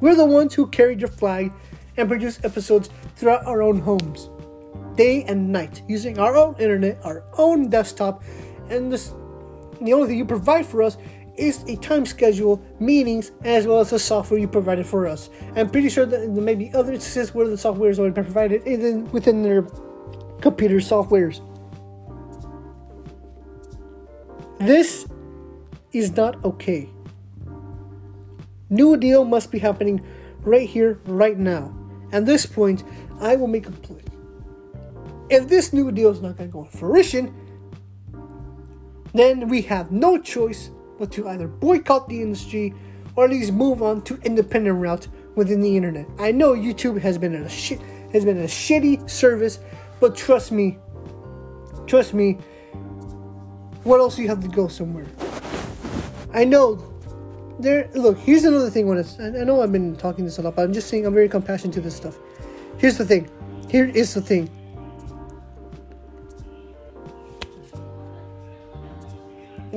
We're 0.00 0.16
the 0.16 0.24
ones 0.24 0.54
who 0.54 0.66
carried 0.66 1.00
your 1.00 1.10
flag 1.10 1.52
and 1.98 2.08
produced 2.08 2.46
episodes 2.46 2.88
throughout 3.14 3.44
our 3.44 3.62
own 3.62 3.80
homes 3.80 4.30
day 4.96 5.24
and 5.24 5.52
night 5.52 5.82
using 5.88 6.18
our 6.18 6.36
own 6.36 6.54
internet, 6.58 6.98
our 7.04 7.24
own 7.38 7.68
desktop, 7.68 8.22
and 8.68 8.92
this, 8.92 9.12
the 9.80 9.92
only 9.92 10.08
thing 10.08 10.18
you 10.18 10.24
provide 10.24 10.66
for 10.66 10.82
us 10.82 10.96
is 11.36 11.62
a 11.68 11.76
time 11.76 12.04
schedule, 12.04 12.62
meetings, 12.78 13.32
as 13.44 13.66
well 13.66 13.80
as 13.80 13.90
the 13.90 13.98
software 13.98 14.38
you 14.38 14.46
provided 14.46 14.86
for 14.86 15.06
us. 15.06 15.30
I'm 15.56 15.70
pretty 15.70 15.88
sure 15.88 16.04
that 16.04 16.34
there 16.34 16.44
may 16.44 16.54
be 16.54 16.72
other 16.74 16.92
instances 16.92 17.34
where 17.34 17.48
the 17.48 17.56
software 17.56 17.90
is 17.90 17.98
already 17.98 18.14
provided 18.14 18.64
within, 18.64 19.10
within 19.10 19.42
their 19.42 19.62
computer 20.40 20.76
softwares. 20.76 21.40
This 24.58 25.06
is 25.92 26.14
not 26.16 26.44
okay. 26.44 26.90
New 28.68 28.96
deal 28.96 29.24
must 29.24 29.50
be 29.50 29.58
happening 29.58 30.04
right 30.42 30.68
here, 30.68 31.00
right 31.06 31.38
now. 31.38 31.74
At 32.12 32.26
this 32.26 32.44
point, 32.44 32.84
I 33.20 33.36
will 33.36 33.46
make 33.46 33.66
a 33.66 33.70
plea 33.70 34.02
if 35.30 35.48
this 35.48 35.72
new 35.72 35.90
deal 35.92 36.10
is 36.10 36.20
not 36.20 36.36
going 36.36 36.50
to 36.50 36.52
go 36.52 36.64
to 36.64 36.76
fruition, 36.76 37.34
then 39.14 39.48
we 39.48 39.62
have 39.62 39.90
no 39.90 40.18
choice 40.18 40.70
but 40.98 41.10
to 41.12 41.28
either 41.28 41.48
boycott 41.48 42.08
the 42.08 42.20
industry 42.20 42.74
or 43.16 43.24
at 43.24 43.30
least 43.30 43.52
move 43.52 43.82
on 43.82 44.02
to 44.02 44.18
independent 44.22 44.78
route 44.78 45.08
within 45.36 45.60
the 45.60 45.76
internet. 45.76 46.06
I 46.18 46.32
know 46.32 46.52
YouTube 46.52 47.00
has 47.00 47.16
been 47.16 47.34
a 47.34 47.48
has 48.12 48.24
been 48.24 48.38
a 48.38 48.44
shitty 48.44 49.08
service, 49.08 49.60
but 50.00 50.16
trust 50.16 50.52
me, 50.52 50.78
trust 51.86 52.12
me, 52.12 52.34
what 53.84 54.00
else 54.00 54.16
do 54.16 54.22
you 54.22 54.28
have 54.28 54.40
to 54.42 54.48
go 54.48 54.68
somewhere? 54.68 55.06
I 56.32 56.44
know 56.44 56.86
there 57.58 57.88
look, 57.94 58.18
here's 58.18 58.44
another 58.44 58.70
thing 58.70 58.86
when 58.86 58.98
it's 58.98 59.18
I 59.18 59.30
know 59.30 59.62
I've 59.62 59.72
been 59.72 59.96
talking 59.96 60.24
this 60.24 60.38
a 60.38 60.42
lot, 60.42 60.56
but 60.56 60.62
I'm 60.62 60.72
just 60.72 60.88
saying 60.88 61.06
I'm 61.06 61.14
very 61.14 61.28
compassionate 61.28 61.74
to 61.74 61.80
this 61.80 61.96
stuff. 61.96 62.18
Here's 62.78 62.98
the 62.98 63.04
thing. 63.04 63.30
Here 63.68 63.86
is 63.86 64.14
the 64.14 64.20
thing. 64.20 64.50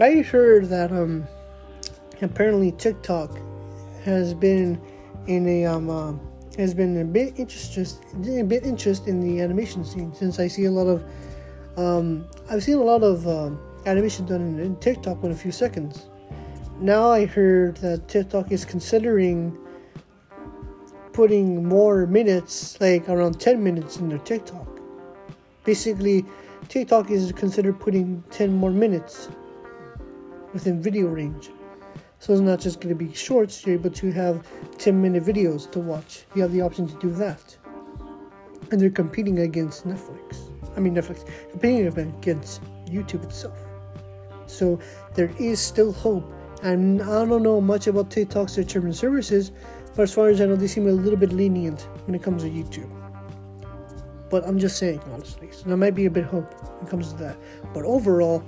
I 0.01 0.21
heard 0.21 0.69
that 0.69 0.91
um 0.91 1.27
apparently 2.21 2.71
TikTok 2.71 3.37
has 4.03 4.33
been 4.33 4.81
in 5.27 5.47
a 5.47 5.65
um 5.65 5.89
uh, 5.89 6.13
has 6.57 6.73
been 6.73 6.99
a 6.99 7.05
bit 7.05 7.37
interest 7.37 7.77
a 7.77 8.43
bit 8.43 8.65
interest 8.65 9.07
in 9.07 9.19
the 9.21 9.41
animation 9.41 9.85
scene 9.85 10.11
since 10.15 10.39
I 10.39 10.47
see 10.47 10.65
a 10.65 10.71
lot 10.71 10.87
of 10.87 11.03
um 11.77 12.25
I've 12.49 12.63
seen 12.63 12.77
a 12.77 12.83
lot 12.83 13.03
of 13.03 13.27
um, 13.27 13.59
animation 13.85 14.25
done 14.25 14.41
in, 14.41 14.59
in 14.59 14.75
TikTok 14.77 15.23
in 15.23 15.31
a 15.31 15.35
few 15.35 15.51
seconds. 15.51 16.07
Now 16.79 17.11
I 17.11 17.25
heard 17.25 17.77
that 17.77 18.07
TikTok 18.07 18.51
is 18.51 18.65
considering 18.65 19.55
putting 21.13 21.63
more 21.63 22.07
minutes, 22.07 22.81
like 22.81 23.07
around 23.07 23.39
10 23.39 23.63
minutes 23.63 23.97
in 23.97 24.09
their 24.09 24.17
TikTok. 24.17 24.67
Basically, 25.63 26.25
TikTok 26.67 27.11
is 27.11 27.31
considered 27.31 27.79
putting 27.79 28.23
10 28.31 28.51
more 28.51 28.71
minutes 28.71 29.29
within 30.53 30.81
video 30.81 31.07
range. 31.07 31.49
So 32.19 32.31
it's 32.31 32.41
not 32.41 32.61
just 32.61 32.79
going 32.79 32.95
to 32.97 33.03
be 33.05 33.13
shorts, 33.13 33.65
you're 33.65 33.75
able 33.75 33.89
to 33.89 34.11
have 34.13 34.47
10 34.77 35.01
minute 35.01 35.23
videos 35.25 35.69
to 35.71 35.79
watch. 35.79 36.23
You 36.35 36.41
have 36.43 36.53
the 36.53 36.61
option 36.61 36.87
to 36.87 36.97
do 36.99 37.09
that. 37.15 37.57
And 38.71 38.79
they're 38.79 38.89
competing 38.89 39.39
against 39.39 39.85
Netflix. 39.85 40.49
I 40.77 40.79
mean, 40.79 40.95
Netflix, 40.95 41.27
competing 41.51 41.85
against 41.87 42.61
YouTube 42.85 43.23
itself. 43.23 43.57
So 44.45 44.79
there 45.15 45.31
is 45.37 45.59
still 45.59 45.91
hope. 45.91 46.31
And 46.61 47.01
I 47.01 47.25
don't 47.25 47.43
know 47.43 47.59
much 47.59 47.87
about 47.87 48.09
TikTok's 48.09 48.55
determined 48.55 48.95
services, 48.95 49.51
but 49.95 50.03
as 50.03 50.13
far 50.13 50.29
as 50.29 50.39
I 50.39 50.45
know, 50.45 50.55
they 50.55 50.67
seem 50.67 50.87
a 50.87 50.91
little 50.91 51.19
bit 51.19 51.33
lenient 51.33 51.81
when 52.05 52.15
it 52.15 52.23
comes 52.23 52.43
to 52.43 52.49
YouTube. 52.49 52.89
But 54.29 54.47
I'm 54.47 54.57
just 54.57 54.77
saying, 54.77 55.01
honestly. 55.11 55.51
So 55.51 55.67
there 55.67 55.77
might 55.77 55.93
be 55.93 56.05
a 56.05 56.09
bit 56.09 56.23
of 56.23 56.29
hope 56.29 56.53
when 56.53 56.87
it 56.87 56.89
comes 56.89 57.11
to 57.11 57.17
that. 57.19 57.37
But 57.73 57.83
overall, 57.83 58.43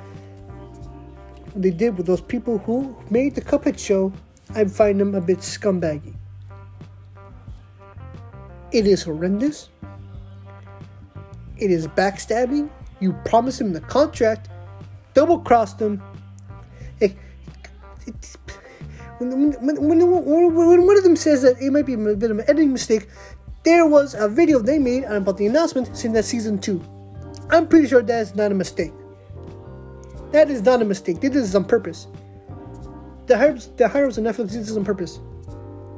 they 1.55 1.71
did 1.71 1.97
with 1.97 2.05
those 2.05 2.21
people 2.21 2.57
who 2.59 2.95
made 3.09 3.35
the 3.35 3.41
Cuphead 3.41 3.79
show, 3.79 4.11
I 4.53 4.65
find 4.65 4.99
them 4.99 5.15
a 5.15 5.21
bit 5.21 5.39
scumbaggy. 5.39 6.13
It 8.71 8.85
is 8.85 9.03
horrendous. 9.03 9.69
It 11.57 11.71
is 11.71 11.87
backstabbing. 11.87 12.69
You 12.99 13.13
promised 13.25 13.61
him 13.61 13.73
the 13.73 13.81
contract, 13.81 14.49
double 15.13 15.39
crossed 15.39 15.81
it, 15.81 17.15
when, 19.17 19.51
when, 19.61 19.87
when, 19.87 20.11
when, 20.11 20.85
one 20.85 20.97
of 20.97 21.03
them 21.03 21.15
says 21.15 21.41
that 21.41 21.61
it 21.61 21.71
might 21.71 21.85
be 21.85 21.93
a 21.93 21.97
bit 21.97 22.31
of 22.31 22.39
an 22.39 22.45
editing 22.47 22.71
mistake, 22.71 23.07
there 23.63 23.85
was 23.85 24.13
a 24.13 24.27
video 24.27 24.59
they 24.59 24.77
made 24.77 25.03
about 25.05 25.37
the 25.37 25.47
announcement 25.47 25.95
saying 25.95 26.13
that 26.13 26.25
season 26.25 26.59
two. 26.59 26.83
I'm 27.49 27.67
pretty 27.67 27.87
sure 27.87 28.01
that's 28.01 28.35
not 28.35 28.51
a 28.51 28.55
mistake. 28.55 28.91
That 30.35 30.49
is 30.49 30.63
not 30.63 30.81
a 30.81 30.85
mistake. 30.85 31.21
They 31.21 31.29
did 31.29 31.43
this 31.43 31.55
on 31.55 31.63
purpose. 31.63 32.07
The 33.27 33.37
hires, 33.37 33.69
the 33.77 33.87
hires 33.87 34.17
of 34.17 34.25
Netflix 34.25 34.51
did 34.51 34.63
this 34.63 34.75
on 34.75 34.83
purpose 34.83 35.21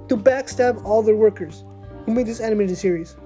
to 0.09 0.15
backstab 0.15 0.85
all 0.85 1.01
their 1.01 1.15
workers 1.15 1.63
who 2.05 2.13
made 2.13 2.27
this 2.27 2.39
animated 2.39 2.77
series. 2.77 3.17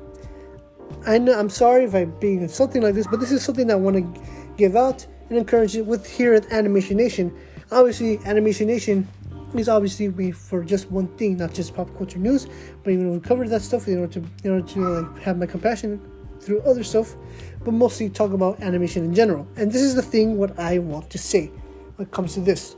I 1.06 1.18
know, 1.18 1.38
I'm 1.38 1.50
sorry 1.50 1.84
if 1.84 1.94
I'm 1.94 2.18
being 2.22 2.48
something 2.48 2.82
like 2.82 2.96
this, 2.96 3.08
but 3.08 3.20
this 3.20 3.30
is 3.30 3.44
something 3.44 3.70
I 3.70 3.76
want 3.76 3.98
to 3.98 4.22
give 4.56 4.78
out 4.78 5.06
and 5.28 5.38
encourage 5.38 5.76
it 5.76 5.86
with 5.86 6.10
here 6.10 6.34
at 6.34 6.50
Animation 6.50 6.96
Nation. 6.96 7.38
Obviously, 7.74 8.18
Animation 8.20 8.68
Nation 8.68 9.06
is 9.54 9.68
obviously 9.68 10.08
made 10.08 10.38
for 10.38 10.64
just 10.64 10.90
one 10.92 11.10
thing, 11.18 11.36
not 11.36 11.54
just 11.54 11.76
pop 11.76 11.94
culture 11.98 12.20
news, 12.20 12.48
but 12.86 12.94
even 12.94 13.12
we 13.12 13.20
cover 13.20 13.46
that 13.50 13.62
stuff 13.62 13.90
in 13.90 14.00
order 14.00 14.14
to 14.14 14.24
in 14.46 14.52
order 14.52 14.66
to 14.66 14.80
like 14.80 15.22
have 15.24 15.38
my 15.38 15.46
compassion 15.46 16.00
through 16.42 16.62
other 16.62 16.84
stuff 16.84 17.16
but 17.64 17.74
mostly 17.74 18.10
talk 18.10 18.34
about 18.34 18.60
animation 18.62 19.04
in 19.04 19.14
general. 19.14 19.48
And 19.56 19.72
this 19.72 19.82
is 19.82 19.96
the 19.96 20.02
thing 20.02 20.38
what 20.38 20.58
I 20.60 20.80
want 20.80 21.10
to 21.12 21.18
say 21.18 21.48
when 21.96 22.08
it 22.08 22.12
comes 22.12 22.34
to 22.34 22.40
this. 22.40 22.76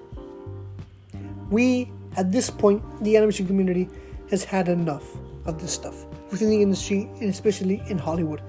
We, 1.49 1.91
at 2.17 2.31
this 2.31 2.49
point, 2.49 2.83
the 3.03 3.15
animation 3.17 3.47
community 3.47 3.89
has 4.29 4.43
had 4.43 4.67
enough 4.67 5.05
of 5.45 5.61
this 5.61 5.73
stuff 5.73 6.05
within 6.31 6.49
the 6.49 6.61
industry 6.61 7.09
and 7.19 7.29
especially 7.29 7.81
in 7.87 7.97
Hollywood. 7.97 8.41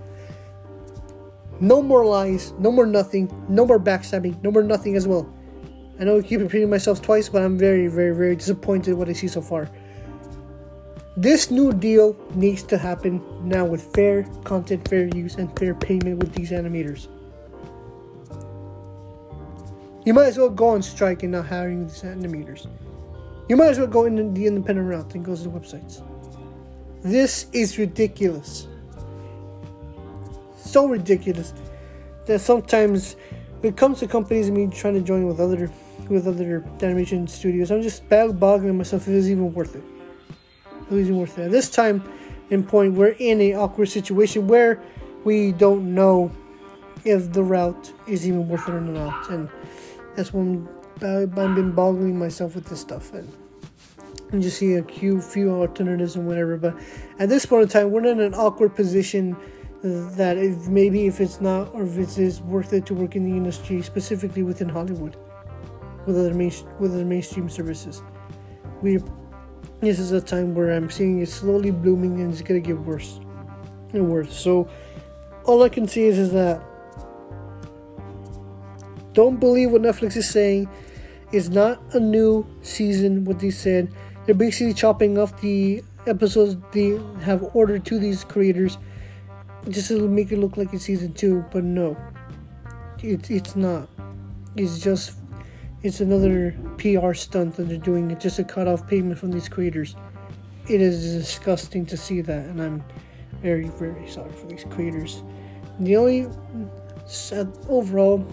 No 1.61 1.83
more 1.83 2.05
lies, 2.05 2.53
no 2.59 2.73
more 2.73 2.87
nothing, 2.87 3.31
no 3.49 3.65
more 3.65 3.79
backstabbing, 3.79 4.43
no 4.43 4.51
more 4.51 4.63
nothing 4.63 4.97
as 4.97 5.07
well. 5.07 5.33
I 6.01 6.05
know 6.05 6.19
I 6.19 6.23
keep 6.23 6.41
repeating 6.41 6.69
myself 6.69 7.01
twice, 7.01 7.29
but 7.29 7.43
I'm 7.43 7.57
very, 7.57 7.87
very, 7.87 8.15
very 8.15 8.35
disappointed 8.35 8.95
what 8.95 9.09
I 9.09 9.13
see 9.13 9.29
so 9.29 9.41
far. 9.41 9.69
This 11.17 11.49
new 11.49 11.73
deal 11.73 12.17
needs 12.35 12.65
to 12.65 12.77
happen 12.77 13.23
now 13.49 13.65
with 13.65 13.95
fair 13.95 14.25
content, 14.43 14.89
fair 14.89 15.07
use, 15.15 15.37
and 15.37 15.57
fair 15.57 15.73
payment 15.73 16.19
with 16.19 16.35
these 16.35 16.51
animators. 16.51 17.07
You 20.05 20.13
might 20.13 20.27
as 20.27 20.39
well 20.39 20.51
go 20.51 20.71
on 20.71 20.83
strike 20.83 21.23
and 21.23 21.31
not 21.31 21.47
hiring 21.47 21.87
these 21.87 22.03
animators. 22.03 22.67
You 23.49 23.57
might 23.57 23.69
as 23.69 23.79
well 23.79 23.87
go 23.87 24.07
in 24.07 24.35
the 24.35 24.47
independent 24.47 24.89
route 24.89 25.15
and 25.15 25.25
go 25.25 25.37
to 25.37 25.43
the 25.43 25.49
websites. 25.49 26.03
This 27.05 27.47
is 27.53 27.79
ridiculous. 27.79 28.67
So 30.57 30.89
ridiculous 30.89 31.55
that 32.27 32.41
sometimes 32.41 33.15
when 33.61 33.73
it 33.73 33.77
comes 33.77 34.01
to 34.01 34.09
companies 34.09 34.51
me 34.51 34.67
trying 34.67 34.95
to 34.95 35.01
join 35.01 35.29
with 35.29 35.39
other 35.39 35.71
with 36.09 36.27
other 36.27 36.65
animation 36.83 37.29
studios, 37.29 37.71
I'm 37.71 37.83
just 37.83 38.09
boggling 38.09 38.77
myself 38.77 39.03
if 39.03 39.15
it's 39.15 39.29
even 39.29 39.55
worth 39.55 39.77
it 39.77 39.94
losing 40.91 41.19
worth 41.19 41.39
it. 41.39 41.51
This 41.51 41.71
time 41.71 42.03
in 42.51 42.65
point, 42.65 42.95
we're 42.95 43.17
in 43.19 43.41
an 43.41 43.55
awkward 43.55 43.89
situation 43.89 44.47
where 44.47 44.83
we 45.25 45.53
don't 45.53 45.95
know 45.95 46.31
if 47.05 47.33
the 47.33 47.43
route 47.43 47.93
is 48.07 48.27
even 48.27 48.49
worth 48.49 48.69
it 48.69 48.75
or 48.75 48.81
not, 48.81 49.31
and 49.31 49.49
that's 50.17 50.33
when 50.33 50.69
I've 50.97 51.35
been 51.35 51.73
boggling 51.73 52.19
myself 52.19 52.55
with 52.55 52.67
this 52.67 52.81
stuff 52.81 53.13
and. 53.13 53.31
And 54.33 54.43
just 54.43 54.59
see 54.59 54.75
a 54.75 54.83
few 54.83 55.21
few 55.21 55.51
alternatives 55.51 56.17
and 56.17 56.27
whatever, 56.27 56.57
but 56.57 56.75
at 57.21 57.29
this 57.29 57.47
point 57.47 57.65
in 57.65 57.69
time, 57.69 57.93
we're 57.93 58.05
in 58.07 58.21
an 58.21 58.35
awkward 58.35 58.75
position 58.75 59.37
that 59.85 60.39
if 60.39 60.67
maybe 60.67 61.07
if 61.07 61.21
it's 61.21 61.43
not 61.43 61.73
or 61.75 61.85
if 61.85 61.99
it 61.99 62.19
is 62.19 62.41
worth 62.41 62.73
it 62.73 62.87
to 62.87 62.95
work 62.95 63.17
in 63.17 63.25
the 63.25 63.37
industry 63.37 63.83
specifically 63.83 64.43
within 64.43 64.69
Hollywood 64.69 65.17
with 66.07 66.19
other 66.19 66.33
main 66.33 66.51
with 66.81 66.95
other 66.95 67.05
mainstream 67.05 67.51
services. 67.51 68.03
We 68.81 68.99
this 69.85 69.99
is 69.99 70.13
a 70.13 70.21
time 70.21 70.55
where 70.55 70.73
I'm 70.73 70.91
seeing 70.91 71.21
it 71.21 71.29
slowly 71.29 71.71
blooming 71.71 72.21
and 72.21 72.33
it's 72.33 72.43
gonna 72.43 72.61
get 72.61 72.79
worse 72.79 73.21
and 73.93 74.11
worse. 74.11 74.37
So 74.37 74.69
all 75.45 75.63
I 75.63 75.69
can 75.69 75.87
say 75.87 76.03
is, 76.03 76.19
is 76.19 76.33
that 76.33 76.63
don't 79.15 79.39
believe 79.39 79.71
what 79.71 79.83
Netflix 79.83 80.17
is 80.17 80.29
saying. 80.29 80.69
It's 81.33 81.49
not 81.49 81.81
a 81.95 82.01
new 82.01 82.47
season. 82.63 83.25
What 83.25 83.39
they 83.39 83.51
said, 83.51 83.93
they're 84.27 84.35
basically 84.35 84.75
chopping 84.75 85.19
off 85.19 85.41
the 85.41 85.83
episodes 86.07 86.57
they 86.73 87.01
have 87.23 87.43
ordered 87.55 87.85
to 87.87 87.99
these 87.99 88.25
creators 88.25 88.77
just 89.69 89.89
to 89.89 90.09
make 90.09 90.33
it 90.33 90.39
look 90.39 90.57
like 90.57 90.73
it's 90.75 90.85
season 90.85 91.13
two. 91.13 91.45
But 91.53 91.65
no, 91.65 91.97
it's 92.99 93.31
it's 93.31 93.57
not. 93.57 93.89
It's 94.57 94.81
just 94.81 95.15
it's 95.85 96.01
another 96.01 96.57
PR 96.79 97.13
stunt 97.13 97.57
that 97.57 97.69
they're 97.69 97.77
doing. 97.77 98.19
Just 98.19 98.39
a 98.39 98.45
cut 98.45 98.67
off 98.67 98.89
payment 98.89 99.19
from 99.19 99.31
these 99.31 99.49
creators. 99.49 99.95
It 100.67 100.81
is 100.81 101.13
disgusting 101.13 101.85
to 101.87 101.97
see 101.97 102.23
that, 102.23 102.47
and 102.47 102.61
I'm 102.61 102.83
very, 103.43 103.69
very 103.69 104.09
sorry 104.09 104.33
for 104.33 104.47
these 104.47 104.65
creators. 104.65 105.23
The 105.81 105.95
only 105.97 106.27
overall, 107.69 108.27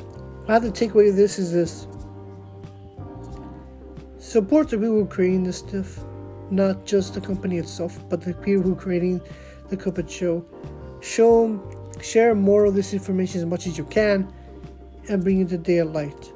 I 0.47 0.53
have 0.53 0.63
to 0.63 0.71
take 0.71 0.93
away 0.93 1.09
of 1.09 1.17
this 1.17 1.37
is 1.37 1.51
this: 1.51 1.87
support 4.17 4.69
the 4.69 4.77
people 4.77 5.05
creating 5.05 5.43
this 5.43 5.57
stuff, 5.57 6.05
not 6.51 6.85
just 6.85 7.15
the 7.15 7.21
company 7.21 7.57
itself, 7.57 7.99
but 8.09 8.21
the 8.21 8.33
people 8.33 8.63
who 8.63 8.71
are 8.73 8.77
creating 8.77 9.19
the 9.67 9.75
Cuphead 9.75 10.09
show. 10.09 10.45
Show, 11.01 11.59
share 12.01 12.33
more 12.33 12.63
of 12.63 12.75
this 12.75 12.93
information 12.93 13.41
as 13.41 13.45
much 13.45 13.67
as 13.67 13.77
you 13.77 13.83
can, 13.83 14.31
and 15.09 15.21
bring 15.21 15.41
it 15.41 15.49
to 15.49 15.57
daylight. 15.57 16.31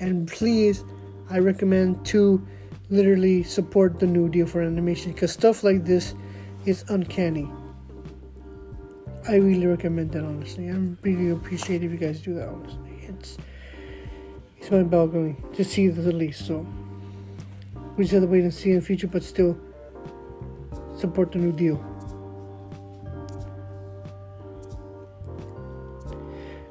And 0.00 0.28
please, 0.28 0.84
I 1.30 1.38
recommend 1.38 2.04
to 2.06 2.46
literally 2.88 3.42
support 3.42 3.98
the 3.98 4.06
new 4.06 4.28
deal 4.28 4.46
for 4.46 4.60
animation 4.62 5.12
because 5.12 5.32
stuff 5.32 5.64
like 5.64 5.84
this 5.84 6.14
is 6.64 6.84
uncanny. 6.88 7.50
I 9.28 9.36
really 9.36 9.66
recommend 9.66 10.12
that 10.12 10.24
honestly. 10.24 10.68
I'm 10.68 10.98
really 11.02 11.30
appreciate 11.30 11.82
if 11.82 11.90
you 11.90 11.96
guys 11.96 12.20
do 12.20 12.34
that 12.34 12.48
honestly. 12.48 13.04
It's 13.08 13.38
it's 14.58 14.70
my 14.70 14.82
balcony 14.82 15.36
to 15.54 15.64
see 15.64 15.88
the 15.88 16.12
least. 16.12 16.46
So 16.46 16.66
we 17.96 18.04
just 18.04 18.14
have 18.14 18.22
to 18.22 18.28
wait 18.28 18.42
and 18.42 18.54
see 18.54 18.72
in 18.72 18.80
future, 18.80 19.08
but 19.08 19.24
still 19.24 19.58
support 20.96 21.32
the 21.32 21.38
new 21.38 21.52
deal. 21.52 21.84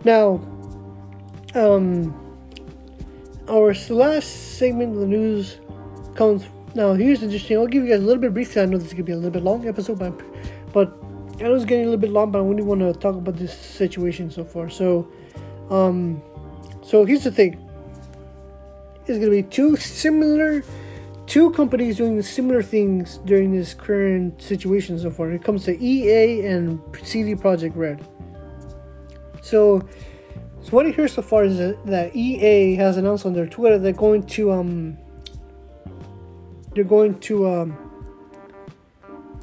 Now, 0.04 0.40
um, 1.56 2.25
our 3.50 3.74
last 3.90 4.58
segment 4.58 4.96
of 4.96 5.02
the 5.02 5.08
news 5.08 5.60
comes 6.16 6.46
now. 6.74 6.94
Here's 6.94 7.20
the 7.20 7.26
interesting. 7.26 7.58
I'll 7.58 7.68
give 7.68 7.84
you 7.84 7.90
guys 7.90 8.02
a 8.02 8.06
little 8.06 8.22
bit 8.22 8.34
briefly. 8.34 8.62
I 8.62 8.66
know 8.66 8.78
this 8.78 8.88
is 8.88 8.94
gonna 8.94 9.04
be 9.04 9.12
a 9.12 9.16
little 9.16 9.32
bit 9.32 9.44
long 9.44 9.68
episode, 9.68 10.00
but 10.00 10.14
but 10.74 10.98
I 11.40 11.46
it's 11.50 11.66
getting 11.66 11.86
a 11.86 11.90
little 11.90 12.00
bit 12.00 12.12
long. 12.12 12.32
But 12.32 12.40
I 12.40 12.42
really 12.44 12.64
want 12.64 12.82
to 12.82 12.94
talk 12.94 13.16
about 13.16 13.36
this 13.36 13.54
situation 13.54 14.32
so 14.32 14.44
far. 14.44 14.70
So, 14.70 15.08
um, 15.70 16.22
so 16.84 17.06
here's 17.06 17.24
the 17.24 17.32
thing. 17.32 17.62
It's 19.06 19.20
gonna 19.20 19.32
be 19.32 19.44
two 19.44 19.76
similar, 19.76 20.64
two 21.28 21.52
companies 21.52 21.98
doing 21.98 22.22
similar 22.22 22.64
things 22.64 23.20
during 23.26 23.52
this 23.52 23.74
current 23.74 24.42
situation 24.42 24.98
so 24.98 25.12
far. 25.12 25.32
It 25.32 25.44
comes 25.44 25.66
to 25.66 25.78
EA 25.84 26.46
and 26.48 26.80
CD 27.04 27.36
Projekt 27.36 27.76
Red. 27.76 28.06
So 29.42 29.88
so 30.66 30.72
what 30.72 30.88
I 30.88 30.90
hear 30.90 31.08
so 31.08 31.22
far 31.22 31.44
is 31.44 31.60
that 31.60 32.16
EA 32.16 32.74
has 32.74 32.98
announced 32.98 33.24
on 33.24 33.34
their 33.34 33.46
Twitter 33.46 33.78
they're 33.78 33.94
going 33.94 34.24
to 34.24 34.52
um 34.52 34.98
they're 36.74 36.84
going 36.84 37.20
to 37.20 37.48
um 37.48 37.78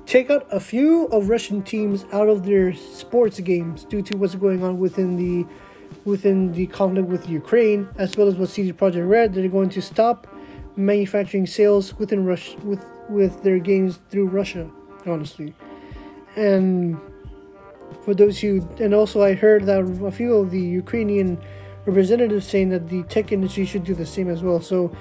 take 0.05 0.31
out 0.31 0.49
a 0.51 0.59
few 0.59 1.05
of 1.07 1.29
Russian 1.29 1.63
teams 1.63 2.05
out 2.13 2.29
of 2.29 2.45
their 2.45 2.75
sports 2.75 3.39
games 3.39 3.85
due 3.85 4.03
to 4.03 4.17
what's 4.17 4.35
going 4.35 4.65
on 4.65 4.81
within 4.81 5.15
the 5.17 5.47
within 6.05 6.53
the 6.53 6.67
conflict 6.67 7.07
with 7.07 7.29
Ukraine, 7.29 7.89
as 7.99 8.17
well 8.17 8.27
as 8.27 8.35
what 8.35 8.49
CD 8.49 8.73
Projekt 8.73 9.09
Red. 9.09 9.33
They're 9.33 9.49
going 9.49 9.71
to 9.71 9.81
stop 9.81 10.27
manufacturing 10.75 11.47
sales 11.47 11.97
within 12.01 12.25
Russia 12.25 12.59
with 12.65 12.85
with 13.09 13.45
their 13.45 13.61
games 13.61 14.01
through 14.11 14.27
Russia, 14.27 14.69
honestly, 15.07 15.55
and 16.35 16.99
for 18.05 18.15
those 18.15 18.41
who, 18.41 18.67
and 18.81 18.95
also 18.95 19.23
I 19.23 19.35
heard 19.35 19.67
that 19.67 19.81
a 19.81 20.11
few 20.11 20.35
of 20.35 20.51
the 20.51 20.61
Ukrainian 20.61 21.39
representatives 21.87 22.47
saying 22.47 22.71
that 22.71 22.89
the 22.89 23.03
tech 23.05 23.33
industry 23.33 23.65
should 23.65 23.85
do 23.85 23.95
the 23.95 24.07
same 24.07 24.29
as 24.29 24.43
well. 24.43 24.61
So, 24.61 24.95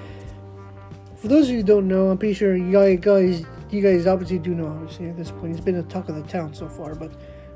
for 1.16 1.28
those 1.28 1.46
of 1.46 1.50
you 1.50 1.56
who 1.58 1.62
don't 1.62 1.88
know, 1.88 2.10
I'm 2.10 2.18
pretty 2.18 2.34
sure 2.34 2.56
you 2.56 2.96
guys, 2.96 3.44
you 3.70 3.80
guys 3.80 4.06
obviously 4.06 4.38
do 4.38 4.54
know. 4.54 4.66
Obviously, 4.66 5.08
at 5.08 5.16
this 5.16 5.30
point, 5.30 5.52
it's 5.52 5.64
been 5.64 5.76
a 5.76 5.82
talk 5.84 6.08
of 6.08 6.16
the 6.16 6.22
town 6.22 6.52
so 6.52 6.68
far, 6.68 6.94
but 6.94 7.12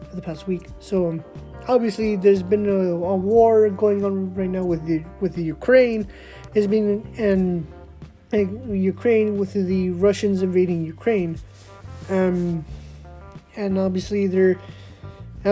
for 0.08 0.14
the 0.14 0.22
past 0.22 0.46
week. 0.46 0.68
So, 0.78 1.08
um, 1.08 1.24
obviously, 1.66 2.16
there's 2.16 2.42
been 2.42 2.66
a, 2.66 2.92
a, 2.92 3.16
war 3.16 3.68
going 3.70 4.04
on 4.04 4.32
right 4.34 4.48
now 4.48 4.64
with 4.64 4.86
the 4.86 5.04
with 5.20 5.34
the 5.34 5.42
Ukraine. 5.42 6.06
Has 6.54 6.66
been 6.66 7.04
and 7.18 7.66
Ukraine 8.32 9.36
with 9.36 9.52
the 9.52 9.90
Russians 9.90 10.42
invading 10.42 10.84
Ukraine, 10.84 11.38
um, 12.08 12.64
and 13.56 13.78
obviously 13.78 14.26
they're 14.26 14.58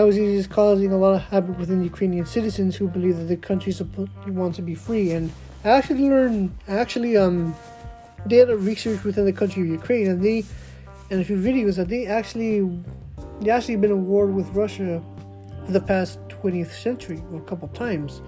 was 0.03 0.17
is 0.17 0.45
causing 0.45 0.91
a 0.91 0.97
lot 0.97 1.13
of 1.15 1.21
havoc 1.21 1.57
within 1.57 1.83
Ukrainian 1.83 2.25
citizens 2.25 2.75
who 2.75 2.87
believe 2.87 3.17
that 3.17 3.25
the 3.25 3.37
country 3.37 3.73
wants 4.27 4.57
to 4.57 4.61
be 4.61 4.75
free. 4.75 5.11
And 5.11 5.31
I 5.63 5.69
actually 5.69 6.09
learned, 6.09 6.53
actually, 6.67 7.15
um, 7.15 7.55
did 8.27 8.49
a 8.49 8.57
research 8.57 9.03
within 9.03 9.25
the 9.25 9.31
country 9.31 9.61
of 9.61 9.69
Ukraine, 9.69 10.07
and 10.07 10.21
they, 10.21 10.43
and 11.09 11.21
a 11.21 11.23
few 11.23 11.37
videos 11.37 11.77
that 11.77 11.87
they 11.87 12.07
actually, 12.07 12.67
they 13.39 13.49
actually 13.49 13.77
been 13.77 13.91
at 13.91 13.97
war 13.97 14.25
with 14.25 14.49
Russia 14.49 15.01
for 15.65 15.71
the 15.71 15.79
past 15.79 16.19
20th 16.27 16.71
century, 16.71 17.23
a 17.33 17.39
couple 17.41 17.67
times. 17.69 18.21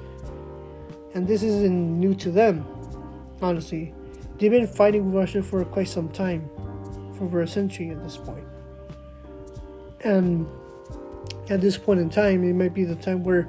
And 1.14 1.28
this 1.28 1.44
isn't 1.44 2.00
new 2.00 2.14
to 2.16 2.32
them, 2.32 2.66
honestly. 3.42 3.94
They've 4.38 4.52
been 4.52 4.68
fighting 4.68 5.06
with 5.06 5.16
Russia 5.16 5.42
for 5.44 5.66
quite 5.66 5.88
some 5.88 6.10
time, 6.10 6.50
for 7.18 7.26
over 7.26 7.42
a 7.42 7.48
century 7.48 7.90
at 7.90 8.02
this 8.04 8.18
point. 8.18 8.46
And 10.04 10.48
at 11.50 11.62
this 11.62 11.78
point 11.78 12.00
in 12.00 12.10
time, 12.10 12.44
it 12.44 12.54
might 12.54 12.74
be 12.74 12.84
the 12.84 12.96
time 12.96 13.24
where, 13.24 13.44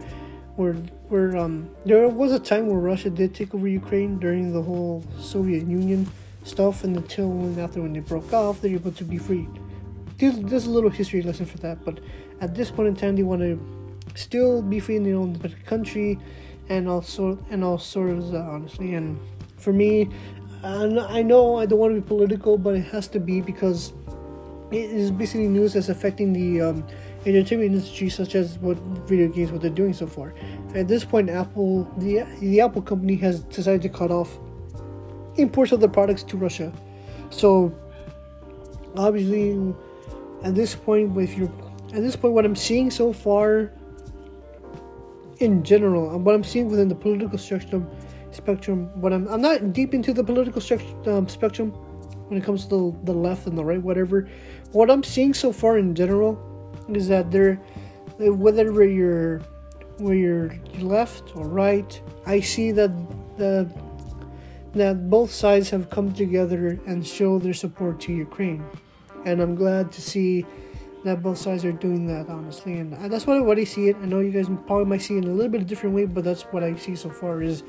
where, 0.56 0.74
where 1.08 1.36
um, 1.36 1.68
there 1.84 2.08
was 2.08 2.32
a 2.32 2.38
time 2.38 2.66
where 2.66 2.78
Russia 2.78 3.10
did 3.10 3.34
take 3.34 3.54
over 3.54 3.66
Ukraine 3.66 4.18
during 4.18 4.52
the 4.52 4.62
whole 4.62 5.04
Soviet 5.18 5.66
Union 5.66 6.08
stuff, 6.44 6.84
and 6.84 6.96
until 6.96 7.30
and 7.30 7.58
after 7.58 7.82
when 7.82 7.92
they 7.92 8.00
broke 8.00 8.32
off, 8.32 8.60
they're 8.60 8.74
able 8.74 8.92
to 8.92 9.04
be 9.04 9.18
free. 9.18 9.48
There's, 10.18 10.38
there's 10.38 10.66
a 10.66 10.70
little 10.70 10.90
history 10.90 11.22
lesson 11.22 11.46
for 11.46 11.58
that, 11.58 11.84
but 11.84 12.00
at 12.40 12.54
this 12.54 12.70
point 12.70 12.88
in 12.88 12.96
time, 12.96 13.16
they 13.16 13.22
want 13.22 13.42
to 13.42 13.60
still 14.14 14.62
be 14.62 14.80
free 14.80 14.96
in 14.96 15.04
their 15.04 15.16
own 15.16 15.38
country, 15.66 16.18
and 16.68 16.88
also 16.88 17.38
and 17.50 17.64
all 17.64 17.78
sorts, 17.78 18.26
uh, 18.32 18.38
honestly. 18.38 18.94
And 18.94 19.18
for 19.56 19.72
me, 19.72 20.08
I 20.62 21.22
know 21.22 21.56
I 21.56 21.66
don't 21.66 21.78
want 21.78 21.94
to 21.94 22.00
be 22.00 22.06
political, 22.06 22.58
but 22.58 22.74
it 22.74 22.84
has 22.86 23.08
to 23.08 23.20
be 23.20 23.40
because 23.40 23.92
it 24.70 24.90
is 24.90 25.10
basically 25.10 25.48
news 25.48 25.74
that's 25.74 25.88
affecting 25.88 26.32
the 26.32 26.60
um, 26.60 26.86
entertainment 27.26 27.74
industry, 27.74 28.08
such 28.08 28.34
as 28.34 28.58
what 28.58 28.76
video 29.08 29.28
games, 29.28 29.50
what 29.50 29.60
they're 29.60 29.70
doing 29.70 29.92
so 29.92 30.06
far. 30.06 30.34
At 30.74 30.88
this 30.88 31.04
point, 31.04 31.30
Apple, 31.30 31.84
the 31.98 32.22
the 32.40 32.60
Apple 32.60 32.82
company 32.82 33.16
has 33.16 33.40
decided 33.40 33.82
to 33.82 33.88
cut 33.88 34.10
off 34.10 34.38
imports 35.36 35.72
of 35.72 35.80
their 35.80 35.88
products 35.88 36.22
to 36.24 36.36
Russia. 36.36 36.72
So, 37.30 37.72
obviously, 38.96 39.74
at 40.42 40.54
this 40.54 40.74
point, 40.74 41.16
if 41.18 41.36
you're 41.36 41.52
at 41.92 42.02
this 42.02 42.16
point, 42.16 42.34
what 42.34 42.44
I'm 42.44 42.56
seeing 42.56 42.90
so 42.90 43.12
far, 43.12 43.72
in 45.38 45.62
general, 45.64 46.14
and 46.14 46.24
what 46.24 46.34
I'm 46.34 46.44
seeing 46.44 46.68
within 46.68 46.88
the 46.88 46.94
political 46.94 47.38
spectrum, 47.38 47.88
spectrum, 48.30 48.90
what 49.00 49.12
I'm 49.12 49.26
I'm 49.28 49.40
not 49.40 49.72
deep 49.72 49.94
into 49.94 50.12
the 50.12 50.24
political 50.24 50.62
um, 51.12 51.28
spectrum 51.28 51.70
when 52.28 52.38
it 52.38 52.44
comes 52.44 52.64
to 52.64 52.68
the, 52.68 53.12
the 53.12 53.18
left 53.18 53.46
and 53.46 53.56
the 53.56 53.64
right, 53.64 53.82
whatever. 53.82 54.28
What 54.72 54.90
I'm 54.90 55.02
seeing 55.02 55.32
so 55.32 55.50
far 55.50 55.78
in 55.78 55.94
general 55.94 56.36
is 56.94 57.08
that 57.08 57.30
they're 57.30 57.56
whether 58.18 58.84
you're 58.84 59.38
where 59.98 60.14
you're 60.14 60.54
left 60.80 61.36
or 61.36 61.46
right, 61.48 62.00
I 62.26 62.40
see 62.40 62.72
that 62.72 62.90
the 63.36 63.68
that 64.74 65.08
both 65.08 65.30
sides 65.30 65.70
have 65.70 65.90
come 65.90 66.12
together 66.12 66.78
and 66.86 67.06
show 67.06 67.38
their 67.38 67.54
support 67.54 68.00
to 68.02 68.12
Ukraine, 68.12 68.64
and 69.24 69.40
I'm 69.40 69.54
glad 69.54 69.90
to 69.92 70.00
see 70.00 70.44
that 71.04 71.22
both 71.22 71.38
sides 71.38 71.64
are 71.64 71.72
doing 71.72 72.06
that 72.08 72.28
honestly, 72.28 72.74
and 72.74 72.92
that's 73.10 73.26
what, 73.26 73.44
what 73.44 73.58
I 73.58 73.64
see 73.64 73.88
it. 73.88 73.96
I 74.02 74.06
know 74.06 74.20
you 74.20 74.30
guys 74.32 74.46
probably 74.66 74.84
might 74.84 75.02
see 75.02 75.14
it 75.14 75.24
in 75.24 75.30
a 75.30 75.32
little 75.32 75.50
bit 75.50 75.62
of 75.62 75.66
different 75.66 75.94
way, 75.94 76.04
but 76.04 76.24
that's 76.24 76.42
what 76.42 76.62
I 76.62 76.74
see 76.76 76.96
so 76.96 77.08
far 77.08 77.42
is 77.42 77.62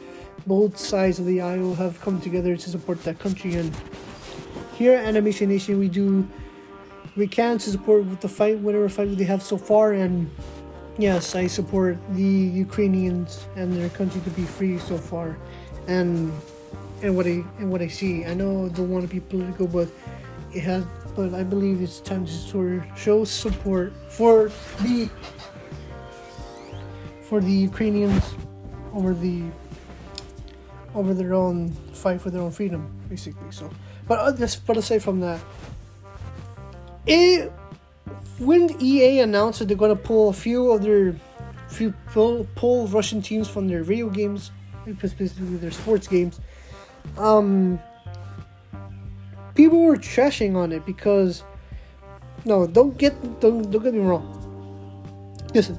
both 0.47 0.77
sides 0.77 1.19
of 1.19 1.25
the 1.25 1.41
aisle 1.41 1.75
have 1.75 2.01
come 2.01 2.19
together 2.19 2.57
to 2.57 2.69
support 2.69 3.03
that 3.03 3.19
country, 3.19 3.55
and 3.55 3.75
here 4.73 4.93
at 4.95 5.05
Animation 5.05 5.49
Nation 5.49 5.79
we 5.79 5.89
do 5.89 6.27
we 7.15 7.27
can 7.27 7.57
to 7.59 7.69
support 7.69 8.05
with 8.05 8.21
the 8.21 8.29
fight, 8.29 8.59
whatever 8.59 8.89
fight 8.89 9.17
they 9.17 9.23
have 9.25 9.43
so 9.43 9.57
far. 9.57 9.93
And 9.93 10.29
yes, 10.97 11.35
I 11.35 11.47
support 11.47 11.97
the 12.11 12.23
Ukrainians 12.23 13.47
and 13.55 13.73
their 13.73 13.89
country 13.89 14.21
to 14.21 14.29
be 14.31 14.43
free 14.43 14.77
so 14.79 14.97
far. 14.97 15.37
And 15.87 16.31
and 17.01 17.15
what 17.15 17.25
I 17.25 17.43
and 17.59 17.71
what 17.71 17.81
I 17.81 17.87
see, 17.87 18.25
I 18.25 18.33
know 18.33 18.69
don't 18.69 18.89
want 18.89 19.07
to 19.07 19.13
be 19.13 19.19
political, 19.19 19.67
but 19.67 19.87
it 20.53 20.61
has. 20.61 20.85
But 21.15 21.33
I 21.33 21.43
believe 21.43 21.81
it's 21.81 21.99
time 21.99 22.25
to 22.25 22.31
sort 22.31 22.83
show 22.95 23.25
support 23.25 23.91
for 24.09 24.51
the 24.83 25.09
for 27.23 27.41
the 27.41 27.51
Ukrainians 27.51 28.23
over 28.93 29.13
the 29.13 29.43
over 30.95 31.13
their 31.13 31.33
own 31.33 31.69
fight 31.93 32.21
for 32.21 32.29
their 32.29 32.41
own 32.41 32.51
freedom, 32.51 32.89
basically. 33.09 33.51
So, 33.51 33.69
but 34.07 34.19
uh, 34.19 34.31
this, 34.31 34.55
but 34.55 34.77
aside 34.77 35.03
from 35.03 35.19
that, 35.21 35.39
it 37.09 37.51
when 38.39 38.75
EA 38.81 39.19
announced 39.19 39.59
that 39.59 39.67
they're 39.67 39.77
gonna 39.77 39.95
pull 39.95 40.29
a 40.29 40.33
few 40.33 40.71
of 40.71 40.81
their 40.81 41.15
few 41.67 41.93
pull, 42.07 42.47
pull 42.55 42.87
Russian 42.87 43.21
teams 43.21 43.47
from 43.47 43.67
their 43.67 43.83
video 43.83 44.09
games, 44.09 44.51
specifically 44.97 45.57
their 45.57 45.71
sports 45.71 46.07
games, 46.07 46.39
um, 47.17 47.79
people 49.55 49.81
were 49.81 49.97
trashing 49.97 50.55
on 50.55 50.71
it 50.71 50.85
because 50.85 51.43
no, 52.45 52.65
don't 52.65 52.97
get 52.97 53.13
don't 53.39 53.69
don't 53.69 53.83
get 53.83 53.93
me 53.93 53.99
wrong. 53.99 54.35
Listen, 55.53 55.77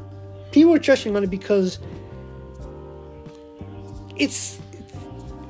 people 0.52 0.72
were 0.72 0.78
trashing 0.78 1.16
on 1.16 1.24
it 1.24 1.30
because 1.30 1.78
it's 4.16 4.60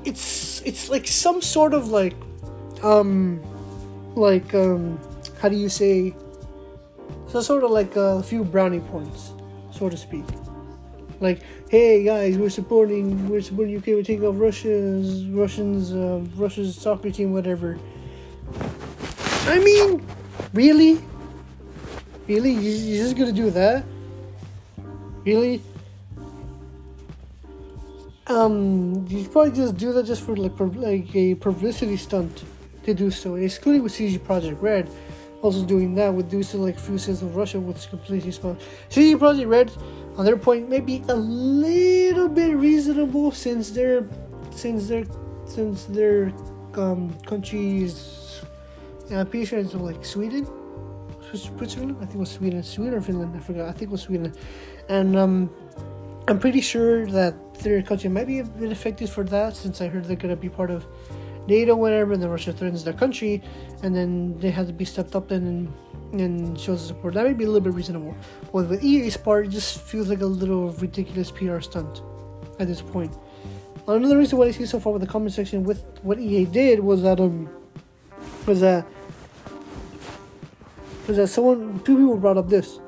it's 0.04 0.62
it's 0.62 0.88
like 0.88 1.06
some 1.06 1.42
sort 1.42 1.74
of 1.74 1.88
like 1.88 2.14
um 2.82 3.40
like 4.14 4.54
um 4.54 4.98
how 5.40 5.48
do 5.48 5.56
you 5.56 5.68
say 5.68 6.14
so 7.26 7.40
sort 7.40 7.64
of 7.64 7.70
like 7.70 7.96
a 7.96 8.22
few 8.22 8.44
brownie 8.44 8.80
points 8.80 9.32
so 9.70 9.88
to 9.88 9.96
speak. 9.96 10.24
Like 11.20 11.42
hey 11.70 12.04
guys 12.04 12.36
we're 12.36 12.50
supporting 12.50 13.28
we're 13.28 13.40
supporting 13.40 13.76
UK 13.76 13.86
we're 13.88 14.02
taking 14.02 14.26
off 14.26 14.34
Russia's 14.38 15.24
Russians 15.26 15.92
uh, 15.92 16.24
Russia's 16.36 16.76
soccer 16.76 17.10
team 17.10 17.32
whatever. 17.32 17.78
I 19.46 19.58
mean 19.58 20.04
really? 20.52 21.00
Really? 22.26 22.52
You're 22.52 23.04
just 23.04 23.16
gonna 23.16 23.32
do 23.32 23.50
that? 23.50 23.84
Really? 25.24 25.62
Um, 28.26 29.06
you 29.08 29.26
probably 29.28 29.50
just 29.50 29.76
do 29.76 29.92
that 29.92 30.06
just 30.06 30.22
for 30.22 30.36
like 30.36 30.58
like 30.76 31.16
a 31.16 31.34
publicity 31.34 31.96
stunt 31.96 32.44
to 32.84 32.94
do 32.94 33.10
so. 33.10 33.34
Excluding 33.34 33.82
with 33.82 33.92
CD 33.92 34.18
Projekt 34.18 34.62
Red, 34.62 34.88
also 35.42 35.64
doing 35.64 35.94
that 35.94 36.12
would 36.12 36.28
do 36.28 36.42
so 36.42 36.58
like 36.58 36.78
few 36.78 36.98
sales 36.98 37.22
of 37.22 37.36
Russia 37.36 37.58
with 37.58 37.88
completely 37.88 38.30
small. 38.30 38.56
CD 38.88 39.18
Projekt 39.18 39.48
Red, 39.48 39.72
on 40.16 40.24
their 40.24 40.36
point, 40.36 40.68
may 40.68 40.80
be 40.80 41.02
a 41.08 41.14
little 41.14 42.28
bit 42.28 42.56
reasonable 42.56 43.30
since 43.32 43.70
their 43.70 44.06
since 44.50 44.88
their 44.88 45.04
since 45.46 45.84
their 45.84 46.32
um, 46.74 47.16
countries. 47.26 48.42
I'm 49.10 49.26
pretty 49.26 49.46
sure 49.46 49.58
it's 49.58 49.74
like 49.74 50.04
Sweden, 50.04 50.46
Switzerland. 51.34 51.96
I 51.98 52.04
think 52.04 52.16
it 52.16 52.18
was 52.18 52.30
Sweden, 52.30 52.62
Sweden 52.62 52.94
or 52.94 53.00
Finland. 53.00 53.34
I 53.36 53.40
forgot. 53.40 53.68
I 53.68 53.72
think 53.72 53.90
it 53.90 53.90
was 53.90 54.02
Sweden, 54.02 54.32
and 54.88 55.16
um, 55.16 55.50
I'm 56.28 56.38
pretty 56.38 56.60
sure 56.60 57.06
that 57.06 57.34
their 57.60 57.82
country 57.82 58.08
might 58.08 58.26
be 58.26 58.38
a 58.38 58.44
bit 58.44 58.72
affected 58.72 59.10
for 59.10 59.24
that 59.24 59.56
since 59.56 59.80
I 59.80 59.88
heard 59.88 60.04
they're 60.04 60.16
to 60.16 60.36
be 60.36 60.48
part 60.48 60.70
of 60.70 60.86
NATO, 61.50 61.74
whatever, 61.74 62.12
and 62.14 62.22
then 62.22 62.30
Russia 62.30 62.52
threatens 62.52 62.84
their 62.84 62.94
country, 62.94 63.42
and 63.82 63.94
then 63.94 64.38
they 64.38 64.50
have 64.50 64.66
to 64.68 64.72
be 64.72 64.84
stepped 64.84 65.14
up 65.14 65.30
and 65.30 65.72
and 66.12 66.58
shows 66.58 66.86
support. 66.86 67.14
That 67.14 67.26
might 67.26 67.38
be 67.38 67.44
a 67.44 67.46
little 67.46 67.60
bit 67.60 67.74
reasonable. 67.74 68.14
But 68.52 68.68
with 68.68 68.82
EA's 68.82 69.16
part, 69.16 69.46
it 69.46 69.50
just 69.50 69.80
feels 69.80 70.08
like 70.08 70.20
a 70.20 70.26
little 70.26 70.72
ridiculous 70.72 71.30
PR 71.30 71.60
stunt 71.60 72.02
at 72.58 72.66
this 72.66 72.82
point. 72.82 73.12
Another 73.86 74.18
reason 74.18 74.38
what 74.38 74.48
I 74.48 74.50
see 74.52 74.66
so 74.66 74.78
far 74.78 74.92
with 74.92 75.02
the 75.02 75.08
comment 75.08 75.32
section 75.32 75.64
with 75.64 75.84
what 76.02 76.18
EA 76.18 76.44
did 76.44 76.80
was 76.80 77.02
that 77.02 77.18
um 77.20 77.48
was 78.46 78.60
that 78.60 78.86
was 81.06 81.16
that 81.16 81.28
someone 81.28 81.80
two 81.84 81.96
people 81.96 82.16
brought 82.16 82.36
up 82.36 82.48
this. 82.48 82.78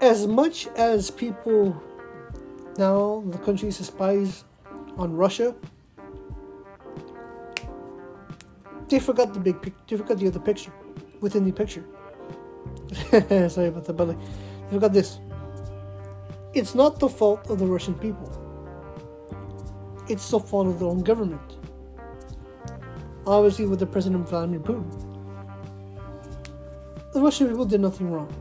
As 0.00 0.26
much 0.26 0.66
as 0.76 1.10
people 1.10 1.80
now 2.76 3.22
the 3.28 3.38
country 3.38 3.70
spies 3.70 4.44
on 4.98 5.16
Russia. 5.16 5.54
They 8.88 8.98
forgot 9.00 9.32
the 9.32 9.40
big 9.40 9.60
picture. 9.62 9.80
They 9.88 9.96
forgot 9.96 10.18
the 10.18 10.26
other 10.28 10.40
picture 10.40 10.72
within 11.20 11.44
the 11.44 11.52
picture. 11.52 11.84
Sorry 13.48 13.68
about 13.68 13.84
that, 13.86 13.94
but 13.96 14.08
like, 14.08 14.18
they 14.18 14.76
forgot 14.76 14.92
this. 14.92 15.18
It's 16.52 16.74
not 16.74 17.00
the 17.00 17.08
fault 17.08 17.50
of 17.50 17.58
the 17.58 17.66
Russian 17.66 17.94
people. 17.94 18.30
It's 20.08 20.30
the 20.30 20.38
fault 20.38 20.68
of 20.68 20.78
their 20.78 20.88
own 20.88 21.02
government. 21.02 21.58
Obviously, 23.26 23.66
with 23.66 23.80
the 23.80 23.86
President 23.86 24.28
Vladimir 24.28 24.60
Putin. 24.60 24.86
The 27.14 27.20
Russian 27.20 27.48
people 27.48 27.64
did 27.64 27.80
nothing 27.80 28.10
wrong. 28.10 28.32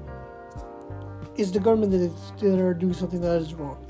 It's 1.36 1.52
the 1.52 1.60
government 1.60 1.92
that, 1.94 2.02
is, 2.02 2.14
that 2.40 2.60
are 2.60 2.74
doing 2.74 2.94
something 2.94 3.22
that 3.22 3.42
is 3.42 3.54
wrong 3.56 3.84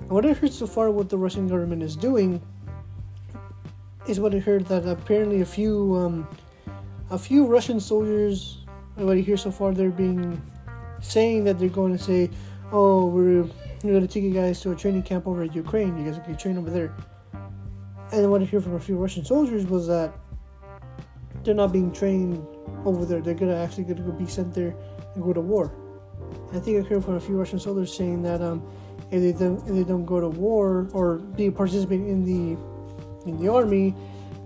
And 0.00 0.10
what 0.10 0.24
I 0.24 0.32
heard 0.32 0.52
so 0.52 0.66
far, 0.66 0.90
what 0.90 1.10
the 1.10 1.18
Russian 1.18 1.48
government 1.48 1.82
is 1.82 1.96
doing, 1.96 2.40
is 4.08 4.20
what 4.20 4.34
I 4.34 4.38
heard 4.38 4.66
that 4.66 4.86
apparently 4.86 5.40
a 5.40 5.46
few, 5.46 5.94
um, 5.96 6.28
a 7.10 7.18
few 7.18 7.46
Russian 7.46 7.80
soldiers, 7.80 8.58
what 8.94 9.16
I 9.16 9.20
hear 9.20 9.36
so 9.36 9.50
far, 9.50 9.72
they're 9.72 9.90
being 9.90 10.40
saying 11.00 11.44
that 11.44 11.58
they're 11.58 11.68
going 11.68 11.96
to 11.96 12.02
say, 12.02 12.30
"Oh, 12.72 13.06
we're 13.06 13.42
we're 13.82 13.92
going 13.92 14.06
to 14.06 14.12
take 14.12 14.24
you 14.24 14.32
guys 14.32 14.60
to 14.62 14.72
a 14.72 14.76
training 14.76 15.02
camp 15.02 15.26
over 15.26 15.42
at 15.42 15.54
Ukraine. 15.54 15.96
You 15.98 16.10
guys 16.10 16.20
can 16.24 16.36
train 16.36 16.56
over 16.58 16.70
there." 16.70 16.94
And 18.12 18.30
what 18.30 18.40
I 18.40 18.44
hear 18.44 18.60
from 18.60 18.74
a 18.74 18.80
few 18.80 18.96
Russian 18.96 19.24
soldiers 19.24 19.66
was 19.66 19.86
that 19.88 20.14
they're 21.42 21.54
not 21.54 21.72
being 21.72 21.92
trained 21.92 22.44
over 22.84 23.04
there. 23.04 23.20
They're 23.20 23.34
gonna 23.34 23.56
actually 23.56 23.84
gonna 23.84 24.12
be 24.12 24.26
sent 24.26 24.54
there 24.54 24.74
and 25.14 25.22
go 25.22 25.32
to 25.32 25.40
war. 25.40 25.72
I 26.52 26.58
think 26.58 26.84
I 26.84 26.88
heard 26.88 27.04
from 27.04 27.14
a 27.14 27.20
few 27.20 27.36
Russian 27.36 27.58
soldiers 27.58 27.94
saying 27.94 28.22
that 28.22 28.40
um, 28.40 28.62
if 29.10 29.20
they 29.20 29.32
don't 29.32 29.58
if 29.68 29.74
they 29.74 29.84
don't 29.84 30.04
go 30.04 30.20
to 30.20 30.28
war 30.28 30.88
or 30.92 31.18
be 31.18 31.50
participating 31.50 32.08
in 32.08 32.24
the 32.24 32.56
in 33.26 33.38
the 33.38 33.52
army, 33.52 33.94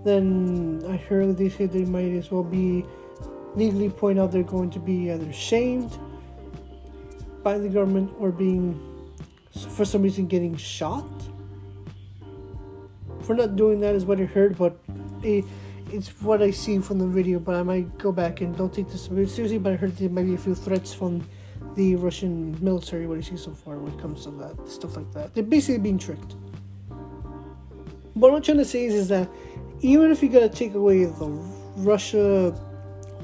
then 0.03 0.83
I 0.87 0.97
heard 0.97 1.37
they 1.37 1.49
said 1.49 1.71
they 1.71 1.85
might 1.85 2.11
as 2.13 2.31
well 2.31 2.43
be 2.43 2.85
legally 3.55 3.89
point 3.89 4.17
out 4.19 4.31
they're 4.31 4.43
going 4.43 4.69
to 4.71 4.79
be 4.79 5.11
either 5.11 5.31
shamed 5.31 5.97
by 7.43 7.57
the 7.57 7.69
government 7.69 8.11
or 8.19 8.31
being 8.31 8.79
for 9.51 9.85
some 9.85 10.01
reason 10.01 10.27
getting 10.27 10.55
shot. 10.55 11.07
For 13.23 13.35
not 13.35 13.55
doing 13.55 13.79
that 13.81 13.95
is 13.95 14.05
what 14.05 14.19
I 14.19 14.25
heard, 14.25 14.57
but 14.57 14.79
it, 15.21 15.45
it's 15.91 16.09
what 16.21 16.41
I 16.41 16.51
see 16.51 16.79
from 16.79 16.99
the 16.99 17.07
video. 17.07 17.39
But 17.39 17.55
I 17.55 17.63
might 17.63 17.97
go 17.97 18.11
back 18.11 18.41
and 18.41 18.55
don't 18.57 18.73
take 18.73 18.89
this 18.89 19.05
seriously. 19.05 19.57
But 19.57 19.73
I 19.73 19.75
heard 19.75 19.95
there 19.97 20.09
might 20.09 20.25
be 20.25 20.33
a 20.33 20.37
few 20.37 20.55
threats 20.55 20.93
from 20.93 21.27
the 21.75 21.95
Russian 21.95 22.57
military, 22.63 23.07
what 23.07 23.17
I 23.17 23.21
see 23.21 23.37
so 23.37 23.51
far 23.51 23.77
when 23.77 23.93
it 23.93 23.99
comes 23.99 24.23
to 24.23 24.31
that, 24.31 24.67
stuff 24.67 24.97
like 24.97 25.11
that. 25.13 25.33
They're 25.33 25.43
basically 25.43 25.79
being 25.79 25.97
tricked. 25.97 26.35
What 28.13 28.33
I'm 28.33 28.41
trying 28.41 28.57
to 28.57 28.65
say 28.65 28.85
is, 28.85 28.93
is 28.93 29.07
that 29.07 29.29
even 29.79 30.11
if 30.11 30.21
you 30.21 30.29
gotta 30.29 30.49
take 30.49 30.73
away 30.73 31.05
the 31.05 31.27
Russia, 31.77 32.53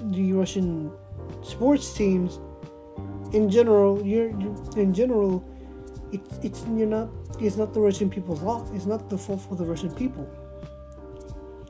the 0.02 0.34
Russian 0.34 0.92
sports 1.44 1.94
teams, 1.94 2.40
in 3.34 3.50
general, 3.50 4.06
you're, 4.06 4.30
you're 4.40 4.56
in 4.78 4.94
general, 4.94 5.44
it's 6.12 6.38
it's 6.42 6.66
you're 6.76 6.88
not 6.88 7.10
it's 7.40 7.58
not 7.58 7.74
the 7.74 7.82
Russian 7.82 8.10
people's 8.10 8.40
fault. 8.40 8.70
It's 8.74 8.86
not 8.86 9.10
the 9.10 9.18
fault 9.18 9.42
of 9.52 9.58
the 9.58 9.66
Russian 9.66 9.94
people. 9.94 10.28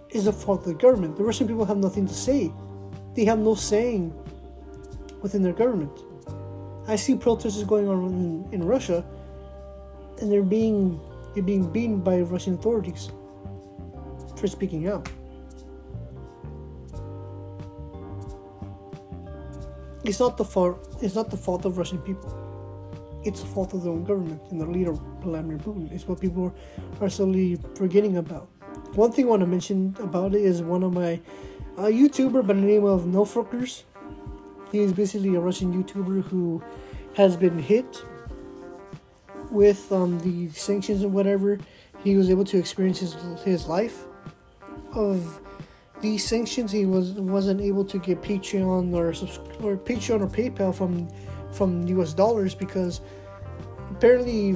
It's 0.10 0.26
the 0.26 0.34
fault 0.34 0.62
of 0.62 0.68
the 0.68 0.74
government. 0.76 1.18
The 1.18 1.24
Russian 1.24 1.48
people 1.48 1.66
have 1.66 1.78
nothing 1.78 2.08
to 2.08 2.14
say. 2.14 2.52
They 3.16 3.26
have 3.26 3.40
no 3.40 3.56
saying 3.56 4.14
within 5.22 5.42
their 5.42 5.54
government. 5.54 5.92
I 6.88 6.96
see 6.96 7.16
protests 7.16 7.64
going 7.64 7.90
on 7.90 8.06
in, 8.06 8.54
in 8.54 8.64
Russia, 8.64 9.04
and 10.22 10.32
they're 10.32 10.44
being 10.44 11.02
being 11.42 11.72
beaten 11.72 12.00
by 12.02 12.22
Russian 12.22 12.56
authorities 12.56 13.12
for 14.36 14.48
speaking 14.48 14.88
out. 14.88 15.10
It's 20.04 20.20
not 20.20 20.38
the 20.38 20.46
fault. 20.46 20.98
It's 21.02 21.16
not 21.16 21.30
the 21.30 21.38
fault 21.38 21.66
of 21.66 21.78
Russian 21.78 22.00
people. 22.00 22.32
It's 23.26 23.42
the 23.42 23.48
fault 23.48 23.74
of 23.74 23.84
their 23.84 23.92
own 23.92 24.06
government 24.06 24.42
and 24.52 24.62
their 24.62 24.68
leader 24.68 24.94
Vladimir 25.22 25.58
Putin. 25.58 25.92
It's 25.92 26.08
what 26.08 26.22
people 26.22 26.54
are 27.02 27.10
slowly 27.10 27.60
forgetting 27.76 28.18
about. 28.18 28.48
One 28.94 29.12
thing 29.12 29.26
I 29.26 29.30
want 29.30 29.42
to 29.42 29.48
mention 29.48 29.96
about 30.00 30.34
it 30.34 30.42
is 30.42 30.62
one 30.62 30.84
of 30.84 30.94
my 30.94 31.20
uh, 31.78 31.84
YouTuber 31.84 32.48
by 32.48 32.54
the 32.54 32.62
name 32.62 32.86
of 32.86 33.06
No 33.06 33.26
Fuckers 33.26 33.84
he 34.72 34.80
is 34.80 34.94
basically 34.94 35.36
a 35.36 35.40
Russian 35.40 35.74
YouTuber 35.74 36.24
who 36.24 36.62
has 37.16 37.38
been 37.38 37.58
hit 37.58 38.04
with 39.52 39.92
um, 39.92 40.20
the 40.20 40.50
sanctions 40.50 41.04
and 41.04 41.14
whatever. 41.14 41.58
He 42.04 42.16
was 42.16 42.30
able 42.30 42.46
to 42.46 42.58
experience 42.58 43.00
his, 43.00 43.16
his 43.44 43.68
life 43.68 44.06
of 44.94 45.42
these 46.02 46.26
sanctions 46.26 46.72
he 46.72 46.86
was 46.86 47.14
wasn't 47.14 47.60
able 47.60 47.84
to 47.84 47.98
get 47.98 48.22
Patreon 48.22 48.94
or 48.94 49.08
or 49.66 49.78
Patreon 49.78 50.22
or 50.22 50.28
PayPal 50.28 50.74
from 50.74 51.08
from 51.52 51.88
US 51.88 52.14
dollars 52.14 52.54
because 52.54 53.02
apparently 53.90 54.56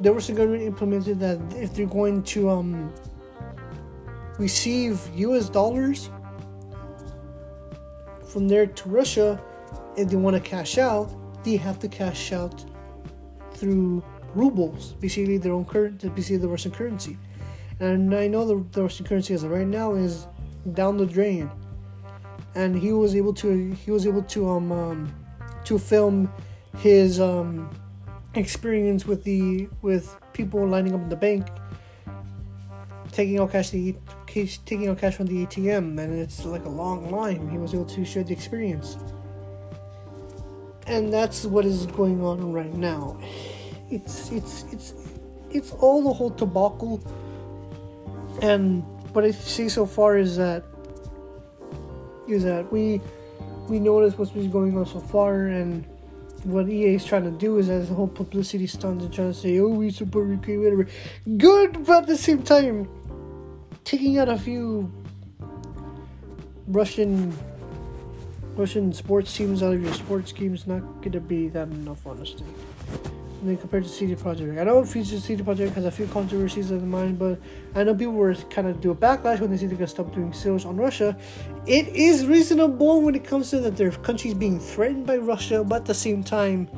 there 0.00 0.12
was 0.12 0.28
a 0.28 0.32
government 0.32 0.62
implemented 0.62 1.18
that 1.20 1.38
if 1.54 1.74
they're 1.74 1.86
going 1.86 2.22
to 2.24 2.50
um, 2.50 2.92
receive 4.38 5.00
US 5.14 5.48
dollars 5.48 6.10
from 8.28 8.48
there 8.48 8.66
to 8.66 8.88
Russia, 8.88 9.40
if 9.96 10.10
they 10.10 10.16
want 10.16 10.36
to 10.36 10.42
cash 10.42 10.76
out, 10.76 11.10
they 11.42 11.56
have 11.56 11.78
to 11.78 11.88
cash 11.88 12.32
out 12.32 12.64
through 13.52 14.04
rubles, 14.36 14.92
basically 15.00 15.38
their 15.38 15.52
own 15.52 15.64
currency, 15.64 16.08
basically 16.08 16.38
the 16.38 16.48
Russian 16.48 16.70
currency. 16.70 17.18
And 17.80 18.14
I 18.14 18.28
know 18.28 18.46
the, 18.46 18.64
the 18.72 18.82
Russian 18.82 19.06
currency 19.06 19.34
as 19.34 19.42
of 19.42 19.50
right 19.50 19.66
now 19.66 19.94
is 19.94 20.26
down 20.72 20.96
the 20.96 21.06
drain. 21.06 21.50
And 22.54 22.76
he 22.76 22.92
was 22.92 23.14
able 23.14 23.34
to 23.34 23.72
he 23.72 23.90
was 23.90 24.06
able 24.06 24.22
to 24.22 24.48
um, 24.48 24.72
um 24.72 25.14
to 25.64 25.78
film 25.78 26.32
his 26.78 27.20
um 27.20 27.70
experience 28.34 29.06
with 29.06 29.24
the 29.24 29.68
with 29.82 30.16
people 30.32 30.66
lining 30.66 30.94
up 30.94 31.00
in 31.00 31.08
the 31.08 31.16
bank 31.16 31.46
taking 33.12 33.38
out 33.38 33.50
cash 33.50 33.70
the 33.70 33.94
taking 34.26 34.88
out 34.88 34.98
cash 34.98 35.14
from 35.14 35.26
the 35.26 35.46
ATM 35.46 35.98
and 35.98 36.12
it's 36.12 36.44
like 36.44 36.64
a 36.66 36.68
long 36.68 37.10
line 37.10 37.48
he 37.48 37.56
was 37.56 37.72
able 37.72 37.86
to 37.86 38.04
share 38.04 38.22
the 38.22 38.32
experience 38.32 38.98
and 40.86 41.12
that's 41.12 41.46
what 41.46 41.64
is 41.64 41.86
going 41.86 42.22
on 42.22 42.52
right 42.52 42.74
now 42.74 43.18
it's 43.90 44.30
it's 44.30 44.64
it's 44.72 44.94
it's 45.50 45.72
all 45.72 46.02
the 46.02 46.12
whole 46.12 46.30
tobacco 46.30 47.00
and 48.42 48.82
what 49.12 49.24
I 49.24 49.30
see 49.30 49.68
so 49.68 49.86
far 49.86 50.18
is 50.18 50.36
that 50.36 50.64
is 52.28 52.44
that 52.44 52.70
we 52.72 53.00
we 53.68 53.78
notice 53.78 54.18
what's 54.18 54.30
been 54.30 54.50
going 54.50 54.76
on 54.76 54.86
so 54.86 55.00
far 55.00 55.46
and 55.46 55.86
what 56.44 56.68
EA 56.68 56.94
is 56.94 57.04
trying 57.04 57.24
to 57.24 57.30
do 57.30 57.58
is 57.58 57.68
as 57.68 57.90
a 57.90 57.94
whole 57.94 58.06
publicity 58.06 58.66
stunt 58.66 59.02
and 59.02 59.12
trying 59.12 59.32
to 59.32 59.38
say, 59.38 59.58
oh, 59.58 59.68
we 59.68 59.90
support 59.90 60.28
Ukraine, 60.28 60.62
whatever. 60.62 60.86
Good, 61.36 61.84
but 61.84 62.02
at 62.02 62.06
the 62.06 62.16
same 62.16 62.42
time, 62.42 62.88
taking 63.82 64.18
out 64.18 64.28
a 64.28 64.38
few 64.38 64.92
Russian 66.68 67.36
Russian 68.54 68.92
sports 68.92 69.36
teams 69.36 69.62
out 69.62 69.74
of 69.74 69.82
your 69.82 69.92
sports 69.92 70.32
game 70.32 70.54
is 70.54 70.66
not 70.66 70.80
gonna 71.02 71.20
be 71.20 71.48
that 71.48 71.68
enough, 71.68 72.06
honestly. 72.06 72.46
Then 73.42 73.56
compared 73.58 73.84
to 73.84 73.88
CD 73.88 74.14
Projekt, 74.14 74.58
I 74.58 74.64
know 74.64 74.82
CD 74.84 75.42
Projekt 75.42 75.74
has 75.74 75.84
a 75.84 75.90
few 75.90 76.06
controversies 76.06 76.70
in 76.70 76.88
mind, 76.88 77.18
but 77.18 77.38
I 77.74 77.84
know 77.84 77.94
people 77.94 78.14
were 78.14 78.34
kind 78.34 78.66
of 78.66 78.80
do 78.80 78.90
a 78.90 78.94
backlash 78.94 79.40
when 79.40 79.50
they 79.50 79.58
see 79.58 79.66
they're 79.66 79.76
gonna 79.76 79.86
stop 79.86 80.12
doing 80.14 80.32
sales 80.32 80.64
on 80.64 80.76
Russia. 80.76 81.16
It 81.66 81.88
is 81.88 82.26
reasonable 82.26 83.02
when 83.02 83.14
it 83.14 83.24
comes 83.24 83.50
to 83.50 83.60
that 83.60 83.76
their 83.76 83.90
countries 83.90 84.32
being 84.32 84.58
threatened 84.58 85.06
by 85.06 85.18
Russia, 85.18 85.62
but 85.62 85.82
at 85.82 85.84
the 85.84 85.94
same 85.94 86.24
time, 86.24 86.68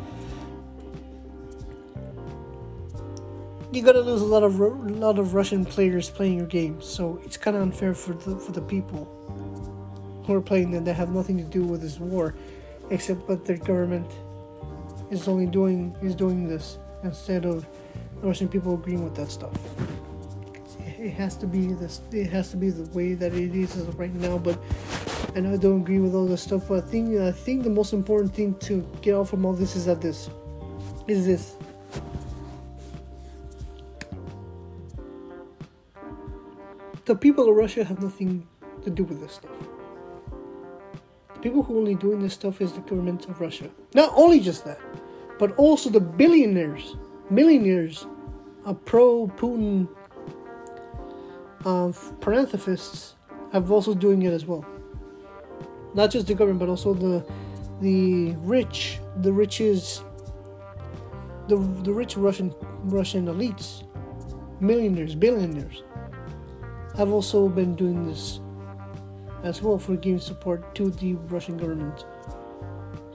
you 3.70 3.82
gotta 3.82 4.00
lose 4.00 4.20
a 4.20 4.26
lot 4.26 4.42
of 4.42 4.58
a 4.58 4.66
lot 4.66 5.18
of 5.18 5.34
Russian 5.34 5.64
players 5.64 6.10
playing 6.10 6.38
your 6.38 6.46
game, 6.46 6.82
so 6.82 7.20
it's 7.24 7.36
kind 7.36 7.56
of 7.56 7.62
unfair 7.62 7.94
for 7.94 8.14
the 8.14 8.36
for 8.36 8.50
the 8.50 8.62
people 8.62 9.04
who 10.26 10.34
are 10.34 10.40
playing 10.40 10.72
them 10.72 10.84
that 10.84 10.94
have 10.94 11.14
nothing 11.14 11.38
to 11.38 11.44
do 11.44 11.62
with 11.62 11.82
this 11.82 12.00
war, 12.00 12.34
except 12.90 13.26
but 13.28 13.44
their 13.44 13.58
government 13.58 14.10
is 15.10 15.28
only 15.28 15.46
doing 15.46 15.96
is 16.02 16.14
doing 16.14 16.48
this 16.48 16.78
instead 17.02 17.44
of 17.44 17.66
Russian 18.22 18.48
people 18.48 18.74
agreeing 18.74 19.04
with 19.04 19.14
that 19.16 19.30
stuff. 19.30 19.52
It 20.98 21.10
has 21.10 21.36
to 21.36 21.46
be 21.46 21.72
this. 21.74 22.00
It 22.10 22.28
has 22.30 22.50
to 22.50 22.56
be 22.56 22.70
the 22.70 22.90
way 22.90 23.14
that 23.14 23.32
it 23.32 23.54
is 23.54 23.76
right 23.96 24.12
now. 24.14 24.36
But 24.36 24.58
I 25.36 25.40
know 25.40 25.52
I 25.52 25.56
don't 25.56 25.82
agree 25.82 26.00
with 26.00 26.14
all 26.14 26.26
this 26.26 26.42
stuff. 26.42 26.68
But 26.68 26.84
I 26.84 26.86
think 26.88 27.18
I 27.20 27.30
think 27.30 27.62
the 27.62 27.70
most 27.70 27.92
important 27.92 28.34
thing 28.34 28.54
to 28.60 28.84
get 29.00 29.14
out 29.14 29.28
from 29.28 29.44
all 29.44 29.52
this 29.52 29.76
is 29.76 29.86
that 29.86 30.00
this 30.00 30.28
is 31.06 31.24
this. 31.26 31.54
The 37.04 37.14
people 37.14 37.48
of 37.48 37.54
Russia 37.54 37.84
have 37.84 38.02
nothing 38.02 38.46
to 38.82 38.90
do 38.90 39.04
with 39.04 39.20
this 39.20 39.34
stuff. 39.34 39.77
The 41.38 41.42
people 41.50 41.62
who 41.62 41.76
are 41.76 41.78
only 41.78 41.94
doing 41.94 42.20
this 42.20 42.34
stuff 42.34 42.60
is 42.60 42.72
the 42.72 42.80
government 42.80 43.28
of 43.28 43.40
Russia. 43.40 43.70
Not 43.94 44.12
only 44.16 44.40
just 44.40 44.64
that, 44.64 44.80
but 45.38 45.54
also 45.56 45.88
the 45.88 46.00
billionaires, 46.00 46.96
millionaires, 47.30 48.08
uh, 48.66 48.74
pro 48.74 49.28
Putin 49.36 49.88
uh, 51.64 51.92
paranthropists 52.18 53.14
have 53.52 53.70
also 53.70 53.94
doing 53.94 54.22
it 54.22 54.32
as 54.32 54.46
well. 54.46 54.66
Not 55.94 56.10
just 56.10 56.26
the 56.26 56.34
government, 56.34 56.58
but 56.58 56.68
also 56.68 56.92
the 56.92 57.24
the 57.80 58.34
rich, 58.38 58.98
the 59.18 59.32
riches, 59.32 60.02
the 61.46 61.56
the 61.84 61.92
rich 61.92 62.16
Russian 62.16 62.52
Russian 62.82 63.26
elites, 63.26 63.84
millionaires, 64.60 65.14
billionaires, 65.14 65.84
have 66.96 67.12
also 67.12 67.48
been 67.48 67.76
doing 67.76 68.08
this 68.08 68.40
as 69.42 69.62
well 69.62 69.78
for 69.78 69.96
giving 69.96 70.20
support 70.20 70.74
to 70.74 70.90
the 70.90 71.14
Russian 71.28 71.56
government. 71.56 72.04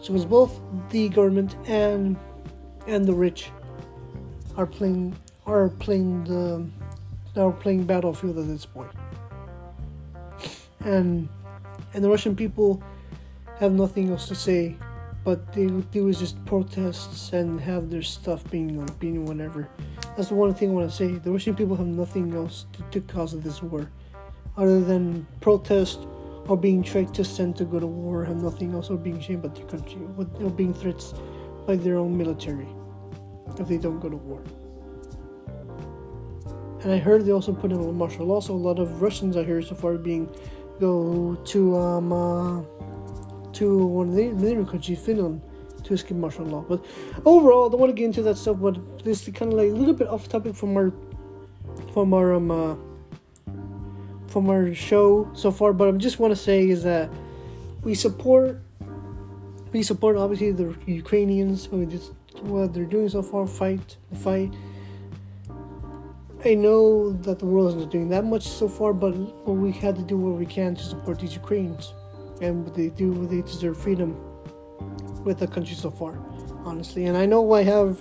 So 0.01 0.13
it's 0.15 0.25
both 0.25 0.59
the 0.89 1.09
government 1.09 1.55
and 1.65 2.17
and 2.87 3.05
the 3.05 3.13
rich 3.13 3.49
are 4.57 4.65
playing 4.65 5.15
are 5.45 5.69
playing 5.69 6.25
the 6.25 6.65
are 7.41 7.51
playing 7.51 7.85
battlefield 7.85 8.37
at 8.37 8.47
this 8.47 8.65
point. 8.65 8.91
And 10.81 11.29
and 11.93 12.03
the 12.03 12.09
Russian 12.09 12.35
people 12.35 12.83
have 13.59 13.71
nothing 13.71 14.09
else 14.09 14.27
to 14.27 14.35
say, 14.35 14.75
but 15.23 15.53
they 15.53 15.67
do 15.67 16.07
is 16.09 16.19
just 16.19 16.43
protests 16.45 17.31
and 17.33 17.59
have 17.61 17.89
their 17.89 18.01
stuff 18.01 18.49
being 18.51 18.85
being 18.99 19.25
whatever. 19.25 19.69
That's 20.15 20.29
the 20.29 20.35
one 20.35 20.53
thing 20.53 20.71
I 20.71 20.73
want 20.73 20.89
to 20.89 20.95
say. 20.95 21.13
The 21.13 21.31
Russian 21.31 21.55
people 21.55 21.75
have 21.75 21.87
nothing 21.87 22.33
else 22.33 22.65
to, 22.73 22.83
to 22.91 23.01
cause 23.01 23.39
this 23.39 23.63
war, 23.63 23.89
other 24.57 24.81
than 24.81 25.25
protest 25.39 25.99
or 26.47 26.57
being 26.57 26.83
tricked 26.83 27.13
to 27.15 27.23
send 27.23 27.55
to 27.57 27.65
go 27.65 27.79
to 27.79 27.87
war, 27.87 28.25
have 28.25 28.41
nothing 28.41 28.73
else, 28.73 28.89
or 28.89 28.97
being 28.97 29.19
shamed 29.19 29.43
by 29.43 29.49
their 29.49 29.65
country, 29.65 30.01
or 30.17 30.49
being 30.49 30.73
threats 30.73 31.13
by 31.65 31.75
their 31.75 31.97
own 31.97 32.17
military 32.17 32.67
if 33.59 33.67
they 33.67 33.77
don't 33.77 33.99
go 33.99 34.09
to 34.09 34.17
war. 34.17 34.43
And 36.81 36.91
I 36.91 36.97
heard 36.97 37.25
they 37.25 37.31
also 37.31 37.53
put 37.53 37.71
in 37.71 37.79
a 37.79 37.91
martial 37.91 38.25
law, 38.25 38.41
so 38.41 38.53
a 38.53 38.55
lot 38.55 38.77
of 38.77 39.01
Russians 39.01 39.37
I 39.37 39.43
hear 39.43 39.61
so 39.61 39.75
far 39.75 39.97
being 39.97 40.29
go 40.79 41.35
to 41.35 41.77
um 41.77 42.11
uh, 42.11 42.61
to 43.53 43.87
one 43.87 44.09
of 44.09 44.15
the 44.15 44.25
neighboring 44.31 44.65
countries, 44.65 44.99
Finland, 44.99 45.41
to 45.83 45.93
escape 45.93 46.17
martial 46.17 46.45
law. 46.45 46.65
But 46.67 46.83
overall, 47.25 47.67
I 47.67 47.69
don't 47.69 47.79
want 47.79 47.91
to 47.91 47.93
get 47.93 48.05
into 48.05 48.21
that 48.23 48.37
stuff. 48.37 48.57
But 48.59 49.03
this 49.05 49.25
is 49.25 49.33
kind 49.33 49.53
of 49.53 49.59
like 49.59 49.69
a 49.69 49.73
little 49.73 49.93
bit 49.93 50.09
off 50.09 50.27
topic 50.27 50.55
from 50.55 50.75
our 50.75 50.91
from 51.93 52.13
our 52.13 52.33
um. 52.33 52.51
Uh, 52.51 52.75
from 54.33 54.49
our 54.49 54.73
show 54.73 55.29
so 55.33 55.51
far, 55.51 55.73
but 55.73 55.87
I 55.87 55.91
just 55.91 56.17
want 56.17 56.31
to 56.31 56.35
say 56.35 56.67
is 56.67 56.81
that 56.83 57.07
we 57.83 57.93
support 57.93 58.59
we 59.71 59.83
support 59.83 60.17
obviously 60.17 60.51
the 60.51 60.75
Ukrainians 60.87 61.69
we 61.69 61.85
just 61.85 62.11
what 62.41 62.73
they're 62.73 62.91
doing 62.97 63.09
so 63.09 63.21
far 63.21 63.45
fight 63.45 63.97
the 64.11 64.17
fight. 64.17 64.51
I 66.43 66.55
know 66.55 67.13
that 67.25 67.37
the 67.39 67.45
world 67.45 67.77
isn't 67.77 67.91
doing 67.91 68.09
that 68.09 68.25
much 68.25 68.45
so 68.45 68.67
far, 68.67 68.91
but 68.91 69.13
we 69.47 69.71
had 69.71 69.95
to 69.95 70.01
do 70.01 70.17
what 70.17 70.33
we 70.37 70.45
can 70.45 70.75
to 70.75 70.83
support 70.83 71.19
these 71.19 71.35
Ukrainians, 71.35 71.93
and 72.41 72.65
what 72.65 72.73
they 72.75 72.89
do 72.89 73.07
they 73.27 73.41
deserve 73.41 73.77
freedom 73.77 74.09
with 75.23 75.37
the 75.39 75.47
country 75.47 75.75
so 75.75 75.91
far, 75.91 76.13
honestly. 76.65 77.05
And 77.05 77.15
I 77.15 77.25
know 77.25 77.41
I 77.53 77.63
have, 77.63 77.97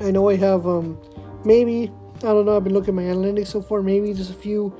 I 0.00 0.10
know 0.10 0.24
I 0.30 0.36
have 0.36 0.66
um 0.66 0.98
maybe 1.44 1.92
I 2.18 2.30
don't 2.34 2.46
know. 2.46 2.56
I've 2.56 2.64
been 2.64 2.72
looking 2.72 2.94
at 2.94 3.02
my 3.02 3.08
analytics 3.14 3.48
so 3.48 3.60
far. 3.60 3.82
Maybe 3.82 4.12
just 4.14 4.30
a 4.30 4.40
few 4.48 4.74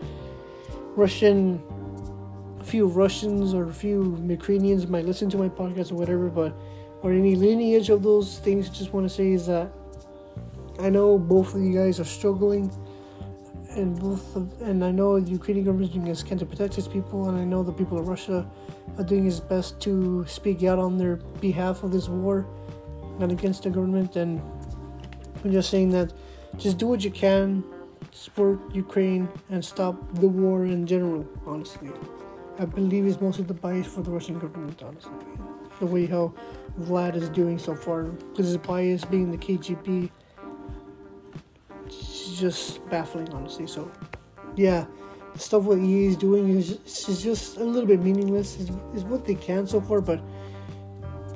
Russian, 0.96 1.62
a 2.58 2.64
few 2.64 2.86
Russians 2.86 3.52
or 3.52 3.68
a 3.68 3.72
few 3.72 4.16
Ukrainians 4.26 4.86
might 4.86 5.04
listen 5.04 5.28
to 5.30 5.36
my 5.36 5.48
podcast 5.48 5.92
or 5.92 5.96
whatever, 5.96 6.28
but 6.28 6.56
or 7.02 7.12
any 7.12 7.36
lineage 7.36 7.90
of 7.90 8.02
those 8.02 8.38
things. 8.38 8.70
Just 8.70 8.92
want 8.94 9.06
to 9.06 9.14
say 9.14 9.32
is 9.32 9.46
that 9.46 9.70
I 10.78 10.88
know 10.88 11.18
both 11.18 11.54
of 11.54 11.60
you 11.60 11.74
guys 11.74 12.00
are 12.00 12.04
struggling, 12.04 12.70
and 13.76 13.98
both 14.00 14.34
of, 14.36 14.62
and 14.62 14.82
I 14.82 14.90
know 14.90 15.20
the 15.20 15.30
Ukrainian 15.30 15.66
government 15.66 15.90
is 15.90 15.94
doing 15.94 16.06
its 16.06 16.22
can 16.22 16.38
to 16.38 16.46
protect 16.46 16.78
its 16.78 16.88
people, 16.88 17.28
and 17.28 17.38
I 17.38 17.44
know 17.44 17.62
the 17.62 17.72
people 17.72 17.98
of 17.98 18.08
Russia 18.08 18.50
are 18.96 19.04
doing 19.04 19.26
its 19.26 19.38
best 19.38 19.78
to 19.82 20.24
speak 20.26 20.62
out 20.64 20.78
on 20.78 20.96
their 20.96 21.16
behalf 21.40 21.82
of 21.82 21.92
this 21.92 22.08
war 22.08 22.46
and 23.20 23.30
against 23.30 23.64
the 23.64 23.70
government. 23.70 24.16
And 24.16 24.40
I'm 25.44 25.52
just 25.52 25.68
saying 25.68 25.90
that 25.90 26.14
just 26.56 26.78
do 26.78 26.86
what 26.86 27.04
you 27.04 27.10
can 27.10 27.62
support 28.16 28.58
Ukraine 28.74 29.28
and 29.50 29.62
stop 29.64 29.94
the 30.14 30.26
war 30.26 30.64
in 30.64 30.86
general, 30.86 31.26
honestly. 31.46 31.90
I 32.58 32.64
believe 32.64 33.06
it's 33.06 33.20
mostly 33.20 33.44
the 33.44 33.54
bias 33.54 33.86
for 33.86 34.00
the 34.00 34.10
Russian 34.10 34.38
government, 34.38 34.82
honestly. 34.82 35.12
The 35.78 35.86
way 35.86 36.06
how 36.06 36.32
Vlad 36.80 37.14
is 37.14 37.28
doing 37.28 37.58
so 37.58 37.74
far, 37.74 38.04
because 38.04 38.46
his 38.46 38.56
bias 38.56 39.04
being 39.04 39.30
the 39.30 39.36
KGB, 39.36 40.10
it's 41.84 42.40
just 42.40 42.88
baffling, 42.88 43.28
honestly. 43.34 43.66
So, 43.66 43.90
yeah, 44.56 44.86
the 45.34 45.38
stuff 45.38 45.64
what 45.64 45.78
EA 45.78 46.06
is 46.06 46.16
doing 46.16 46.48
is, 46.48 46.78
is 47.08 47.22
just 47.22 47.58
a 47.58 47.64
little 47.64 47.86
bit 47.86 48.02
meaningless. 48.02 48.56
Is 48.58 48.70
is 48.94 49.04
what 49.04 49.26
they 49.26 49.34
can 49.34 49.66
so 49.66 49.82
far, 49.82 50.00
but 50.00 50.22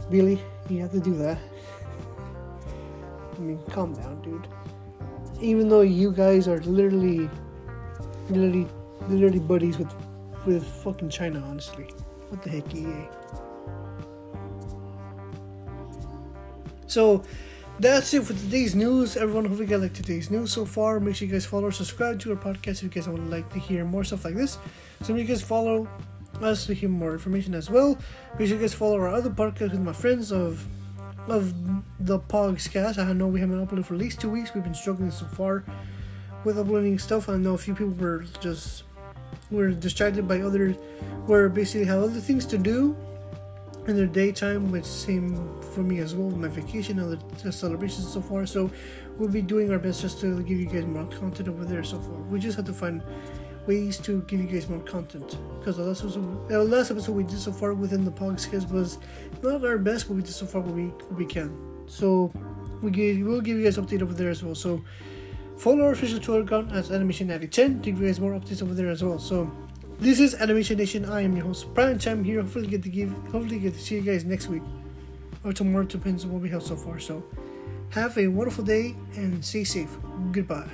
really, 0.08 0.40
you 0.70 0.80
have 0.80 0.92
to 0.92 1.00
do 1.00 1.14
that. 1.18 1.38
I 3.36 3.40
mean, 3.40 3.60
calm 3.68 3.92
down, 3.92 4.22
dude. 4.22 4.48
Even 5.41 5.68
though 5.68 5.80
you 5.80 6.12
guys 6.12 6.47
are 6.49 6.61
literally, 6.61 7.30
literally, 8.28 8.66
literally 9.09 9.38
buddies 9.38 9.78
with, 9.78 9.93
with 10.47 10.66
fucking 10.82 11.09
China, 11.09 11.41
honestly. 11.41 11.84
What 12.28 12.43
the 12.43 12.51
heck, 12.51 12.74
EA? 12.74 13.09
So, 16.86 17.24
that's 17.80 18.12
it 18.12 18.24
for 18.24 18.34
today's 18.34 18.74
news. 18.74 19.16
Everyone, 19.16 19.47
hope 19.47 19.59
you 19.59 19.64
guys 19.64 19.80
like 19.80 19.95
today's 19.95 20.30
news 20.30 20.53
so 20.53 20.66
far. 20.66 21.01
Make 21.01 21.16
sure 21.16 21.26
you 21.26 21.32
guys 21.32 21.47
follow 21.47 21.68
or 21.68 21.72
subscribe 21.72 22.20
to 22.20 22.32
our 22.32 22.36
podcast 22.36 22.68
if 22.78 22.82
you 22.82 22.88
guys 22.91 23.09
would 23.09 23.30
like 23.30 23.51
to 23.55 23.59
hear 23.59 23.86
more 23.86 24.05
stuff 24.05 24.26
like 24.26 24.34
this. 24.34 24.53
So 24.53 24.59
make 24.99 25.07
sure 25.07 25.16
you 25.16 25.24
guys 25.24 25.43
follow 25.43 25.88
us 26.43 26.66
to 26.66 26.74
hear 26.74 26.91
more 26.91 27.12
information 27.14 27.55
as 27.55 27.70
well. 27.70 27.97
Make 28.38 28.49
sure 28.49 28.57
you 28.57 28.62
guys 28.62 28.74
follow 28.74 28.99
our 29.01 29.09
other 29.09 29.30
podcast 29.30 29.70
with 29.70 29.80
my 29.80 29.95
friends 29.95 30.30
of 30.30 30.62
of 31.28 31.54
the 31.98 32.18
Pogscast. 32.18 32.98
I 32.98 33.12
know 33.12 33.26
we 33.26 33.40
haven't 33.40 33.66
uploaded 33.66 33.84
for 33.84 33.94
at 33.94 34.00
least 34.00 34.20
two 34.20 34.30
weeks. 34.30 34.54
We've 34.54 34.64
been 34.64 34.74
struggling 34.74 35.10
so 35.10 35.26
far 35.26 35.64
with 36.44 36.58
uploading 36.58 36.98
stuff. 36.98 37.28
I 37.28 37.36
know 37.36 37.54
a 37.54 37.58
few 37.58 37.74
people 37.74 37.94
were 37.94 38.24
just 38.40 38.84
were 39.50 39.70
distracted 39.70 40.26
by 40.28 40.40
other 40.40 40.76
were 41.26 41.48
basically 41.48 41.86
have 41.86 42.02
other 42.02 42.20
things 42.20 42.46
to 42.46 42.58
do 42.58 42.96
in 43.86 43.96
their 43.96 44.06
daytime, 44.06 44.70
which 44.70 44.84
same 44.84 45.60
for 45.74 45.82
me 45.82 45.98
as 45.98 46.14
well 46.14 46.30
my 46.30 46.48
vacation 46.48 46.98
and 46.98 47.20
the 47.42 47.52
celebrations 47.52 48.12
so 48.12 48.20
far. 48.20 48.46
So 48.46 48.70
we'll 49.16 49.28
be 49.28 49.42
doing 49.42 49.70
our 49.70 49.78
best 49.78 50.00
just 50.00 50.20
to 50.20 50.42
give 50.42 50.58
you 50.58 50.66
guys 50.66 50.84
more 50.84 51.06
content 51.06 51.48
over 51.48 51.64
there 51.64 51.84
so 51.84 51.98
far. 51.98 52.14
We 52.14 52.38
just 52.38 52.56
have 52.56 52.66
to 52.66 52.72
find 52.72 53.02
ways 53.66 53.98
to 53.98 54.22
give 54.22 54.40
you 54.40 54.46
guys 54.46 54.68
more 54.68 54.80
content 54.80 55.36
because 55.58 55.76
the 55.76 55.84
last 55.84 56.02
episode, 56.02 56.48
the 56.48 56.62
last 56.62 56.90
episode 56.90 57.12
we 57.12 57.24
did 57.24 57.38
so 57.38 57.52
far 57.52 57.74
within 57.74 58.04
the 58.04 58.11
podcast 58.11 58.70
was 58.70 58.98
not 59.42 59.64
our 59.64 59.78
best, 59.78 60.08
but 60.08 60.14
we 60.14 60.22
did 60.22 60.32
so 60.32 60.46
far 60.46 60.61
what 60.61 60.74
we 60.74 60.86
what 60.86 61.14
we 61.14 61.26
can. 61.26 61.56
So 61.86 62.32
we 62.82 62.90
give, 62.90 63.18
we'll 63.18 63.40
give 63.40 63.56
you 63.58 63.64
guys 63.64 63.76
update 63.76 64.02
over 64.02 64.14
there 64.14 64.30
as 64.30 64.42
well. 64.42 64.54
So 64.54 64.82
follow 65.56 65.84
our 65.84 65.92
official 65.92 66.18
Twitter 66.18 66.42
account 66.42 66.72
as 66.72 66.90
Animation 66.90 67.28
10 67.28 67.48
to 67.82 67.90
give 67.90 68.00
you 68.00 68.06
guys 68.06 68.20
more 68.20 68.32
updates 68.32 68.62
over 68.62 68.74
there 68.74 68.88
as 68.90 69.02
well. 69.02 69.18
So 69.18 69.50
this 69.98 70.20
is 70.20 70.34
Animation 70.34 70.78
Nation. 70.78 71.04
I 71.04 71.22
am 71.22 71.36
your 71.36 71.46
host, 71.46 71.72
Brian 71.74 71.98
Time 71.98 72.24
here. 72.24 72.40
Hopefully 72.40 72.66
get 72.66 72.82
to 72.84 72.88
give 72.88 73.11
hopefully 73.30 73.58
get 73.58 73.74
to 73.74 73.80
see 73.80 73.96
you 73.96 74.02
guys 74.02 74.24
next 74.24 74.48
week. 74.48 74.62
Or 75.44 75.52
tomorrow 75.52 75.84
depends 75.84 76.24
on 76.24 76.32
what 76.32 76.42
we 76.42 76.48
have 76.50 76.62
so 76.62 76.76
far. 76.76 76.98
So 76.98 77.22
have 77.90 78.16
a 78.18 78.28
wonderful 78.28 78.64
day 78.64 78.94
and 79.16 79.44
stay 79.44 79.64
safe. 79.64 79.90
Goodbye. 80.32 80.70